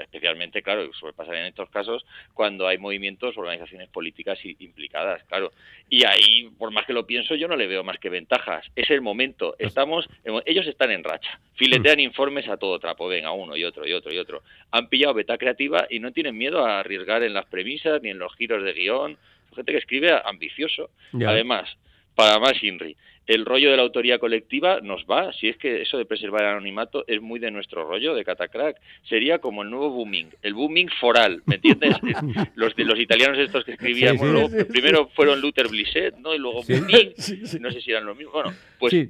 especialmente, 0.00 0.62
claro, 0.62 0.92
suele 0.92 1.14
pasar 1.14 1.36
en 1.36 1.46
estos 1.46 1.68
casos 1.70 2.04
cuando 2.34 2.66
hay 2.66 2.78
movimientos, 2.78 3.36
organizaciones 3.36 3.88
políticas 3.88 4.38
implicadas, 4.44 5.22
claro. 5.24 5.52
Y 5.88 6.04
ahí, 6.04 6.50
por 6.58 6.70
más 6.70 6.86
que 6.86 6.92
lo 6.92 7.06
pienso, 7.06 7.34
yo 7.34 7.48
no 7.48 7.56
le 7.56 7.66
veo 7.66 7.84
más 7.84 7.98
que 7.98 8.08
ventajas. 8.08 8.66
Es 8.76 8.90
el 8.90 9.00
momento. 9.00 9.56
Estamos, 9.58 10.08
ellos 10.44 10.66
están 10.66 10.90
en 10.90 11.04
racha. 11.04 11.38
Filetean 11.54 12.00
informes 12.00 12.48
a 12.48 12.56
todo 12.56 12.78
trapo, 12.78 13.08
venga, 13.08 13.32
uno 13.32 13.56
y 13.56 13.64
otro 13.64 13.86
y 13.86 13.92
otro 13.92 14.12
y 14.12 14.18
otro. 14.18 14.42
Han 14.70 14.88
pillado 14.88 15.14
beta 15.14 15.38
creativa 15.38 15.86
y 15.90 16.00
no 16.00 16.12
tienen 16.12 16.36
miedo 16.36 16.64
a 16.64 16.80
arriesgar 16.80 17.22
en 17.22 17.34
las 17.34 17.46
premisas 17.46 18.02
ni 18.02 18.10
en 18.10 18.18
los 18.18 18.34
giros 18.36 18.62
de 18.62 18.72
guion. 18.72 19.16
Gente 19.54 19.72
que 19.72 19.78
escribe 19.78 20.12
ambicioso. 20.24 20.90
Además, 21.26 21.76
para 22.14 22.38
más 22.38 22.62
Inri, 22.62 22.96
el 23.30 23.46
rollo 23.46 23.70
de 23.70 23.76
la 23.76 23.84
autoría 23.84 24.18
colectiva 24.18 24.80
nos 24.80 25.04
va, 25.04 25.32
si 25.32 25.48
es 25.48 25.56
que 25.56 25.82
eso 25.82 25.96
de 25.96 26.04
preservar 26.04 26.42
el 26.42 26.48
anonimato 26.48 27.04
es 27.06 27.22
muy 27.22 27.38
de 27.38 27.52
nuestro 27.52 27.88
rollo, 27.88 28.12
de 28.12 28.24
Catacrack, 28.24 28.76
sería 29.04 29.38
como 29.38 29.62
el 29.62 29.70
nuevo 29.70 29.90
booming, 29.90 30.30
el 30.42 30.54
booming 30.54 30.88
foral, 31.00 31.40
¿me 31.46 31.54
entiendes? 31.54 31.94
los 32.56 32.74
de 32.74 32.84
los 32.84 32.98
italianos 32.98 33.38
estos 33.38 33.64
que 33.64 33.72
escribían, 33.72 34.14
Sí, 34.14 34.18
sí, 34.18 34.24
bueno, 34.24 34.32
luego 34.32 34.48
sí, 34.48 34.64
primero 34.64 35.08
fueron 35.14 35.40
Luther 35.40 35.68
Blisset, 35.68 36.16
¿no? 36.16 36.34
Y 36.34 36.38
luego 36.38 36.64
booming, 36.64 37.14
no 37.60 37.70
sé 37.70 37.80
si 37.80 37.92
eran 37.92 38.04
los 38.04 38.16
mismos, 38.16 38.34
bueno, 38.34 38.52
pues. 38.80 39.08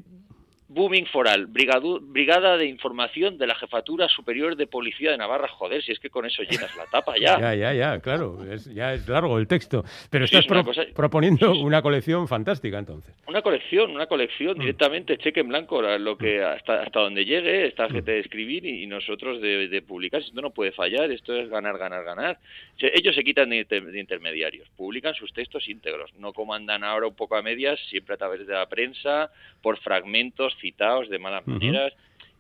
Booming 0.73 1.07
Foral, 1.07 1.49
brigadu- 1.49 1.99
Brigada 2.01 2.57
de 2.57 2.67
Información 2.67 3.37
de 3.39 3.49
la 3.49 3.57
Jefatura 3.57 4.09
Superior 4.09 4.55
de 4.55 4.69
Policía 4.69 5.11
de 5.11 5.19
Navarra. 5.19 5.49
Joder, 5.49 5.83
si 5.83 5.91
es 5.91 5.99
que 5.99 6.11
con 6.11 6.25
eso 6.27 6.45
llenas 6.45 6.75
la 6.77 6.87
tapa 6.87 7.15
ya. 7.19 7.41
Ya, 7.41 7.55
ya, 7.57 7.75
ya, 7.75 7.99
claro, 8.01 8.39
es, 8.49 8.73
ya 8.73 8.95
es 8.95 9.09
largo 9.09 9.37
el 9.39 9.49
texto. 9.49 9.85
Pero 10.11 10.29
Sí, 10.29 10.37
estás 10.37 10.45
es 10.47 10.51
una 10.53 10.63
pro- 10.63 10.73
cosa- 10.73 10.87
proponiendo 10.95 11.53
una 11.61 11.83
colección 11.83 12.29
fantástica 12.29 12.79
entonces. 12.79 13.13
Una 13.27 13.43
colección, 13.43 13.91
una 13.91 14.07
colección 14.07 14.57
Mm. 14.59 14.61
directamente, 14.61 15.19
cheque 15.19 15.41
en 15.41 15.49
blanco, 15.49 15.83
la- 15.83 15.99
lo 15.99 16.17
que 16.17 16.41
hasta, 16.43 16.83
hasta 16.83 17.01
donde 17.01 17.25
llegue, 17.25 17.67
esta 17.67 17.89
gente 17.91 18.13
de 18.13 18.21
escribir 18.21 18.65
y, 18.65 18.85
y 18.85 18.87
nosotros 18.87 19.41
de, 19.43 19.67
de 19.67 19.83
publicar. 19.83 20.21
Esto 20.23 20.41
no 20.41 20.51
puede 20.51 20.71
fallar, 20.71 21.11
esto 21.11 21.35
es 21.35 21.49
ganar, 21.51 21.79
ganar, 21.79 22.05
ganar. 22.05 22.39
Ellos 22.79 23.17
se 23.17 23.25
quitan 23.25 23.51
de, 23.51 23.59
inter- 23.59 23.85
de 23.85 23.99
intermediarios, 24.01 24.69
publican 24.77 25.15
sus 25.15 25.33
textos 25.33 25.69
íntegros, 25.69 26.15
no 26.15 26.33
como 26.33 26.55
andan 26.55 26.85
ahora 26.85 27.09
un 27.09 27.17
poco 27.17 27.35
a 27.35 27.43
medias, 27.43 27.81
siempre 27.89 28.15
a 28.15 28.19
través 28.19 28.47
de 28.47 28.55
la 28.55 28.69
prensa, 28.69 29.31
por 29.63 29.79
fragmentos 29.81 30.55
citados 30.61 31.09
de 31.09 31.19
malas 31.19 31.47
maneras. 31.47 31.93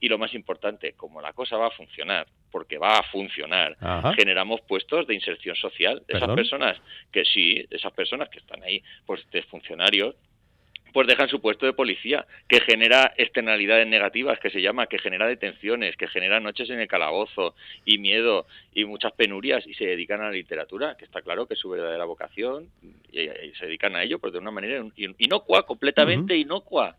Y 0.02 0.08
lo 0.08 0.16
más 0.16 0.32
importante, 0.32 0.94
como 0.94 1.20
la 1.20 1.34
cosa 1.34 1.58
va 1.58 1.66
a 1.66 1.70
funcionar, 1.72 2.26
porque 2.50 2.78
va 2.78 3.00
a 3.00 3.02
funcionar, 3.02 3.76
Ajá. 3.80 4.14
generamos 4.14 4.62
puestos 4.62 5.06
de 5.06 5.14
inserción 5.14 5.54
social. 5.56 6.02
Esas 6.08 6.20
¿Perdón? 6.20 6.36
personas 6.36 6.80
que 7.12 7.24
sí, 7.26 7.66
esas 7.70 7.92
personas 7.92 8.30
que 8.30 8.38
están 8.38 8.62
ahí, 8.62 8.82
pues 9.04 9.20
de 9.30 9.42
funcionarios, 9.42 10.14
pues 10.94 11.06
dejan 11.06 11.28
su 11.28 11.40
puesto 11.40 11.66
de 11.66 11.74
policía, 11.74 12.26
que 12.48 12.60
genera 12.62 13.12
externalidades 13.16 13.86
negativas, 13.86 14.40
que 14.40 14.50
se 14.50 14.62
llama, 14.62 14.86
que 14.86 14.98
genera 14.98 15.26
detenciones, 15.28 15.96
que 15.96 16.08
genera 16.08 16.40
noches 16.40 16.68
en 16.70 16.80
el 16.80 16.88
calabozo 16.88 17.54
y 17.84 17.98
miedo 17.98 18.46
y 18.74 18.86
muchas 18.86 19.12
penurias 19.12 19.64
y 19.66 19.74
se 19.74 19.84
dedican 19.84 20.20
a 20.22 20.24
la 20.24 20.32
literatura, 20.32 20.96
que 20.96 21.04
está 21.04 21.20
claro 21.22 21.46
que 21.46 21.54
es 21.54 21.60
su 21.60 21.68
verdadera 21.68 22.06
vocación 22.06 22.70
y, 23.12 23.20
y 23.20 23.54
se 23.58 23.66
dedican 23.66 23.94
a 23.94 24.02
ello 24.02 24.18
pues 24.18 24.32
de 24.32 24.38
una 24.40 24.50
manera 24.50 24.82
in- 24.96 25.14
inocua, 25.18 25.64
completamente 25.64 26.34
inocua, 26.36 26.96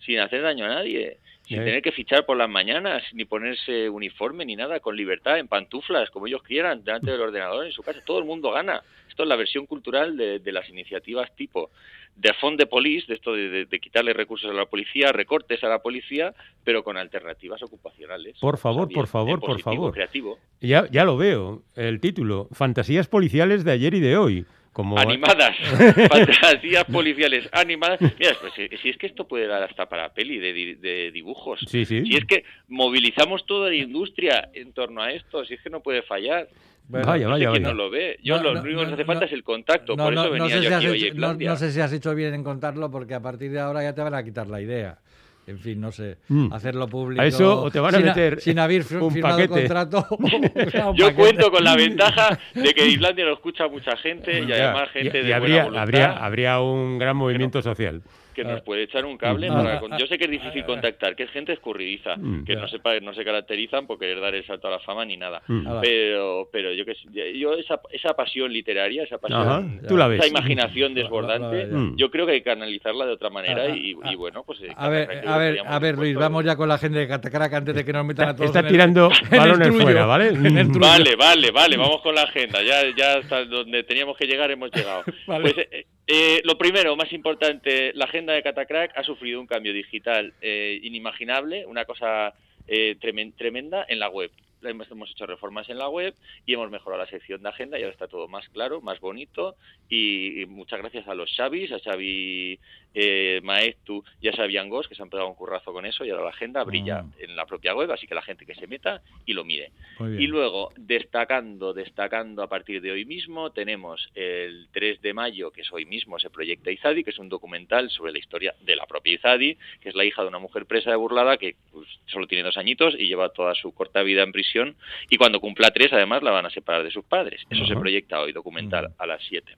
sin 0.00 0.18
hacer 0.20 0.42
daño 0.42 0.64
a 0.64 0.68
nadie, 0.68 1.18
sin 1.46 1.60
Eh. 1.60 1.64
tener 1.64 1.82
que 1.82 1.92
fichar 1.92 2.24
por 2.26 2.36
las 2.36 2.48
mañanas, 2.48 3.02
ni 3.12 3.24
ponerse 3.24 3.88
uniforme 3.88 4.44
ni 4.46 4.56
nada, 4.56 4.80
con 4.80 4.96
libertad, 4.96 5.38
en 5.38 5.48
pantuflas, 5.48 6.10
como 6.10 6.26
ellos 6.26 6.42
quieran, 6.42 6.82
delante 6.84 7.10
del 7.10 7.20
ordenador 7.20 7.66
en 7.66 7.72
su 7.72 7.82
casa, 7.82 8.00
todo 8.04 8.18
el 8.18 8.24
mundo 8.24 8.50
gana. 8.50 8.82
Esto 9.08 9.22
es 9.22 9.28
la 9.28 9.36
versión 9.36 9.66
cultural 9.66 10.16
de, 10.16 10.38
de 10.40 10.52
las 10.52 10.68
iniciativas 10.68 11.34
tipo 11.36 11.70
de 12.16 12.32
Fond 12.34 12.58
de 12.58 12.66
Police, 12.66 13.06
de 13.08 13.14
esto 13.14 13.32
de, 13.32 13.48
de- 13.48 13.64
de 13.66 13.80
quitarle 13.80 14.12
recursos 14.12 14.48
a 14.50 14.54
la 14.54 14.66
policía, 14.66 15.10
recortes 15.12 15.62
a 15.64 15.68
la 15.68 15.80
policía, 15.80 16.32
pero 16.62 16.82
con 16.84 16.96
alternativas 16.96 17.60
ocupacionales. 17.62 18.36
Por 18.40 18.56
favor, 18.56 18.88
por 18.92 19.06
favor, 19.08 19.40
por 19.40 19.60
favor. 19.60 19.92
creativo. 19.92 20.38
Ya, 20.60 20.88
ya 20.90 21.04
lo 21.04 21.16
veo, 21.16 21.62
el 21.74 22.00
título, 22.00 22.48
Fantasías 22.52 23.08
policiales 23.08 23.64
de 23.64 23.72
ayer 23.72 23.94
y 23.94 24.00
de 24.00 24.16
hoy. 24.16 24.46
Como... 24.74 24.98
Animadas, 24.98 25.56
fantasías 26.10 26.84
policiales 26.86 27.48
animadas. 27.52 28.00
Mira, 28.00 28.32
pues, 28.40 28.52
si, 28.82 28.88
es 28.90 28.96
que 28.96 29.06
esto 29.06 29.26
puede 29.26 29.46
dar 29.46 29.62
hasta 29.62 29.88
para 29.88 30.12
peli 30.12 30.38
de, 30.38 30.52
di- 30.52 30.74
de 30.74 31.10
dibujos. 31.12 31.60
Sí, 31.68 31.84
sí. 31.84 32.04
Si 32.04 32.16
es 32.16 32.24
que 32.24 32.44
movilizamos 32.68 33.46
toda 33.46 33.68
la 33.70 33.76
industria 33.76 34.50
en 34.52 34.72
torno 34.72 35.00
a 35.02 35.12
esto, 35.12 35.44
si 35.44 35.54
es 35.54 35.60
que 35.62 35.70
no 35.70 35.80
puede 35.80 36.02
fallar. 36.02 36.48
Bueno, 36.88 37.06
Vaya, 37.06 37.28
No 37.28 37.36
sé 37.36 37.44
vaya, 37.46 37.50
quién 37.52 37.62
vaya. 37.62 37.72
no 37.72 37.82
lo 37.84 37.88
ve. 37.90 38.18
Yo 38.22 38.36
No, 38.36 38.42
lo 38.42 38.54
no, 38.54 38.60
único 38.62 38.80
que 38.80 38.86
hace 38.92 38.96
no, 39.02 39.06
falta 39.06 39.24
es 39.26 39.32
el 39.32 39.44
contacto. 39.44 39.94
No, 39.96 40.04
Por 40.04 40.12
no, 40.14 40.20
eso 40.24 40.36
no 40.36 40.44
venía 40.44 40.56
sé 40.56 40.62
yo 40.64 40.68
si 40.68 40.74
aquí 40.74 41.06
hecho, 41.06 41.14
no 41.38 41.56
sé 41.56 41.70
si 41.72 41.80
has 41.80 41.92
hecho 41.92 42.14
bien 42.14 42.34
en 42.34 42.42
contarlo, 42.44 42.90
porque 42.90 43.14
a 43.14 43.20
partir 43.20 43.52
de 43.52 43.60
ahora 43.60 43.82
ya 43.82 43.94
te 43.94 44.02
van 44.02 44.14
a 44.14 44.24
quitar 44.24 44.48
la 44.48 44.60
idea. 44.60 44.98
En 45.46 45.58
fin, 45.58 45.78
no 45.80 45.92
sé, 45.92 46.16
Mm. 46.28 46.52
hacerlo 46.52 46.88
público. 46.88 47.20
A 47.20 47.26
eso 47.26 47.62
o 47.64 47.70
te 47.70 47.78
van 47.78 47.94
a 47.94 47.98
sin 47.98 48.06
meter 48.06 48.40
sin 48.40 48.58
haber 48.58 48.82
fir- 48.82 49.02
un 49.02 49.10
firmado 49.12 49.36
paquete. 49.36 49.60
contrato. 49.60 50.06
o 50.08 50.16
un 50.24 50.96
Yo 50.96 51.06
paquete. 51.08 51.14
cuento 51.14 51.50
con 51.50 51.62
la 51.64 51.76
ventaja 51.76 52.38
de 52.54 52.72
que 52.74 52.84
en 52.84 52.90
Islandia 52.92 53.24
lo 53.26 53.34
escucha 53.34 53.68
mucha 53.68 53.94
gente 53.98 54.40
y 54.42 54.50
además 54.52 54.88
gente 54.90 55.18
y- 55.18 55.20
y 55.20 55.24
de 55.26 55.34
habría, 55.34 55.64
buena 55.64 55.64
voluntad 55.64 55.82
habría, 55.82 56.12
habría 56.24 56.60
un 56.60 56.98
gran 56.98 57.16
movimiento 57.16 57.60
social. 57.60 58.00
Que 58.34 58.44
nos 58.44 58.60
puede 58.62 58.82
echar 58.82 59.04
un 59.04 59.16
cable. 59.16 59.48
Ah, 59.50 59.54
para 59.54 59.76
ah, 59.76 59.80
con- 59.80 59.92
ah, 59.92 59.98
Yo 59.98 60.06
sé 60.06 60.18
que 60.18 60.24
es 60.24 60.30
difícil 60.30 60.64
contactar, 60.64 61.16
que 61.16 61.22
es 61.22 61.30
gente 61.30 61.52
escurridiza, 61.52 62.16
Mm. 62.16 62.44
que 62.44 62.56
no, 62.56 62.68
sepa, 62.68 62.98
no 63.00 63.14
se 63.14 63.24
caracterizan 63.24 63.86
por 63.86 63.98
querer 63.98 64.20
dar 64.20 64.34
el 64.34 64.44
salto 64.46 64.68
a 64.68 64.72
la 64.72 64.78
fama 64.80 65.04
ni 65.04 65.16
nada. 65.16 65.42
Mm. 65.48 65.80
Pero, 65.80 66.48
pero 66.52 66.72
yo 66.72 66.84
que 66.84 66.94
yo 67.38 67.54
esa, 67.54 67.80
esa 67.90 68.14
pasión 68.14 68.52
literaria, 68.52 69.04
esa 69.04 69.18
pasión, 69.18 69.40
Ajá, 69.40 69.64
tú 69.88 69.96
la 69.96 70.08
ves. 70.08 70.20
esa 70.20 70.28
imaginación 70.28 70.94
desbordante, 70.94 71.66
la- 71.66 71.78
ya. 71.78 71.92
yo 71.96 72.10
creo 72.10 72.26
que 72.26 72.32
hay 72.32 72.38
que 72.40 72.44
canalizarla 72.50 73.06
de 73.06 73.12
otra 73.12 73.30
manera 73.30 73.62
Ah, 73.64 73.68
ah, 73.72 73.76
y, 73.76 73.94
ah. 74.02 74.12
y 74.12 74.16
bueno, 74.16 74.42
pues... 74.44 74.60
eh, 74.62 74.68
A 74.76 74.88
ver, 74.88 75.22
a 75.26 75.38
ver, 75.38 75.58
a 75.64 75.78
ver, 75.78 75.94
Luis, 75.96 76.14
vamos 76.16 76.44
ya 76.44 76.56
con 76.56 76.68
la 76.68 76.78
gente 76.78 76.98
de 76.98 77.08
Catacrack 77.08 77.52
antes 77.54 77.74
de 77.74 77.84
que 77.84 77.92
nos 77.92 78.04
metan 78.04 78.28
a 78.30 78.34
todos. 78.34 78.46
Está 78.46 78.60
en 78.60 78.66
el- 78.66 78.72
tirando 78.72 79.08
en 79.30 79.32
el 79.34 79.38
balones 79.38 79.82
fuera, 79.82 80.06
¿vale? 80.06 80.28
En 80.44 80.58
el 80.58 80.66
Mm. 80.68 80.72
trullo. 80.72 80.86
Vale, 80.88 81.16
vale, 81.16 81.50
vale, 81.50 81.76
vamos 81.76 82.00
con 82.02 82.14
la 82.14 82.22
agenda. 82.22 82.62
Ya, 82.62 82.82
ya 82.96 83.18
hasta 83.18 83.44
donde 83.44 83.82
teníamos 83.84 84.16
que 84.16 84.26
llegar 84.26 84.50
hemos 84.50 84.70
llegado. 84.74 85.02
Vale. 85.26 85.42
Pues 85.54 85.66
eh, 85.70 85.86
eh, 86.06 86.40
lo 86.44 86.56
primero, 86.58 86.96
más 86.96 87.12
importante, 87.12 87.92
la 87.94 88.04
agenda 88.04 88.32
de 88.32 88.42
Catacrack 88.42 88.92
ha 88.96 89.02
sufrido 89.04 89.40
un 89.40 89.46
cambio 89.46 89.72
digital 89.72 90.34
eh, 90.40 90.78
inimaginable, 90.82 91.66
una 91.66 91.84
cosa 91.84 92.34
eh, 92.66 92.96
tremen- 93.00 93.34
tremenda 93.36 93.84
en 93.88 93.98
la 93.98 94.08
web. 94.08 94.30
Hemos 94.62 95.10
hecho 95.10 95.26
reformas 95.26 95.68
en 95.68 95.76
la 95.76 95.90
web 95.90 96.14
y 96.46 96.54
hemos 96.54 96.70
mejorado 96.70 97.02
la 97.02 97.10
sección 97.10 97.42
de 97.42 97.50
agenda 97.50 97.78
y 97.78 97.82
ahora 97.82 97.92
está 97.92 98.08
todo 98.08 98.28
más 98.28 98.48
claro, 98.48 98.80
más 98.80 98.98
bonito 98.98 99.56
y, 99.90 100.40
y 100.40 100.46
muchas 100.46 100.80
gracias 100.80 101.06
a 101.06 101.14
los 101.14 101.30
Xavis, 101.36 101.70
a 101.70 101.78
Xavi 101.80 102.58
eh, 102.94 103.40
Maestu 103.42 104.02
y 104.20 104.28
a 104.28 104.32
Xavi 104.32 104.56
Angos 104.56 104.88
que 104.88 104.94
se 104.94 105.02
han 105.02 105.10
pegado 105.10 105.28
un 105.28 105.34
currazo 105.34 105.72
con 105.72 105.84
eso 105.84 106.04
y 106.04 106.10
ahora 106.10 106.24
la 106.24 106.30
agenda 106.30 106.62
brilla 106.64 106.94
Mm. 107.02 107.12
en 107.18 107.36
la 107.36 107.46
propia 107.46 107.74
web, 107.74 107.90
así 107.90 108.06
que 108.06 108.14
la 108.14 108.22
gente 108.22 108.46
que 108.46 108.54
se 108.54 108.66
meta 108.66 109.02
y 109.26 109.32
lo 109.32 109.44
mire. 109.44 109.72
Y 110.00 110.26
luego, 110.26 110.72
destacando, 110.76 111.72
destacando 111.72 112.42
a 112.42 112.48
partir 112.48 112.80
de 112.80 112.92
hoy 112.92 113.04
mismo, 113.04 113.50
tenemos 113.50 114.08
el 114.14 114.68
3 114.72 115.00
de 115.02 115.14
mayo, 115.14 115.50
que 115.50 115.62
es 115.62 115.72
hoy 115.72 115.86
mismo, 115.86 116.18
se 116.18 116.30
proyecta 116.30 116.70
Izadi, 116.70 117.04
que 117.04 117.10
es 117.10 117.18
un 117.18 117.28
documental 117.28 117.90
sobre 117.90 118.12
la 118.12 118.18
historia 118.18 118.54
de 118.60 118.76
la 118.76 118.86
propia 118.86 119.14
Izadi, 119.14 119.56
que 119.80 119.88
es 119.88 119.94
la 119.94 120.04
hija 120.04 120.22
de 120.22 120.28
una 120.28 120.38
mujer 120.38 120.66
presa 120.66 120.90
de 120.90 120.96
burlada 120.96 121.36
que 121.36 121.56
pues, 121.72 121.88
solo 122.06 122.26
tiene 122.26 122.44
dos 122.44 122.56
añitos 122.56 122.94
y 122.98 123.06
lleva 123.06 123.30
toda 123.30 123.54
su 123.54 123.72
corta 123.72 124.02
vida 124.02 124.22
en 124.22 124.32
prisión. 124.32 124.76
Y 125.10 125.16
cuando 125.16 125.40
cumpla 125.40 125.70
tres, 125.70 125.92
además, 125.92 126.22
la 126.22 126.30
van 126.30 126.46
a 126.46 126.50
separar 126.50 126.84
de 126.84 126.90
sus 126.90 127.04
padres. 127.04 127.42
Eso 127.50 127.66
se 127.66 127.76
proyecta 127.76 128.20
hoy, 128.20 128.32
documental, 128.32 128.92
a 128.98 129.06
las 129.06 129.22
7. 129.28 129.56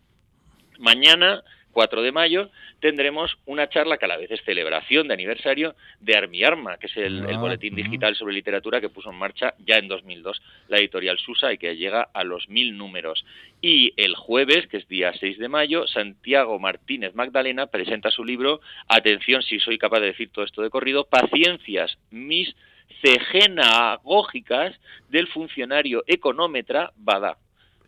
Mañana, 0.79 1.43
4 1.77 2.01
de 2.01 2.11
mayo, 2.11 2.49
tendremos 2.81 3.37
una 3.45 3.69
charla 3.69 3.99
que 3.99 4.07
a 4.07 4.09
la 4.09 4.17
vez 4.17 4.31
es 4.31 4.43
celebración 4.47 5.09
de 5.09 5.13
aniversario 5.13 5.77
de 6.01 6.17
Armiarma, 6.17 6.79
que 6.79 6.87
es 6.87 6.97
el, 6.97 7.19
el 7.29 7.35
Ah, 7.35 7.39
boletín 7.39 7.75
digital 7.75 8.17
sobre 8.17 8.33
literatura 8.33 8.81
que 8.81 8.89
puso 8.89 9.11
en 9.11 9.19
marcha 9.19 9.53
ya 9.59 9.77
en 9.77 9.87
2002 9.87 10.41
la 10.69 10.79
editorial 10.79 11.19
Susa 11.19 11.53
y 11.53 11.59
que 11.59 11.77
llega 11.77 12.09
a 12.15 12.25
los 12.25 12.49
mil 12.49 12.79
números. 12.79 13.27
Y 13.61 13.93
el 13.99 14.15
jueves, 14.15 14.67
que 14.69 14.79
es 14.79 14.89
día 14.89 15.13
6 15.21 15.37
de 15.37 15.51
mayo, 15.51 15.87
Santiago 15.87 16.59
Martínez 16.59 17.15
Magdalena 17.15 17.67
presenta 17.67 18.11
su 18.11 18.25
libro, 18.25 18.63
atención 18.89 19.43
si 19.43 19.61
soy 19.61 19.77
capaz 19.77 20.01
de 20.01 20.07
decir 20.07 20.31
todo 20.33 20.47
esto 20.47 20.63
de 20.63 20.71
corrido, 20.71 21.05
Paciencias, 21.05 21.99
mis 22.11 22.57
cegenagógicas 23.03 24.81
del 25.11 25.27
funcionario 25.27 26.05
económetra 26.07 26.93
Bada 26.97 27.37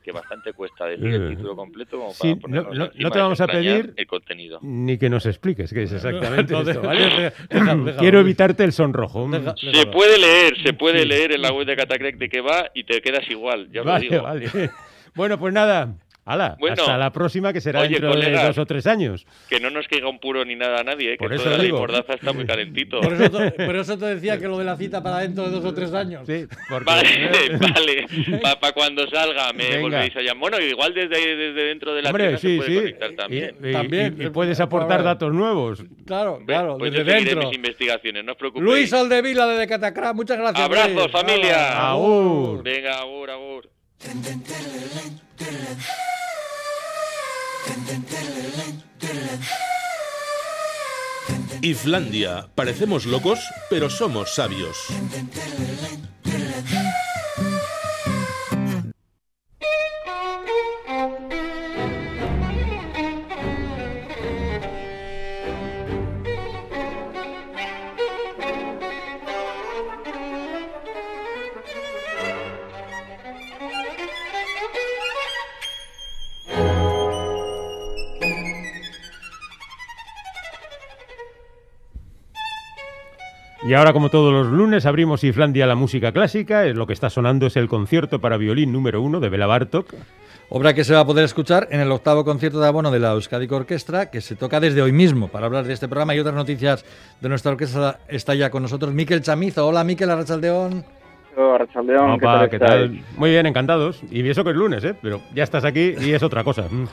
que 0.03 0.13
bastante 0.13 0.53
cuesta 0.53 0.87
decir 0.87 1.07
el 1.07 1.27
Eh, 1.27 1.29
título 1.31 1.55
completo 1.57 1.99
como 1.99 2.13
sí, 2.13 2.35
para 2.35 2.41
ponernos 2.41 2.77
no- 2.79 2.91
no- 2.95 3.11
te 3.11 3.19
vamos 3.19 3.41
a 3.41 3.47
pedir- 3.47 3.93
el 3.97 4.07
contenido. 4.07 4.59
Ni 4.63 4.99
que 4.99 5.09
nos 5.11 5.27
expliques 5.27 5.73
qué 5.73 5.83
es 5.85 5.93
exactamente 5.93 6.53
No, 6.53 6.61
esto, 6.61 6.83
Quiero 7.99 8.21
evitarte 8.21 8.65
el 8.65 8.73
sonrojo. 8.73 9.29
Deja- 9.29 9.55
Se 9.57 9.87
puede 9.87 10.19
leer, 10.19 10.63
se 10.63 10.73
puede 10.73 11.03
Sí. 11.03 11.09
leer 11.09 11.33
en 11.33 11.43
la 11.43 11.53
web 11.53 11.67
de 11.67 11.77
Catacrec 11.77 12.17
de 12.19 12.29
qué 12.29 12.41
va 12.41 12.71
y 12.75 12.85
te 12.85 13.01
quedas 13.01 13.29
igual, 13.31 13.69
ya 13.73 13.81
lo 13.83 13.87
Vale, 13.93 14.09
digo. 14.09 14.23
vale. 14.23 14.47
Bueno, 15.15 15.37
pues 15.39 15.53
nada, 15.53 15.95
Hala, 16.29 16.57
Bueno, 16.61 16.75
hasta 16.79 16.99
la 16.99 17.11
próxima 17.11 17.53
que 17.53 17.61
será 17.61 17.81
oye, 17.81 17.99
dentro 18.01 18.15
de 18.15 18.31
dos 18.33 18.59
o 18.59 18.67
tres 18.67 18.87
años. 18.87 19.27
Que 19.49 19.61
no 19.61 19.71
nos 19.71 19.89
caiga 19.89 20.09
un 20.09 20.19
puro 20.19 20.45
ni 20.45 20.57
nada 20.57 20.81
a 20.81 20.85
nadie, 20.85 21.13
¿eh? 21.15 21.17
que 21.17 21.25
Por 21.25 21.33
esto 21.33 21.49
eso 21.49 21.57
la 21.57 21.65
digo. 21.65 21.79
mordaza 21.79 22.15
está 22.15 22.33
muy 22.33 22.45
calentito. 22.47 23.01
Por 23.01 23.13
eso, 23.15 23.31
te, 23.31 23.51
por 23.65 23.77
eso 23.77 23.99
te 23.99 24.05
decía 24.07 24.39
que 24.39 24.47
lo 24.47 24.59
de 24.59 24.65
la 24.65 24.77
cita 24.77 25.03
para 25.03 25.21
dentro 25.21 25.45
de 25.45 25.51
dos 25.51 25.65
o 25.65 25.73
tres 25.75 25.93
años. 25.95 26.23
Sí, 26.27 26.47
porque... 26.69 26.85
Vale, 26.85 27.49
vale. 27.59 28.07
Para 28.61 28.73
cuando 28.73 29.07
salga 29.09 29.53
me 29.53 29.65
Venga. 29.69 29.81
volvéis 29.81 30.17
a 30.17 30.21
llamar. 30.21 30.39
Bueno, 30.51 30.61
igual 30.61 30.93
desde, 30.95 31.37
desde 31.37 31.63
dentro 31.65 31.95
de 31.95 32.03
la 32.03 32.11
Hombre, 32.11 32.25
tienda 32.25 32.39
sí, 32.41 32.49
se 32.51 32.57
puede 32.59 32.69
sí. 32.71 32.77
conectar 32.79 33.11
también. 33.17 33.57
Y, 33.63 33.69
y- 33.69 33.73
También. 33.73 34.17
y- 34.21 34.25
y 34.27 34.31
puedes 34.31 34.61
aportar 34.61 35.03
datos 35.03 35.33
nuevos. 35.33 35.83
Claro, 36.07 36.41
claro, 36.47 36.77
pues 36.79 36.93
desde 36.93 37.05
yo 37.07 37.25
dentro. 37.25 37.49
mis 37.49 37.57
investigaciones, 37.57 38.25
no 38.25 38.33
os 38.33 38.39
preocupéis. 38.39 38.65
Luis 38.71 38.93
Aldevila 38.93 39.47
de 39.47 39.67
Catacrá, 39.67 40.13
muchas 40.13 40.37
gracias. 40.39 40.63
Abrazos, 40.65 40.93
Luis. 40.95 41.11
familia. 41.11 41.91
Agur. 41.91 42.63
Venga, 42.63 42.99
agur, 43.01 43.31
agur. 43.31 43.71
Islandia. 51.63 52.49
Parecemos 52.55 53.07
locos, 53.07 53.41
pero 53.69 53.91
somos 53.91 54.35
sabios. 54.35 54.77
Y 83.69 83.75
ahora, 83.75 83.93
como 83.93 84.09
todos 84.09 84.33
los 84.33 84.47
lunes, 84.47 84.87
abrimos 84.87 85.23
Islandia 85.25 85.67
la 85.67 85.75
música 85.75 86.11
clásica. 86.13 86.65
Es 86.65 86.75
lo 86.75 86.87
que 86.87 86.95
está 86.95 87.11
sonando 87.11 87.47
es 87.47 87.57
el 87.57 87.69
concierto 87.69 88.19
para 88.19 88.39
violín 88.39 88.73
número 88.73 89.03
uno 89.03 89.21
de 89.21 89.29
Bela 89.29 89.47
Bartok. 89.47 89.93
Obra 90.49 90.73
que 90.73 90.85
se 90.85 90.95
va 90.95 91.01
a 91.01 91.05
poder 91.05 91.25
escuchar 91.27 91.69
en 91.71 91.81
el 91.81 91.93
octavo 91.93 92.25
concierto 92.25 92.59
de 92.61 92.67
abono 92.67 92.91
de 92.91 92.99
la 92.99 93.13
Euskadi 93.13 93.47
Orquestra, 93.51 94.11
que 94.11 94.23
se 94.23 94.37
toca 94.37 94.59
desde 94.61 94.81
hoy 94.81 94.93
mismo. 94.93 95.29
Para 95.29 95.45
hablar 95.47 95.65
de 95.67 95.75
este 95.75 95.87
programa 95.87 96.15
y 96.15 96.19
otras 96.21 96.35
noticias 96.35 96.87
de 97.21 97.29
nuestra 97.29 97.53
orquesta 97.53 97.99
está 98.09 98.35
ya 98.35 98.49
con 98.51 98.63
nosotros 98.63 98.95
Miquel 98.95 99.21
Chamizo. 99.21 99.67
Hola 99.69 99.85
Miquel 99.85 100.09
Arrachaldeón. 100.11 100.85
Arrachaldeón, 101.37 102.19
¿qué 102.19 102.25
tal? 102.27 102.45
estáis? 102.51 102.91
Muy 103.19 103.31
bien, 103.31 103.45
encantados. 103.45 104.01
Y 104.11 104.27
eso 104.29 104.43
que 104.45 104.51
es 104.51 104.57
lunes, 104.57 104.83
¿eh? 104.83 104.95
Pero 105.03 105.21
ya 105.35 105.45
estás 105.45 105.65
aquí 105.67 105.95
y 106.01 106.13
es 106.13 106.23
otra 106.23 106.43
cosa. 106.43 106.65
Bueno, 106.71 106.89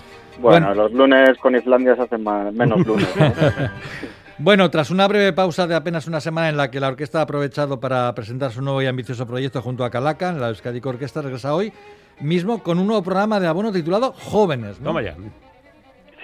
Bueno. 0.67 0.75
los 0.75 0.91
lunes 0.91 1.37
con 1.39 1.55
Islandia 1.55 1.95
se 1.95 2.01
hacen 2.01 2.21
más- 2.23 2.53
menos 2.53 2.85
lunes. 2.85 3.07
¿no? 3.15 3.25
Bueno, 4.37 4.69
tras 4.69 4.91
una 4.91 5.07
breve 5.07 5.31
pausa 5.31 5.65
de 5.65 5.75
apenas 5.75 6.07
una 6.07 6.19
semana 6.19 6.49
en 6.49 6.57
la 6.57 6.69
que 6.69 6.81
la 6.81 6.89
orquesta 6.89 7.19
ha 7.19 7.21
aprovechado 7.23 7.79
para 7.79 8.13
presentar 8.13 8.51
su 8.51 8.61
nuevo 8.61 8.81
y 8.81 8.85
ambicioso 8.85 9.25
proyecto 9.25 9.61
junto 9.61 9.85
a 9.85 9.89
Calacan, 9.89 10.41
la 10.41 10.49
Euskadi 10.49 10.81
Orquesta 10.83 11.21
regresa 11.21 11.55
hoy 11.55 11.71
mismo 12.19 12.61
con 12.61 12.77
un 12.77 12.87
nuevo 12.87 13.01
programa 13.01 13.39
de 13.39 13.47
abono 13.47 13.71
titulado 13.71 14.11
Jóvenes. 14.11 14.79
¿no? 14.81 14.87
Toma 14.87 15.01
ya. 15.01 15.15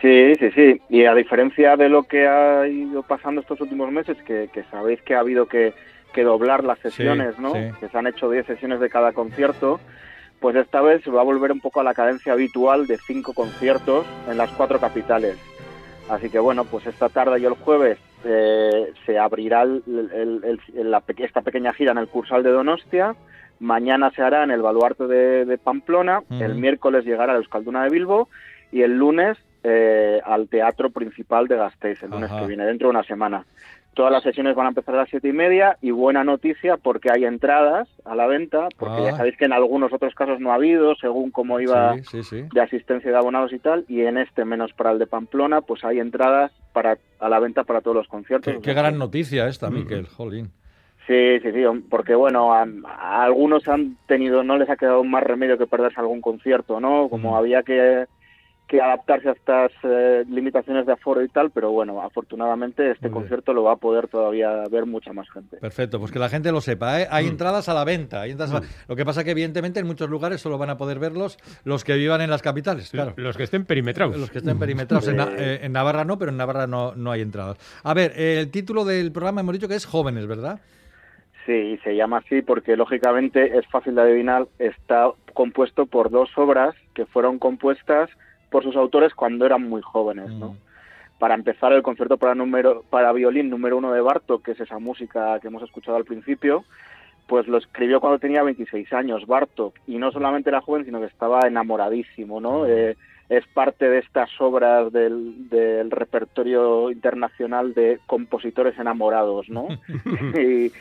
Sí, 0.01 0.33
sí, 0.39 0.51
sí. 0.51 0.81
Y 0.89 1.05
a 1.05 1.13
diferencia 1.13 1.77
de 1.77 1.87
lo 1.87 2.03
que 2.03 2.27
ha 2.27 2.67
ido 2.67 3.01
pasando 3.03 3.41
estos 3.41 3.61
últimos 3.61 3.89
meses, 3.91 4.17
que, 4.25 4.49
que 4.51 4.63
sabéis 4.65 5.01
que 5.03 5.15
ha 5.15 5.19
habido 5.19 5.45
que, 5.45 5.73
que 6.13 6.23
doblar 6.23 6.65
las 6.65 6.79
sesiones, 6.79 7.39
¿no? 7.39 7.53
sí. 7.53 7.59
Que 7.79 7.87
se 7.87 7.97
han 7.97 8.07
hecho 8.07 8.29
10 8.29 8.45
sesiones 8.45 8.81
de 8.81 8.89
cada 8.89 9.13
concierto, 9.13 9.79
pues 10.41 10.55
esta 10.57 10.81
vez 10.81 11.01
se 11.03 11.11
va 11.11 11.21
a 11.21 11.25
volver 11.25 11.51
un 11.51 11.61
poco 11.61 11.79
a 11.79 11.83
la 11.83 11.93
cadencia 11.93 12.33
habitual 12.33 12.87
de 12.87 12.97
cinco 12.97 13.33
conciertos 13.33 14.05
en 14.29 14.37
las 14.37 14.49
cuatro 14.51 14.79
capitales. 14.79 15.37
Así 16.09 16.29
que 16.29 16.39
bueno, 16.39 16.65
pues 16.65 16.85
esta 16.87 17.09
tarde 17.09 17.39
y 17.39 17.45
el 17.45 17.53
jueves 17.53 17.97
eh, 18.23 18.91
se 19.05 19.17
abrirá 19.17 19.63
el- 19.63 19.83
el- 19.87 20.41
el- 20.43 20.59
el- 20.75 20.91
la 20.91 20.99
pe- 20.99 21.15
esta 21.23 21.41
pequeña 21.41 21.73
gira 21.73 21.91
en 21.91 21.97
el 21.97 22.07
Cursal 22.07 22.43
de 22.43 22.51
Donostia. 22.51 23.15
Mañana 23.59 24.11
se 24.11 24.21
hará 24.21 24.43
en 24.43 24.51
el 24.51 24.61
Baluarte 24.61 25.07
de, 25.07 25.45
de 25.45 25.57
Pamplona. 25.57 26.21
El 26.29 26.55
miércoles 26.55 27.05
llegará 27.05 27.31
a 27.31 27.35
la 27.35 27.39
Euskalduna 27.41 27.83
de 27.83 27.89
Bilbo. 27.89 28.27
Y 28.71 28.81
el 28.83 28.97
lunes 28.97 29.37
eh, 29.63 30.19
al 30.25 30.47
Teatro 30.49 30.89
Principal 30.89 31.47
de 31.47 31.55
Gasteiz, 31.57 32.01
el 32.03 32.09
lunes 32.11 32.31
Ajá. 32.31 32.41
que 32.41 32.47
viene, 32.47 32.65
dentro 32.65 32.87
de 32.87 32.91
una 32.95 33.03
semana. 33.03 33.45
Todas 33.93 34.11
las 34.13 34.23
sesiones 34.23 34.55
van 34.55 34.67
a 34.67 34.69
empezar 34.69 34.95
a 34.95 34.99
las 34.99 35.09
siete 35.09 35.27
y 35.27 35.33
media 35.33 35.77
y 35.81 35.91
buena 35.91 36.23
noticia 36.23 36.77
porque 36.77 37.09
hay 37.11 37.25
entradas 37.25 37.89
a 38.05 38.15
la 38.15 38.25
venta, 38.25 38.69
porque 38.77 39.01
Ah. 39.01 39.11
ya 39.11 39.17
sabéis 39.17 39.35
que 39.37 39.45
en 39.45 39.51
algunos 39.53 39.91
otros 39.91 40.15
casos 40.15 40.39
no 40.39 40.51
ha 40.51 40.55
habido, 40.55 40.95
según 40.95 41.29
cómo 41.31 41.59
iba 41.59 41.95
Sí, 41.95 42.03
sí, 42.05 42.23
sí. 42.23 42.45
de 42.53 42.61
asistencia 42.61 43.11
de 43.11 43.17
abonados 43.17 43.51
y 43.51 43.59
tal, 43.59 43.83
y 43.89 44.01
en 44.01 44.17
este, 44.17 44.45
menos 44.45 44.71
para 44.73 44.91
el 44.91 44.99
de 44.99 45.07
Pamplona, 45.07 45.59
pues 45.61 45.83
hay 45.83 45.99
entradas 45.99 46.51
para 46.71 46.97
a 47.19 47.27
la 47.29 47.39
venta 47.39 47.65
para 47.65 47.81
todos 47.81 47.97
los 47.97 48.07
conciertos. 48.07 48.53
Qué, 48.53 48.61
qué 48.61 48.73
gran 48.73 48.97
noticia 48.97 49.47
esta, 49.47 49.69
Miquel. 49.69 50.07
Jolín. 50.07 50.51
Sí, 51.07 51.39
sí, 51.41 51.51
sí, 51.51 51.63
porque 51.89 52.15
bueno, 52.15 52.53
a, 52.53 52.65
a 52.87 53.23
algunos 53.23 53.67
han 53.67 53.97
tenido, 54.07 54.43
no 54.43 54.57
les 54.57 54.69
ha 54.69 54.77
quedado 54.77 55.03
más 55.03 55.23
remedio 55.23 55.57
que 55.57 55.67
perderse 55.67 55.99
algún 55.99 56.21
concierto, 56.21 56.79
¿no? 56.79 57.09
Como 57.09 57.31
Mm. 57.31 57.35
había 57.35 57.63
que, 57.63 58.05
que 58.71 58.79
adaptarse 58.81 59.27
a 59.27 59.33
estas 59.33 59.71
eh, 59.83 60.23
limitaciones 60.29 60.85
de 60.85 60.93
aforo 60.93 61.21
y 61.21 61.27
tal, 61.27 61.51
pero 61.51 61.71
bueno, 61.71 62.01
afortunadamente 62.01 62.89
este 62.91 63.09
Muy 63.09 63.15
bien. 63.15 63.21
concierto 63.23 63.51
lo 63.53 63.63
va 63.63 63.73
a 63.73 63.75
poder 63.75 64.07
todavía 64.07 64.63
ver 64.71 64.85
mucha 64.85 65.11
más 65.11 65.29
gente. 65.29 65.57
Perfecto, 65.57 65.99
pues 65.99 66.09
que 66.09 66.19
la 66.19 66.29
gente 66.29 66.53
lo 66.53 66.61
sepa. 66.61 67.01
¿eh? 67.01 67.07
Hay 67.11 67.25
Mm. 67.25 67.31
entradas 67.31 67.67
a 67.67 67.73
la 67.73 67.83
venta. 67.83 68.21
Hay 68.21 68.31
entradas 68.31 68.55
a 68.55 68.59
la- 68.61 68.67
Lo 68.87 68.95
que 68.95 69.03
pasa 69.03 69.25
que 69.25 69.31
evidentemente 69.31 69.81
en 69.81 69.87
muchos 69.87 70.09
lugares 70.09 70.39
solo 70.39 70.57
van 70.57 70.69
a 70.69 70.77
poder 70.77 70.99
verlos 70.99 71.37
los 71.65 71.83
que 71.83 71.95
vivan 71.95 72.21
en 72.21 72.29
las 72.29 72.41
capitales, 72.41 72.91
claro. 72.91 73.13
Los 73.17 73.35
que 73.35 73.43
estén 73.43 73.65
perimetrados. 73.65 74.15
Los 74.17 74.31
que 74.31 74.37
estén 74.37 74.57
perimetrados. 74.57 75.05
En, 75.09 75.19
eh, 75.19 75.59
en 75.63 75.73
Navarra 75.73 76.05
no, 76.05 76.17
pero 76.17 76.31
en 76.31 76.37
Navarra 76.37 76.65
no, 76.65 76.95
no 76.95 77.11
hay 77.11 77.19
entradas. 77.19 77.57
A 77.83 77.93
ver, 77.93 78.13
eh, 78.15 78.39
el 78.39 78.51
título 78.51 78.85
del 78.85 79.11
programa 79.11 79.41
hemos 79.41 79.53
dicho 79.53 79.67
que 79.67 79.75
es 79.75 79.85
Jóvenes, 79.85 80.27
¿verdad? 80.27 80.61
Sí, 81.45 81.51
y 81.51 81.77
se 81.79 81.93
llama 81.95 82.19
así 82.19 82.41
porque 82.41 82.77
lógicamente 82.77 83.57
es 83.57 83.67
fácil 83.67 83.95
de 83.95 84.01
adivinar, 84.03 84.47
está 84.59 85.11
compuesto 85.33 85.87
por 85.87 86.09
dos 86.09 86.29
obras 86.37 86.73
que 86.93 87.05
fueron 87.05 87.37
compuestas 87.37 88.09
por 88.51 88.63
sus 88.63 88.75
autores 88.75 89.15
cuando 89.15 89.45
eran 89.45 89.67
muy 89.67 89.81
jóvenes, 89.81 90.29
¿no? 90.29 90.51
Mm. 90.51 90.57
Para 91.17 91.35
empezar, 91.35 91.71
el 91.71 91.81
concierto 91.81 92.17
para, 92.17 92.35
número, 92.35 92.83
para 92.89 93.13
violín 93.13 93.49
número 93.49 93.77
uno 93.77 93.91
de 93.91 94.01
Bartok, 94.01 94.43
que 94.43 94.51
es 94.51 94.59
esa 94.59 94.77
música 94.79 95.39
que 95.39 95.47
hemos 95.47 95.63
escuchado 95.63 95.97
al 95.97 96.05
principio, 96.05 96.65
pues 97.27 97.47
lo 97.47 97.57
escribió 97.57 98.01
cuando 98.01 98.19
tenía 98.19 98.43
26 98.43 98.91
años 98.93 99.25
Bartok, 99.25 99.75
y 99.87 99.97
no 99.97 100.11
solamente 100.11 100.49
era 100.49 100.61
joven, 100.61 100.83
sino 100.83 100.99
que 100.99 101.05
estaba 101.05 101.47
enamoradísimo, 101.47 102.41
¿no? 102.41 102.65
Eh, 102.65 102.97
es 103.29 103.47
parte 103.53 103.87
de 103.87 103.99
estas 103.99 104.29
obras 104.41 104.91
del, 104.91 105.47
del 105.47 105.89
repertorio 105.91 106.91
internacional 106.91 107.73
de 107.73 107.99
compositores 108.05 108.77
enamorados, 108.77 109.47
¿no? 109.47 109.67
y, 110.37 110.71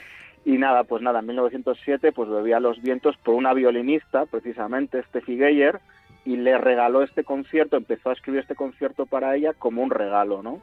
y 0.44 0.58
nada, 0.58 0.84
pues 0.84 1.02
nada, 1.02 1.20
en 1.20 1.26
1907 1.26 2.12
pues 2.12 2.28
bebía 2.28 2.58
los 2.60 2.80
vientos 2.82 3.16
por 3.18 3.34
una 3.34 3.54
violinista, 3.54 4.26
precisamente, 4.26 5.02
Steffi 5.04 5.36
Geyer, 5.36 5.80
y 6.24 6.36
le 6.36 6.58
regaló 6.58 7.02
este 7.02 7.24
concierto, 7.24 7.76
empezó 7.76 8.10
a 8.10 8.12
escribir 8.12 8.40
este 8.40 8.54
concierto 8.54 9.06
para 9.06 9.34
ella 9.36 9.54
como 9.54 9.82
un 9.82 9.90
regalo, 9.90 10.42
¿no? 10.42 10.60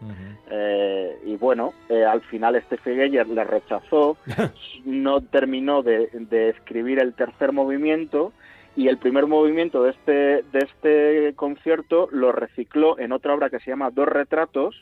Eh, 0.51 1.17
y 1.25 1.35
bueno, 1.35 1.73
eh, 1.89 2.05
al 2.05 2.21
final 2.21 2.61
Steffi 2.63 2.95
Geyer 2.95 3.27
le 3.27 3.43
rechazó, 3.43 4.17
no 4.85 5.21
terminó 5.21 5.81
de, 5.81 6.09
de 6.13 6.49
escribir 6.49 6.99
el 6.99 7.13
tercer 7.13 7.53
movimiento 7.53 8.33
y 8.75 8.87
el 8.89 8.99
primer 8.99 9.25
movimiento 9.25 9.83
de 9.83 9.89
este, 9.89 10.11
de 10.11 10.59
este 10.59 11.33
concierto 11.35 12.07
lo 12.11 12.31
recicló 12.31 12.99
en 12.99 13.11
otra 13.11 13.33
obra 13.33 13.49
que 13.49 13.59
se 13.59 13.71
llama 13.71 13.89
Dos 13.89 14.07
retratos. 14.07 14.75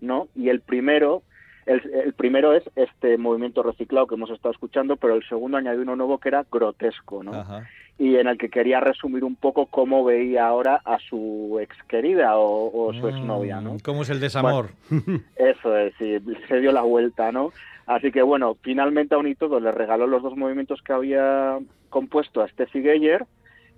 ¿no? 0.00 0.28
Y 0.36 0.50
el 0.50 0.60
primero, 0.60 1.24
el, 1.66 1.82
el 1.92 2.12
primero 2.12 2.54
es 2.54 2.62
este 2.76 3.18
movimiento 3.18 3.64
reciclado 3.64 4.06
que 4.06 4.14
hemos 4.14 4.30
estado 4.30 4.52
escuchando, 4.52 4.96
pero 4.96 5.16
el 5.16 5.28
segundo 5.28 5.56
añadió 5.56 5.82
uno 5.82 5.96
nuevo 5.96 6.18
que 6.18 6.28
era 6.28 6.46
grotesco, 6.50 7.24
¿no? 7.24 7.34
Ajá. 7.34 7.68
Y 8.00 8.16
en 8.16 8.28
el 8.28 8.38
que 8.38 8.48
quería 8.48 8.80
resumir 8.80 9.24
un 9.24 9.36
poco 9.36 9.66
cómo 9.66 10.02
veía 10.02 10.46
ahora 10.46 10.80
a 10.86 10.98
su 10.98 11.58
ex 11.60 11.76
querida 11.86 12.38
o, 12.38 12.86
o 12.86 12.94
su 12.94 13.06
exnovia, 13.06 13.60
¿no? 13.60 13.74
Mm, 13.74 13.80
¿Cómo 13.80 14.02
es 14.02 14.08
el 14.08 14.20
desamor? 14.20 14.70
Eso 15.36 15.76
es, 15.76 15.92
sí, 15.98 16.16
se 16.48 16.60
dio 16.60 16.72
la 16.72 16.80
vuelta, 16.80 17.30
¿no? 17.30 17.52
Así 17.84 18.10
que 18.10 18.22
bueno, 18.22 18.56
finalmente 18.62 19.14
aún 19.14 19.28
y 19.28 19.34
todo 19.34 19.60
le 19.60 19.70
regaló 19.70 20.06
los 20.06 20.22
dos 20.22 20.34
movimientos 20.34 20.80
que 20.80 20.94
había 20.94 21.58
compuesto 21.90 22.40
a 22.40 22.48
Steffi 22.48 22.80
Geyer 22.80 23.26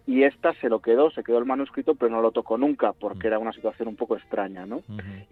y 0.07 0.23
esta 0.23 0.55
se 0.61 0.68
lo 0.68 0.79
quedó, 0.79 1.11
se 1.11 1.25
quedó 1.25 1.39
el 1.39 1.45
manuscrito, 1.45 1.97
pero 1.97 2.12
no 2.12 2.23
lo 2.23 2.31
tocó 2.31 2.57
nunca 2.57 2.93
porque 2.93 3.27
era 3.27 3.41
una 3.41 3.53
situación 3.53 3.89
un 3.89 3.97
poco 3.97 4.16
extraña, 4.16 4.66
¿no? 4.66 4.83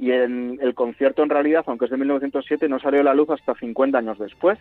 Y 0.01 0.11
en 0.11 0.59
el 0.61 0.75
concierto 0.75 1.23
en 1.23 1.31
realidad, 1.31 1.63
aunque 1.69 1.85
es 1.85 1.93
de 1.93 1.97
1907, 1.97 2.69
no 2.69 2.81
salió 2.81 3.03
a 3.03 3.05
la 3.05 3.15
luz 3.15 3.31
hasta 3.31 3.55
50 3.55 3.99
años 3.99 4.19
después. 4.19 4.59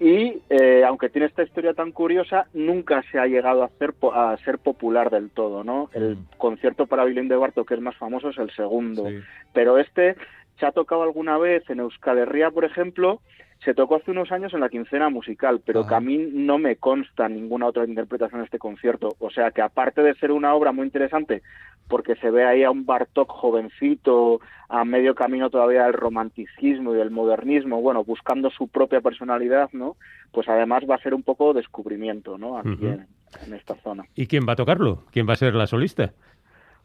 Y 0.00 0.40
eh, 0.50 0.84
aunque 0.86 1.08
tiene 1.08 1.26
esta 1.26 1.42
historia 1.42 1.74
tan 1.74 1.90
curiosa, 1.92 2.46
nunca 2.54 3.02
se 3.10 3.18
ha 3.18 3.26
llegado 3.26 3.62
a, 3.62 3.66
hacer 3.66 3.92
po- 3.94 4.14
a 4.14 4.36
ser 4.38 4.58
popular 4.58 5.10
del 5.10 5.30
todo, 5.30 5.64
¿no? 5.64 5.90
El 5.92 6.16
Mm. 6.16 6.26
concierto 6.38 6.86
para 6.86 7.04
violín 7.04 7.28
de 7.28 7.36
Bartok, 7.36 7.66
que 7.68 7.74
es 7.74 7.80
más 7.80 7.96
famoso, 7.96 8.28
es 8.28 8.38
el 8.38 8.50
segundo. 8.52 9.08
Sí. 9.08 9.18
Pero 9.52 9.78
este 9.78 10.16
se 10.60 10.66
ha 10.66 10.72
tocado 10.72 11.02
alguna 11.02 11.36
vez 11.38 11.68
en 11.70 11.80
Euskal 11.80 12.18
Herria, 12.18 12.50
por 12.50 12.64
ejemplo, 12.64 13.20
se 13.64 13.74
tocó 13.74 13.96
hace 13.96 14.12
unos 14.12 14.30
años 14.30 14.54
en 14.54 14.60
la 14.60 14.68
quincena 14.68 15.08
musical, 15.08 15.60
pero 15.64 15.86
que 15.86 15.94
a 15.94 16.00
mí 16.00 16.16
no 16.32 16.58
me 16.58 16.76
consta 16.76 17.28
ninguna 17.28 17.66
otra 17.66 17.84
interpretación 17.84 18.40
de 18.40 18.44
este 18.44 18.58
concierto. 18.58 19.16
O 19.18 19.30
sea 19.30 19.50
que 19.50 19.62
aparte 19.62 20.02
de 20.02 20.14
ser 20.14 20.30
una 20.30 20.54
obra 20.54 20.72
muy 20.72 20.86
interesante, 20.86 21.42
porque 21.88 22.14
se 22.16 22.30
ve 22.30 22.44
ahí 22.44 22.62
a 22.62 22.70
un 22.70 22.86
Bartok 22.86 23.30
jovencito, 23.30 24.40
a 24.68 24.84
medio 24.84 25.14
camino 25.14 25.50
todavía 25.50 25.84
del 25.84 25.94
romanticismo 25.94 26.94
y 26.94 26.98
del 26.98 27.10
modernismo, 27.10 27.80
bueno, 27.80 28.04
buscando 28.04 28.50
su 28.50 28.68
propia 28.68 29.00
personalidad, 29.00 29.70
¿no? 29.72 29.96
Pues 30.32 30.48
además 30.48 30.84
va 30.88 30.94
a 30.94 31.02
ser 31.02 31.14
un 31.14 31.22
poco 31.22 31.52
descubrimiento, 31.54 32.38
¿no? 32.38 32.58
Aquí 32.58 32.86
en, 32.86 33.06
en 33.46 33.54
esta 33.54 33.74
zona. 33.76 34.04
¿Y 34.14 34.26
quién 34.26 34.46
va 34.46 34.52
a 34.52 34.56
tocarlo? 34.56 35.04
¿Quién 35.10 35.28
va 35.28 35.32
a 35.32 35.36
ser 35.36 35.54
la 35.54 35.66
solista? 35.66 36.12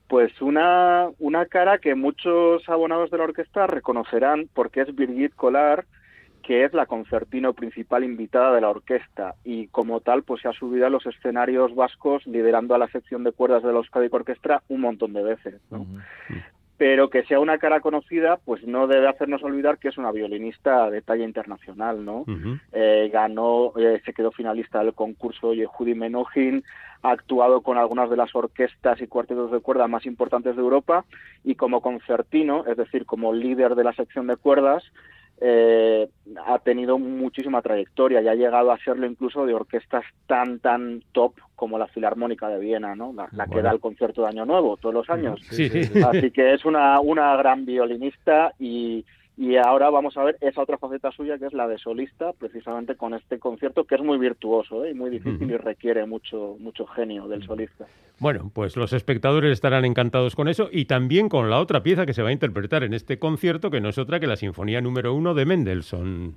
Pues 0.08 0.42
una, 0.42 1.08
una 1.20 1.46
cara 1.46 1.78
que 1.78 1.96
muchos 1.96 2.68
abonados 2.68 3.12
de 3.12 3.18
la 3.18 3.24
orquesta 3.26 3.68
reconocerán 3.68 4.48
porque 4.54 4.82
es 4.82 4.96
Birgit 4.96 5.34
Kolar, 5.36 5.86
que 6.44 6.66
es 6.66 6.74
la 6.74 6.86
concertino 6.86 7.54
principal 7.54 8.04
invitada 8.04 8.54
de 8.54 8.62
la 8.62 8.70
orquesta 8.70 9.36
y 9.44 9.68
como 9.68 10.02
tal 10.02 10.24
pues 10.24 10.42
se 10.42 10.50
ha 10.50 10.54
subido 10.54 10.86
a 10.86 10.90
los 10.90 11.06
escenarios 11.06 11.74
vascos 11.74 12.28
liderando 12.28 12.76
a 12.76 12.78
la 12.78 12.90
sección 12.90 13.24
de 13.24 13.32
cuerdas 13.32 13.64
de 13.64 13.72
la 13.72 13.78
Euskadi 13.80 14.10
Orquestra 14.12 14.62
un 14.68 14.82
montón 14.82 15.14
de 15.14 15.24
veces. 15.24 15.62
¿no? 15.72 15.88
Pero 16.78 17.10
que 17.10 17.24
sea 17.24 17.40
una 17.40 17.60
cara 17.60 17.80
conocida, 17.80 18.38
pues 18.44 18.68
no 18.68 18.88
debe 18.88 19.08
hacernos 19.08 19.42
olvidar 19.44 19.78
que 19.78 19.88
es 19.88 19.98
una 19.98 20.12
violinista 20.12 20.90
de 20.90 21.02
talla 21.02 21.24
internacional, 21.24 22.04
¿no? 22.04 22.26
eh, 22.74 23.10
ganó, 23.12 23.72
eh, 23.78 24.02
se 24.04 24.14
quedó 24.14 24.32
finalista 24.32 24.80
del 24.80 24.94
concurso 24.94 25.54
Yehudi 25.54 25.96
Menuhin, 25.96 26.64
ha 27.04 27.12
actuado 27.12 27.62
con 27.62 27.78
algunas 27.78 28.10
de 28.10 28.18
las 28.18 28.36
orquestas 28.36 29.02
y 29.02 29.08
cuartetos 29.08 29.52
de 29.52 29.60
cuerda 29.60 29.88
más 29.88 30.06
importantes 30.06 30.56
de 30.56 30.62
Europa 30.62 31.06
y 31.44 31.56
como 31.56 31.82
concertino, 31.82 32.66
es 32.66 32.76
decir, 32.76 33.06
como 33.06 33.34
líder 33.34 33.76
de 33.76 33.84
la 33.84 33.94
sección 33.94 34.28
de 34.28 34.36
cuerdas, 34.36 34.84
eh, 35.42 36.08
ha 36.46 36.60
tenido 36.60 36.98
muchísima 36.98 37.62
trayectoria 37.62 38.22
y 38.22 38.28
ha 38.28 38.36
llegado 38.36 38.72
a 38.72 38.78
serlo 38.80 39.06
incluso 39.06 39.46
de 39.46 39.54
orquestas 39.54 40.06
tan, 40.28 40.60
tan 40.60 41.04
top 41.12 41.34
como 41.56 41.78
la 41.78 41.88
Filarmónica 41.88 42.48
de 42.50 42.60
Viena, 42.60 42.96
¿no? 42.96 43.14
La, 43.14 43.28
la 43.32 43.48
que 43.48 43.62
da 43.62 43.72
el 43.72 43.80
concierto 43.80 44.22
de 44.22 44.30
Año 44.30 44.46
Nuevo 44.46 44.78
todos 44.78 44.96
los 44.96 45.10
años. 45.10 45.40
Sí, 45.50 45.70
sí, 45.70 45.84
sí. 45.84 46.02
Así 46.02 46.32
que 46.32 46.54
es 46.54 46.66
una, 46.66 47.00
una 47.00 47.36
gran 47.36 47.66
violinista 47.66 48.54
y, 48.60 49.06
y 49.36 49.56
ahora 49.56 49.90
vamos 49.90 50.16
a 50.18 50.24
ver 50.24 50.38
esa 50.42 50.62
otra 50.62 50.78
faceta 50.78 51.12
suya 51.12 51.38
que 51.38 51.48
es 51.48 51.54
la 51.54 51.68
de 51.68 51.78
solista, 51.78 52.34
precisamente 52.34 52.96
con 52.96 53.14
este 53.14 53.40
concierto 53.40 53.86
que 53.86 53.96
es 53.96 54.02
muy 54.02 54.18
virtuoso 54.18 54.86
¿eh? 54.86 54.92
y 54.92 54.94
muy 54.94 55.10
difícil 55.10 55.50
y 55.50 55.58
requiere 55.58 56.06
mucho, 56.06 56.56
mucho 56.60 56.86
genio 56.86 57.28
del 57.28 57.44
solista. 57.46 57.86
Bueno, 58.20 58.52
pues 58.54 58.78
los 58.78 58.94
espectadores 58.94 59.52
estarán 59.52 59.86
encantados 59.86 60.36
con 60.36 60.48
eso 60.48 60.70
y 60.72 60.86
también 60.86 61.30
con 61.30 61.50
la 61.50 61.60
otra 61.60 61.82
pieza 61.82 62.06
que 62.06 62.14
se 62.14 62.22
va 62.22 62.30
a 62.30 62.34
interpretar 62.34 62.84
en 62.84 62.94
este 62.94 63.18
concierto, 63.18 63.72
que 63.72 63.82
no 63.82 63.90
es 63.90 63.98
otra 63.98 64.20
que 64.20 64.28
la 64.28 64.36
Sinfonía 64.36 64.82
número 64.82 65.14
uno 65.14 65.34
de 65.34 65.46
Mendelssohn. 65.46 66.36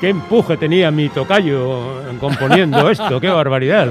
¡Qué 0.00 0.10
empuje 0.10 0.56
tenía 0.56 0.90
mi 0.90 1.08
tocayo 1.08 2.02
componiendo 2.20 2.88
esto! 2.90 3.20
¡Qué 3.20 3.28
barbaridad! 3.28 3.88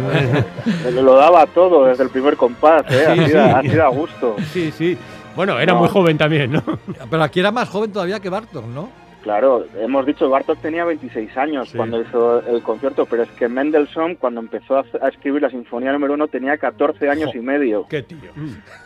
Lo, 0.93 1.01
lo 1.01 1.15
daba 1.15 1.45
todo 1.47 1.85
desde 1.85 2.03
el 2.03 2.09
primer 2.09 2.37
compás, 2.37 2.83
¿eh? 2.89 3.03
Sí, 3.05 3.11
así, 3.21 3.25
sí. 3.25 3.31
da, 3.33 3.59
así 3.59 3.69
da 3.69 3.87
gusto. 3.89 4.35
Sí, 4.53 4.71
sí. 4.71 4.97
Bueno, 5.35 5.59
era 5.59 5.73
No. 5.73 5.79
muy 5.79 5.89
joven 5.89 6.17
también, 6.17 6.51
¿no? 6.53 6.63
Pero 7.09 7.23
aquí 7.23 7.39
era 7.41 7.51
más 7.51 7.67
joven 7.69 7.91
todavía 7.91 8.19
que 8.19 8.29
Bartok, 8.29 8.65
¿no? 8.65 8.89
Claro, 9.28 9.65
hemos 9.78 10.05
dicho 10.05 10.30
Bartok 10.30 10.57
tenía 10.61 10.86
26 10.86 11.36
años 11.36 11.67
Sí. 11.67 11.75
cuando 11.78 11.99
hizo 12.01 12.39
el 12.47 12.63
concierto, 12.63 13.05
pero 13.05 13.23
es 13.23 13.30
que 13.32 13.49
Mendelssohn 13.49 14.15
cuando 14.15 14.39
empezó 14.39 14.78
a, 14.78 14.86
a 15.01 15.09
escribir 15.09 15.41
la 15.41 15.49
sinfonía 15.49 15.91
número 15.91 16.13
uno 16.13 16.30
tenía 16.30 16.57
14 16.57 17.09
años 17.09 17.36
y 17.36 17.39
medio. 17.39 17.86
Qué 17.89 18.03
tío. 18.03 18.32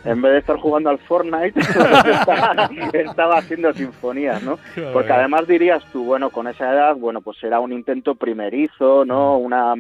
En 0.04 0.20
vez 0.20 0.32
de 0.32 0.38
estar 0.39 0.58
jugando 0.58 0.89
al 0.89 0.98
Fortnite, 0.98 1.60
estaba, 1.60 2.70
estaba 2.92 3.38
haciendo 3.38 3.72
sinfonías, 3.74 4.42
¿no? 4.42 4.58
Porque 4.94 5.14
además 5.14 5.46
dirías 5.48 5.84
tú, 5.94 6.06
bueno, 6.06 6.32
con 6.32 6.48
esa 6.48 6.74
edad, 6.74 6.96
bueno, 6.96 7.22
pues 7.22 7.38
era 7.44 7.60
un 7.60 7.72
intento 7.72 8.16
primerizo, 8.16 9.06
¿no? 9.06 9.38
Una... 9.38 9.76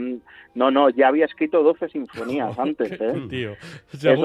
No, 0.53 0.69
no, 0.69 0.89
ya 0.89 1.07
había 1.07 1.25
escrito 1.25 1.63
12 1.63 1.89
sinfonías 1.89 2.57
antes, 2.59 2.91
¿eh? 2.99 3.13
Tío. 3.29 3.55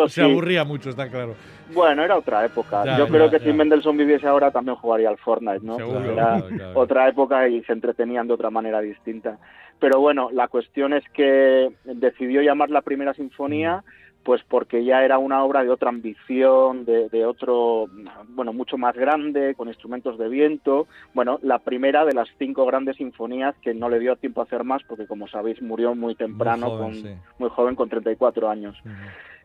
Se, 0.08 0.22
aburría 0.22 0.64
mucho, 0.64 0.90
está 0.90 1.08
claro. 1.08 1.34
Bueno, 1.72 2.02
era 2.02 2.16
otra 2.16 2.44
época. 2.44 2.84
Ya, 2.84 2.98
Yo 2.98 3.06
ya, 3.06 3.12
creo 3.12 3.30
que 3.30 3.38
ya. 3.38 3.44
si 3.44 3.52
Mendelssohn 3.52 3.96
viviese 3.96 4.26
ahora 4.26 4.50
también 4.50 4.76
jugaría 4.76 5.08
al 5.08 5.18
Fortnite, 5.18 5.64
¿no? 5.64 5.76
Seguro, 5.76 6.00
era 6.00 6.14
claro, 6.14 6.46
claro. 6.48 6.80
otra 6.80 7.08
época 7.08 7.48
y 7.48 7.62
se 7.64 7.72
entretenían 7.72 8.26
de 8.26 8.34
otra 8.34 8.50
manera 8.50 8.80
distinta. 8.80 9.38
Pero 9.78 10.00
bueno, 10.00 10.30
la 10.32 10.48
cuestión 10.48 10.94
es 10.94 11.04
que 11.12 11.70
decidió 11.84 12.40
llamar 12.40 12.70
la 12.70 12.80
primera 12.82 13.12
sinfonía 13.14 13.84
pues 14.26 14.42
porque 14.42 14.84
ya 14.84 15.04
era 15.04 15.18
una 15.18 15.44
obra 15.44 15.62
de 15.62 15.70
otra 15.70 15.88
ambición, 15.88 16.84
de, 16.84 17.08
de 17.10 17.24
otro, 17.24 17.86
bueno, 18.30 18.52
mucho 18.52 18.76
más 18.76 18.96
grande, 18.96 19.54
con 19.54 19.68
instrumentos 19.68 20.18
de 20.18 20.28
viento. 20.28 20.88
Bueno, 21.14 21.38
la 21.42 21.60
primera 21.60 22.04
de 22.04 22.12
las 22.12 22.28
cinco 22.36 22.66
grandes 22.66 22.96
sinfonías 22.96 23.54
que 23.62 23.72
no 23.72 23.88
le 23.88 24.00
dio 24.00 24.16
tiempo 24.16 24.40
a 24.40 24.44
hacer 24.44 24.64
más 24.64 24.82
porque, 24.82 25.06
como 25.06 25.28
sabéis, 25.28 25.62
murió 25.62 25.94
muy 25.94 26.16
temprano, 26.16 26.70
joven, 26.70 26.82
con, 26.82 26.94
sí. 26.94 27.14
muy 27.38 27.50
joven, 27.50 27.76
con 27.76 27.88
34 27.88 28.50
años. 28.50 28.76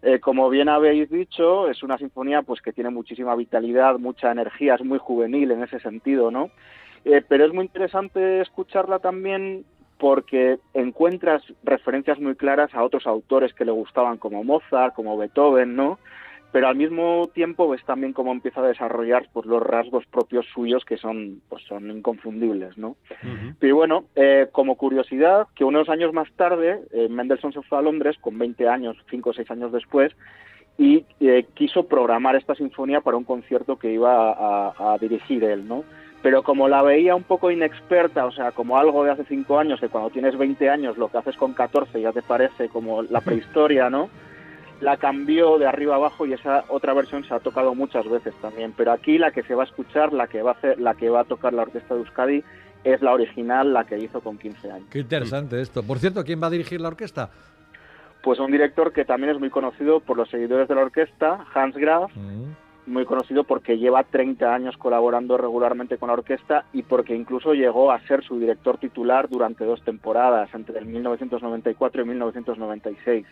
Eh, 0.02 0.20
como 0.20 0.50
bien 0.50 0.68
habéis 0.68 1.12
dicho, 1.12 1.70
es 1.70 1.84
una 1.84 2.00
sinfonía 2.00 2.42
pues 2.42 2.60
que 2.60 2.74
tiene 2.74 2.90
muchísima 2.90 3.36
vitalidad, 3.36 4.00
mucha 4.00 4.32
energía, 4.32 4.74
es 4.74 4.84
muy 4.84 4.98
juvenil 4.98 5.52
en 5.52 5.62
ese 5.62 5.80
sentido, 5.80 6.32
¿no? 6.32 6.50
Eh, 7.06 7.24
pero 7.28 7.46
es 7.46 7.54
muy 7.54 7.66
interesante 7.66 8.42
escucharla 8.42 8.98
también 8.98 9.64
porque 10.02 10.58
encuentras 10.74 11.44
referencias 11.64 12.20
muy 12.20 12.34
claras 12.34 12.74
a 12.74 12.84
otros 12.84 13.06
autores 13.06 13.54
que 13.54 13.66
le 13.66 13.72
gustaban 13.72 14.18
como 14.18 14.44
Mozart, 14.44 14.96
como 14.96 15.16
Beethoven, 15.16 15.76
¿no? 15.76 16.00
Pero 16.52 16.68
al 16.68 16.76
mismo 16.76 17.30
tiempo 17.36 17.70
ves 17.70 17.86
también 17.86 18.12
cómo 18.12 18.32
empieza 18.32 18.62
a 18.62 18.68
desarrollar 18.68 19.30
pues 19.32 19.46
los 19.46 19.62
rasgos 19.62 20.04
propios 20.08 20.48
suyos 20.56 20.84
que 20.86 20.98
son 20.98 21.44
pues 21.48 21.62
son 21.68 21.92
inconfundibles, 21.92 22.80
¿no? 22.80 22.96
Pero 23.60 23.76
bueno, 23.76 24.06
eh, 24.16 24.48
como 24.52 24.76
curiosidad, 24.76 25.46
que 25.54 25.66
unos 25.66 25.88
años 25.88 26.14
más 26.14 26.32
tarde, 26.36 26.80
eh, 26.92 27.08
Mendelssohn 27.08 27.54
se 27.54 27.62
fue 27.62 27.78
a 27.78 27.84
Londres 27.84 28.18
con 28.20 28.40
20 28.40 28.68
años, 28.68 28.98
5 29.12 29.30
o 29.30 29.34
6 29.34 29.52
años 29.52 29.72
después, 29.72 30.14
y 30.80 31.06
eh, 31.20 31.46
quiso 31.54 31.88
programar 31.88 32.36
esta 32.36 32.56
sinfonía 32.56 33.02
para 33.02 33.18
un 33.18 33.24
concierto 33.24 33.78
que 33.78 33.94
iba 33.94 34.32
a, 34.32 34.94
a 34.94 34.98
dirigir 34.98 35.44
él, 35.44 35.68
¿no? 35.68 35.84
Pero 36.22 36.44
como 36.44 36.68
la 36.68 36.84
veía 36.84 37.16
un 37.16 37.24
poco 37.24 37.50
inexperta, 37.50 38.26
o 38.26 38.32
sea, 38.32 38.52
como 38.52 38.78
algo 38.78 39.04
de 39.04 39.12
hace 39.12 39.26
5 39.26 39.58
años, 39.58 39.80
que 39.80 39.90
cuando 39.90 40.12
tienes 40.12 40.38
20 40.38 40.70
años 40.70 40.98
lo 40.98 41.10
que 41.10 41.18
haces 41.18 41.36
con 41.36 41.54
14 41.54 42.00
ya 42.00 42.12
te 42.12 42.22
parece 42.22 42.70
como 42.70 43.02
la 43.02 43.22
prehistoria, 43.22 43.90
¿no? 43.90 44.10
La 44.82 44.98
cambió 44.98 45.58
de 45.58 45.68
arriba 45.68 45.96
abajo 45.96 46.26
y 46.26 46.34
esa 46.34 46.64
otra 46.70 46.94
versión 46.94 47.24
se 47.24 47.34
ha 47.34 47.40
tocado 47.40 47.74
muchas 47.76 48.08
veces 48.08 48.34
también. 48.42 48.74
Pero 48.78 48.92
aquí 48.92 49.18
la 49.18 49.32
que 49.32 49.44
se 49.44 49.56
va 49.56 49.64
a 49.64 49.66
escuchar, 49.66 50.14
la 50.14 50.28
que 50.28 50.42
va 50.42 50.52
a 50.52 50.54
hacer, 50.54 50.80
la 50.80 50.94
que 50.96 51.10
va 51.10 51.22
a 51.22 51.24
tocar 51.24 51.54
la 51.54 51.64
orquesta 51.64 51.96
de 51.96 52.02
Euskadi, 52.02 52.44
es 52.84 53.02
la 53.02 53.14
original, 53.14 53.74
la 53.74 53.86
que 53.86 53.98
hizo 53.98 54.22
con 54.22 54.38
15 54.38 54.72
años. 54.72 54.88
Qué 54.92 55.00
interesante 55.00 55.62
esto. 55.62 55.84
Por 55.84 56.00
cierto, 56.00 56.24
¿quién 56.24 56.42
va 56.42 56.48
a 56.48 56.52
dirigir 56.52 56.82
la 56.82 56.88
orquesta? 56.88 57.30
Pues 58.24 58.40
un 58.40 58.52
director 58.52 58.92
que 58.94 59.06
también 59.06 59.34
es 59.34 59.40
muy 59.40 59.50
conocido 59.50 60.00
por 60.00 60.18
los 60.18 60.30
seguidores 60.30 60.68
de 60.68 60.76
la 60.76 60.82
orquesta, 60.82 61.46
Hans 61.54 61.76
Graf, 61.76 62.12
Mm. 62.16 62.52
Muy 62.86 63.06
conocido 63.06 63.44
porque 63.44 63.78
lleva 63.78 64.04
30 64.04 64.54
años 64.54 64.78
colaborando 64.78 65.38
regularmente 65.38 65.98
con 65.98 66.08
la 66.08 66.14
orquesta 66.14 66.66
y 66.74 66.84
porque 66.84 67.16
incluso 67.16 67.54
llegó 67.54 67.92
a 67.92 68.00
ser 68.08 68.24
su 68.24 68.40
director 68.40 68.78
titular 68.78 69.30
durante 69.30 69.66
dos 69.66 69.84
temporadas, 69.84 70.54
entre 70.54 70.80
el 70.80 70.86
1994 70.86 72.02
y 72.02 72.06
1996. 72.06 73.26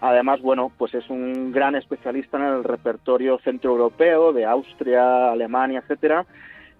Además, 0.00 0.40
bueno, 0.40 0.72
pues 0.76 0.94
es 0.94 1.08
un 1.10 1.52
gran 1.52 1.76
especialista 1.76 2.36
en 2.36 2.44
el 2.44 2.64
repertorio 2.64 3.38
centroeuropeo 3.38 4.32
de 4.32 4.44
Austria, 4.44 5.30
Alemania, 5.30 5.78
etcétera, 5.78 6.26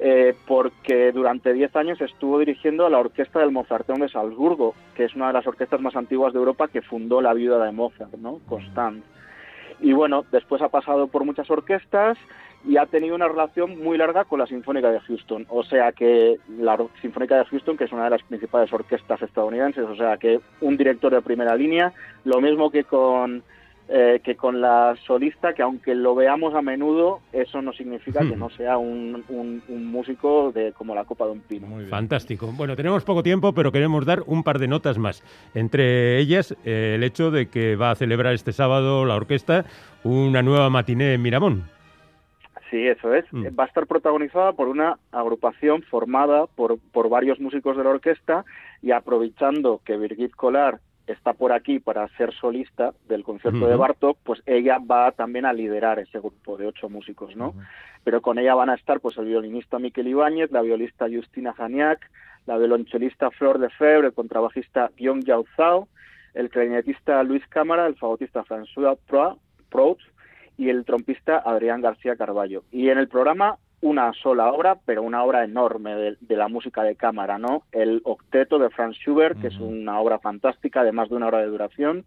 eh, 0.00 0.34
porque 0.48 1.12
durante 1.12 1.52
10 1.52 1.76
años 1.76 2.00
estuvo 2.00 2.40
dirigiendo 2.40 2.84
a 2.84 2.90
la 2.90 2.98
orquesta 2.98 3.38
del 3.38 3.52
Mozarteum 3.52 4.00
de 4.00 4.08
Salzburgo, 4.08 4.74
que 4.96 5.04
es 5.04 5.14
una 5.14 5.28
de 5.28 5.34
las 5.34 5.46
orquestas 5.46 5.80
más 5.80 5.94
antiguas 5.94 6.32
de 6.32 6.40
Europa 6.40 6.66
que 6.66 6.82
fundó 6.82 7.22
la 7.22 7.32
viuda 7.32 7.64
de 7.64 7.70
Mozart, 7.70 8.14
¿no? 8.14 8.40
Constance. 8.48 9.06
Y 9.82 9.92
bueno, 9.92 10.24
después 10.30 10.62
ha 10.62 10.68
pasado 10.68 11.08
por 11.08 11.24
muchas 11.24 11.50
orquestas 11.50 12.16
y 12.64 12.76
ha 12.76 12.86
tenido 12.86 13.16
una 13.16 13.26
relación 13.26 13.82
muy 13.82 13.98
larga 13.98 14.24
con 14.24 14.38
la 14.38 14.46
Sinfónica 14.46 14.90
de 14.90 15.00
Houston. 15.00 15.44
O 15.48 15.64
sea 15.64 15.90
que 15.90 16.38
la 16.58 16.78
Sinfónica 17.00 17.36
de 17.36 17.44
Houston, 17.46 17.76
que 17.76 17.84
es 17.84 17.92
una 17.92 18.04
de 18.04 18.10
las 18.10 18.22
principales 18.22 18.72
orquestas 18.72 19.20
estadounidenses, 19.20 19.84
o 19.84 19.96
sea 19.96 20.16
que 20.18 20.40
un 20.60 20.76
director 20.76 21.12
de 21.12 21.20
primera 21.20 21.56
línea, 21.56 21.92
lo 22.24 22.40
mismo 22.40 22.70
que 22.70 22.84
con 22.84 23.42
eh, 23.94 24.20
que 24.24 24.36
con 24.36 24.60
la 24.62 24.96
solista, 25.06 25.52
que 25.52 25.60
aunque 25.62 25.94
lo 25.94 26.14
veamos 26.14 26.54
a 26.54 26.62
menudo, 26.62 27.20
eso 27.32 27.60
no 27.60 27.74
significa 27.74 28.20
que 28.20 28.36
no 28.36 28.48
sea 28.48 28.78
un, 28.78 29.22
un- 29.28 29.62
un 29.68 29.86
músico 29.86 30.50
de 30.50 30.72
como 30.72 30.94
la 30.94 31.04
copa 31.04 31.26
de 31.26 31.32
un 31.32 31.40
pino. 31.40 31.66
Fantástico. 31.90 32.50
Bueno, 32.56 32.74
tenemos 32.74 33.04
poco 33.04 33.22
tiempo, 33.22 33.52
pero 33.52 33.70
queremos 33.70 34.06
dar 34.06 34.22
un 34.26 34.42
par 34.44 34.58
de 34.58 34.68
notas 34.68 34.96
más. 34.96 35.22
Entre 35.54 36.18
ellas, 36.18 36.56
eh, 36.64 36.94
el 36.96 37.04
hecho 37.04 37.30
de 37.30 37.48
que 37.48 37.76
va 37.76 37.90
a 37.90 37.94
celebrar 37.94 38.32
este 38.32 38.52
sábado 38.52 39.04
la 39.04 39.14
orquesta 39.16 39.66
una 40.04 40.40
nueva 40.42 40.70
matiné 40.70 41.12
en 41.14 41.20
Miramón. 41.22 41.64
Sí, 42.70 42.86
eso 42.88 43.12
es. 43.14 43.26
Mm. 43.32 43.48
Va 43.58 43.64
a 43.64 43.66
estar 43.66 43.86
protagonizada 43.86 44.52
por 44.54 44.68
una 44.68 44.96
agrupación 45.10 45.82
formada 45.82 46.46
por, 46.46 46.78
por 46.92 47.10
varios 47.10 47.38
músicos 47.38 47.76
de 47.76 47.84
la 47.84 47.90
orquesta 47.90 48.46
y 48.80 48.92
aprovechando 48.92 49.82
que 49.84 49.98
Birgit 49.98 50.34
Kolar 50.34 50.80
está 51.06 51.32
por 51.32 51.52
aquí 51.52 51.78
para 51.80 52.06
ser 52.16 52.32
solista 52.34 52.92
del 53.08 53.24
concierto 53.24 53.66
de. 53.66 53.76
Bartok, 53.76 54.18
pues 54.22 54.42
ella 54.46 54.78
va 54.78 55.12
también 55.12 55.44
a 55.46 55.52
liderar 55.52 55.98
ese 55.98 56.18
grupo 56.20 56.56
de 56.56 56.66
ocho 56.66 56.88
músicos, 56.88 57.34
¿no? 57.36 57.54
Pero 58.04 58.20
con 58.20 58.38
ella 58.38 58.54
van 58.54 58.70
a 58.70 58.74
estar 58.74 59.00
pues 59.00 59.16
el 59.18 59.26
violinista 59.26 59.78
Miquel 59.78 60.08
Ibáñez, 60.08 60.50
la 60.50 60.62
violista 60.62 61.06
Justina 61.12 61.52
Janiak, 61.52 62.10
la 62.46 62.58
violonchelista 62.58 63.30
Flor 63.30 63.58
de 63.58 63.70
Febre, 63.70 64.08
el 64.08 64.14
contrabajista 64.14 64.90
Guillaume 64.96 65.22
Jauzao, 65.24 65.88
el 66.34 66.48
clarinetista 66.50 67.22
Luis 67.22 67.46
Cámara, 67.48 67.86
el 67.86 67.94
fagotista 67.96 68.42
François 68.44 68.96
Pro- 69.06 69.38
Prout 69.70 69.98
y 70.56 70.68
el 70.68 70.84
trompista 70.84 71.38
Adrián 71.38 71.80
García 71.80 72.16
Carballo. 72.16 72.62
Y 72.70 72.88
en 72.88 72.98
el 72.98 73.08
programa 73.08 73.58
una 73.82 74.12
sola 74.14 74.50
obra, 74.52 74.78
pero 74.86 75.02
una 75.02 75.22
obra 75.22 75.44
enorme 75.44 75.94
de, 75.94 76.16
de 76.20 76.36
la 76.36 76.48
música 76.48 76.82
de 76.82 76.96
cámara, 76.96 77.38
¿no? 77.38 77.64
El 77.72 78.00
octeto 78.04 78.58
de 78.58 78.70
Franz 78.70 78.96
Schubert, 78.96 79.40
que 79.40 79.48
es 79.48 79.58
una 79.58 80.00
obra 80.00 80.18
fantástica 80.18 80.82
de 80.82 80.92
más 80.92 81.10
de 81.10 81.16
una 81.16 81.26
hora 81.26 81.38
de 81.38 81.46
duración, 81.48 82.04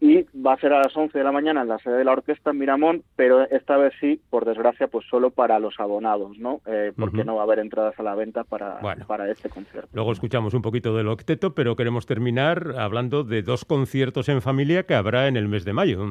y 0.00 0.24
va 0.38 0.52
a 0.54 0.58
ser 0.58 0.72
a 0.74 0.80
las 0.80 0.94
11 0.94 1.16
de 1.16 1.24
la 1.24 1.32
mañana 1.32 1.62
en 1.62 1.68
la 1.68 1.78
sede 1.78 1.98
de 1.98 2.04
la 2.04 2.12
orquesta 2.12 2.50
en 2.50 2.58
Miramón, 2.58 3.02
pero 3.14 3.48
esta 3.48 3.76
vez 3.78 3.94
sí, 3.98 4.20
por 4.28 4.44
desgracia, 4.44 4.88
pues 4.88 5.06
solo 5.08 5.30
para 5.30 5.58
los 5.58 5.78
abonados, 5.80 6.38
¿no? 6.38 6.60
Eh, 6.66 6.92
porque 6.98 7.24
no 7.24 7.36
va 7.36 7.42
a 7.42 7.44
haber 7.44 7.60
entradas 7.60 7.98
a 7.98 8.02
la 8.02 8.14
venta 8.14 8.44
para, 8.44 8.78
Bueno. 8.82 9.06
para 9.06 9.30
este 9.30 9.48
concierto. 9.48 9.88
Luego 9.94 10.12
escuchamos 10.12 10.52
un 10.52 10.60
poquito 10.60 10.94
del 10.94 11.08
octeto, 11.08 11.54
pero 11.54 11.76
queremos 11.76 12.04
terminar 12.04 12.74
hablando 12.76 13.24
de 13.24 13.42
dos 13.42 13.64
conciertos 13.64 14.28
en 14.28 14.42
familia 14.42 14.82
que 14.82 14.94
habrá 14.94 15.28
en 15.28 15.36
el 15.36 15.48
mes 15.48 15.64
de 15.64 15.72
mayo. 15.72 16.04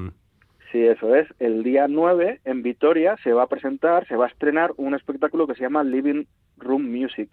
Sí, 0.76 0.86
eso 0.86 1.16
es. 1.16 1.26
El 1.40 1.64
día 1.64 1.88
9 1.88 2.42
en 2.44 2.62
Vitoria 2.62 3.16
se 3.24 3.32
va 3.32 3.44
a 3.44 3.48
presentar, 3.48 4.06
se 4.08 4.18
va 4.18 4.26
a 4.26 4.28
estrenar 4.28 4.72
un 4.76 4.94
espectáculo 4.94 5.48
que 5.48 5.54
se 5.56 5.62
llama 5.62 5.86
Living 5.86 6.26
Room 6.58 6.92
Music. 6.92 7.30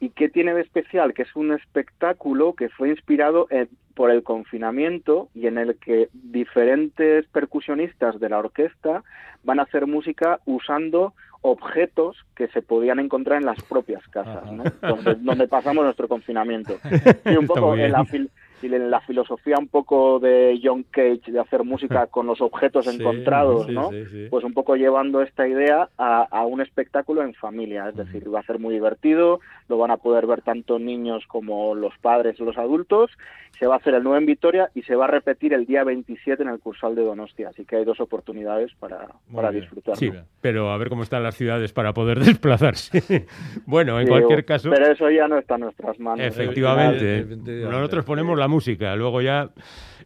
¿Y 0.00 0.10
qué 0.10 0.28
tiene 0.28 0.52
de 0.52 0.60
especial? 0.60 1.14
Que 1.14 1.22
es 1.22 1.34
un 1.34 1.52
espectáculo 1.54 2.52
que 2.52 2.68
fue 2.68 2.90
inspirado 2.90 3.46
en- 3.48 3.70
por 3.94 4.10
el 4.10 4.22
confinamiento 4.22 5.30
y 5.34 5.46
en 5.46 5.56
el 5.56 5.76
que 5.78 6.10
diferentes 6.12 7.26
percusionistas 7.28 8.20
de 8.20 8.28
la 8.28 8.38
orquesta 8.38 9.02
van 9.44 9.60
a 9.60 9.62
hacer 9.62 9.86
música 9.86 10.38
usando 10.44 11.14
objetos 11.40 12.18
que 12.36 12.48
se 12.48 12.60
podían 12.60 12.98
encontrar 12.98 13.38
en 13.40 13.46
las 13.46 13.62
propias 13.62 14.06
casas, 14.08 14.52
¿no? 14.52 14.64
donde, 14.82 15.14
donde 15.14 15.48
pasamos 15.48 15.84
nuestro 15.84 16.06
confinamiento. 16.06 16.76
Sí, 17.24 17.34
un 17.34 17.46
poco 17.46 17.74
en 17.76 17.92
la, 17.92 18.04
fil- 18.04 18.28
y 18.62 18.66
en 18.66 18.90
la 18.90 19.00
filosofía 19.00 19.56
un 19.58 19.68
poco 19.68 20.18
de 20.18 20.58
John 20.62 20.84
Cage 20.90 21.30
de 21.32 21.40
hacer 21.40 21.64
música 21.64 22.06
con 22.10 22.26
los 22.26 22.40
objetos 22.40 22.86
Sí, 22.86 22.96
encontrados, 22.96 23.66
sí, 23.66 23.72
¿no? 23.72 23.90
sí, 23.90 24.04
sí. 24.06 24.26
Pues 24.30 24.44
un 24.44 24.52
poco 24.54 24.76
llevando 24.76 25.22
esta 25.22 25.46
idea 25.48 25.88
a, 25.98 26.22
a 26.30 26.46
un 26.46 26.60
espectáculo 26.60 27.22
en 27.22 27.34
familia, 27.34 27.88
es 27.88 27.96
decir, 27.96 28.32
va 28.34 28.40
a 28.40 28.44
ser 28.44 28.58
muy 28.58 28.74
divertido, 28.74 29.40
lo 29.68 29.78
van 29.78 29.90
a 29.90 29.96
poder 29.98 30.26
ver 30.26 30.42
tanto 30.42 30.78
niños 30.78 31.24
como 31.28 31.74
los 31.74 31.96
padres 31.98 32.40
o 32.40 32.44
los 32.44 32.58
adultos, 32.58 33.10
se 33.58 33.66
va 33.66 33.74
a 33.74 33.78
hacer 33.78 33.94
el 33.94 34.02
9 34.04 34.18
en 34.18 34.26
Vitoria 34.26 34.70
y 34.74 34.82
se 34.82 34.94
va 34.94 35.04
a 35.06 35.08
repetir 35.08 35.52
el 35.52 35.66
día 35.66 35.82
27 35.84 36.42
en 36.42 36.48
el 36.48 36.58
Cursal 36.60 36.94
de 36.94 37.02
Donostia, 37.04 37.48
así 37.48 37.64
que 37.64 37.76
hay 37.76 37.84
dos 37.84 38.00
oportunidades 38.00 38.72
para, 38.78 39.08
para 39.34 39.50
disfrutar. 39.50 39.96
Sí, 39.96 40.10
pero 40.40 40.70
a 40.70 40.78
ver 40.78 40.88
cómo 40.88 41.02
están 41.02 41.22
las 41.22 41.34
ciudades 41.36 41.72
para 41.72 41.92
poder 41.92 42.18
desplazarse. 42.24 43.26
bueno, 43.66 43.98
en 44.00 44.06
Sí, 44.06 44.10
cualquier 44.10 44.44
caso, 44.44 44.70
Pero 44.70 44.86
eso 44.92 45.10
ya 45.10 45.26
no 45.28 45.38
está 45.38 45.54
en 45.56 45.62
nuestras 45.62 45.98
manos. 45.98 46.24
efectivamente, 46.24 47.18
Efectivamente. 47.20 47.70
nosotros 47.70 48.04
ponemos 48.04 48.38
la 48.38 48.47
música, 48.48 48.96
luego 48.96 49.20
ya 49.22 49.50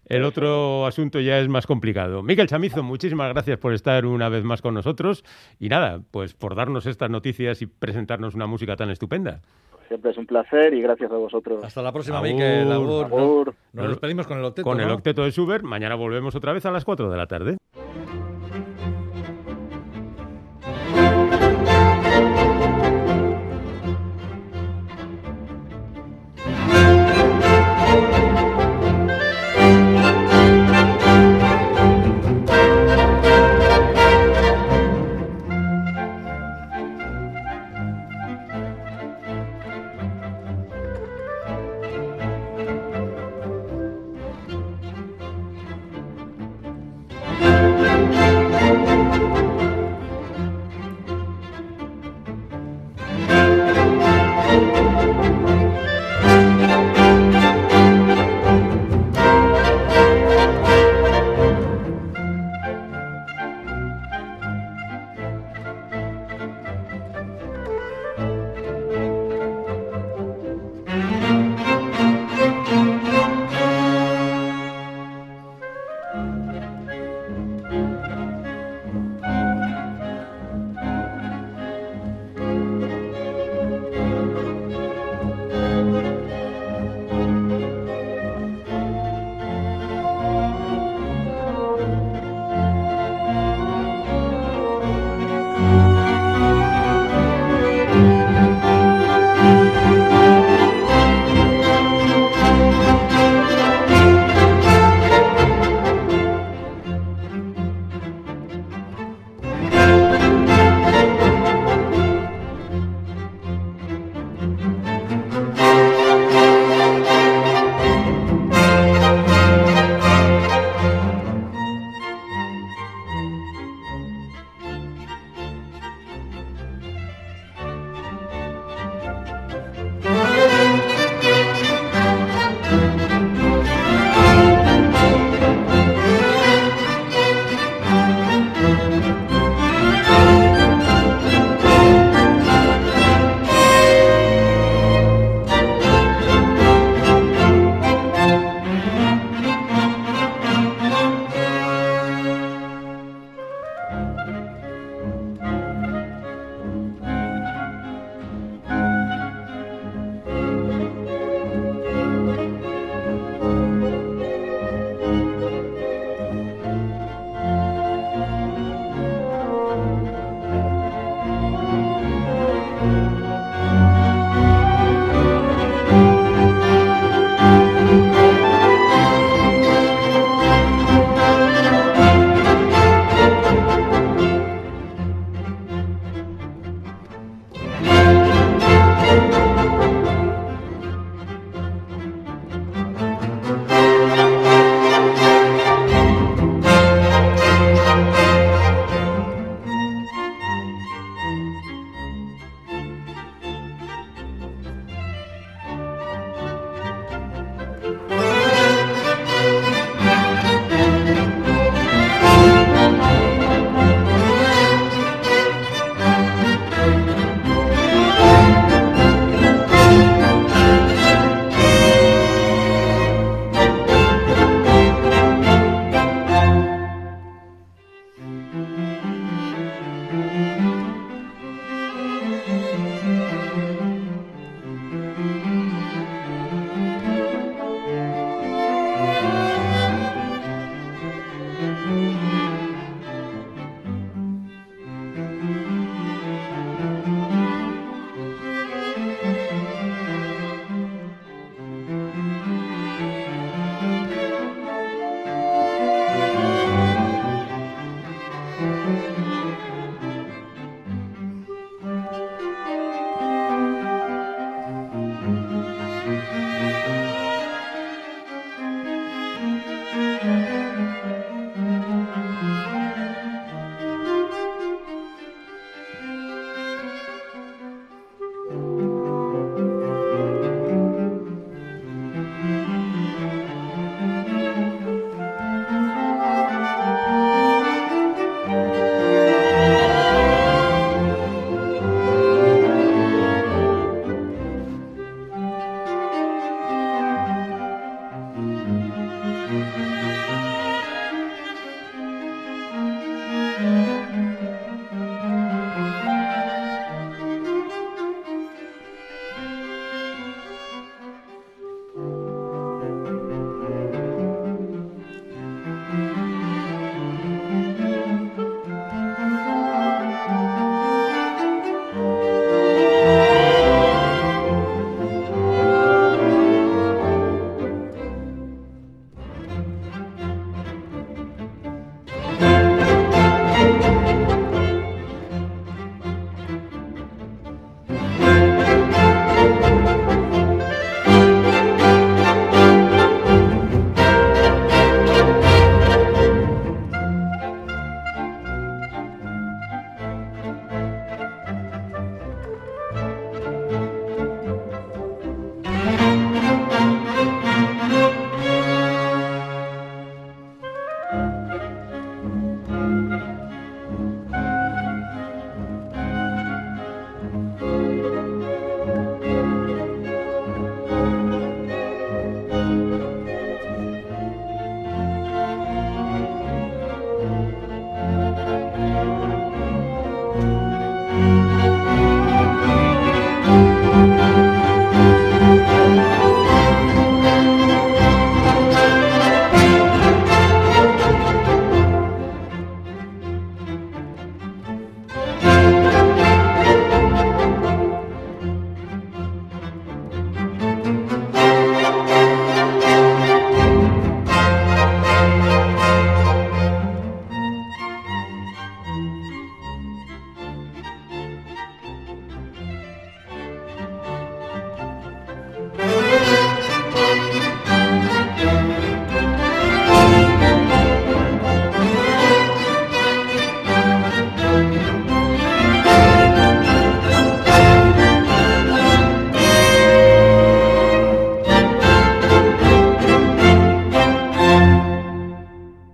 el 0.07 0.25
otro 0.25 0.85
asunto 0.87 1.21
ya 1.21 1.39
es 1.39 1.49
más 1.49 1.67
complicado. 1.67 2.23
Miguel 2.23 2.47
Chamizo, 2.49 2.83
muchísimas 2.83 3.33
gracias 3.33 3.59
por 3.59 3.73
estar 3.73 4.05
una 4.05 4.29
vez 4.29 4.45
más 4.45 4.61
con 4.61 4.75
nosotros 4.75 5.25
y 5.59 5.69
nada, 5.69 6.01
pues 6.11 6.35
por 6.35 6.55
darnos 6.55 6.85
estas 6.87 7.09
noticias 7.09 7.63
y 7.63 7.67
presentarnos 7.67 8.35
una 8.35 8.47
música 8.47 8.77
tan 8.77 8.91
estupenda. 8.91 9.41
Siempre 9.89 10.11
es 10.11 10.17
un 10.19 10.27
placer 10.27 10.73
y 10.75 10.81
gracias 10.83 11.11
a 11.11 11.17
vosotros. 11.17 11.63
Hasta 11.65 11.83
la 11.83 11.93
próxima. 11.93 12.21
Miquel. 12.23 12.71
Agur. 12.73 13.09
No- 13.11 13.17
Agur. 13.17 13.55
Nos 13.75 13.89
despedimos 13.89 14.27
con 14.27 14.39
el 14.39 14.45
octeto, 14.45 14.65
Con 14.69 14.81
el 14.81 14.91
octeto 14.91 15.23
de 15.25 15.31
Schubert, 15.33 15.65
mañana 15.65 15.95
volvemos 15.97 16.35
otra 16.35 16.53
vez 16.53 16.65
a 16.67 16.71
las 16.71 16.85
4 16.85 17.11
de 17.11 17.17
la 17.17 17.27
tarde. 17.27 17.57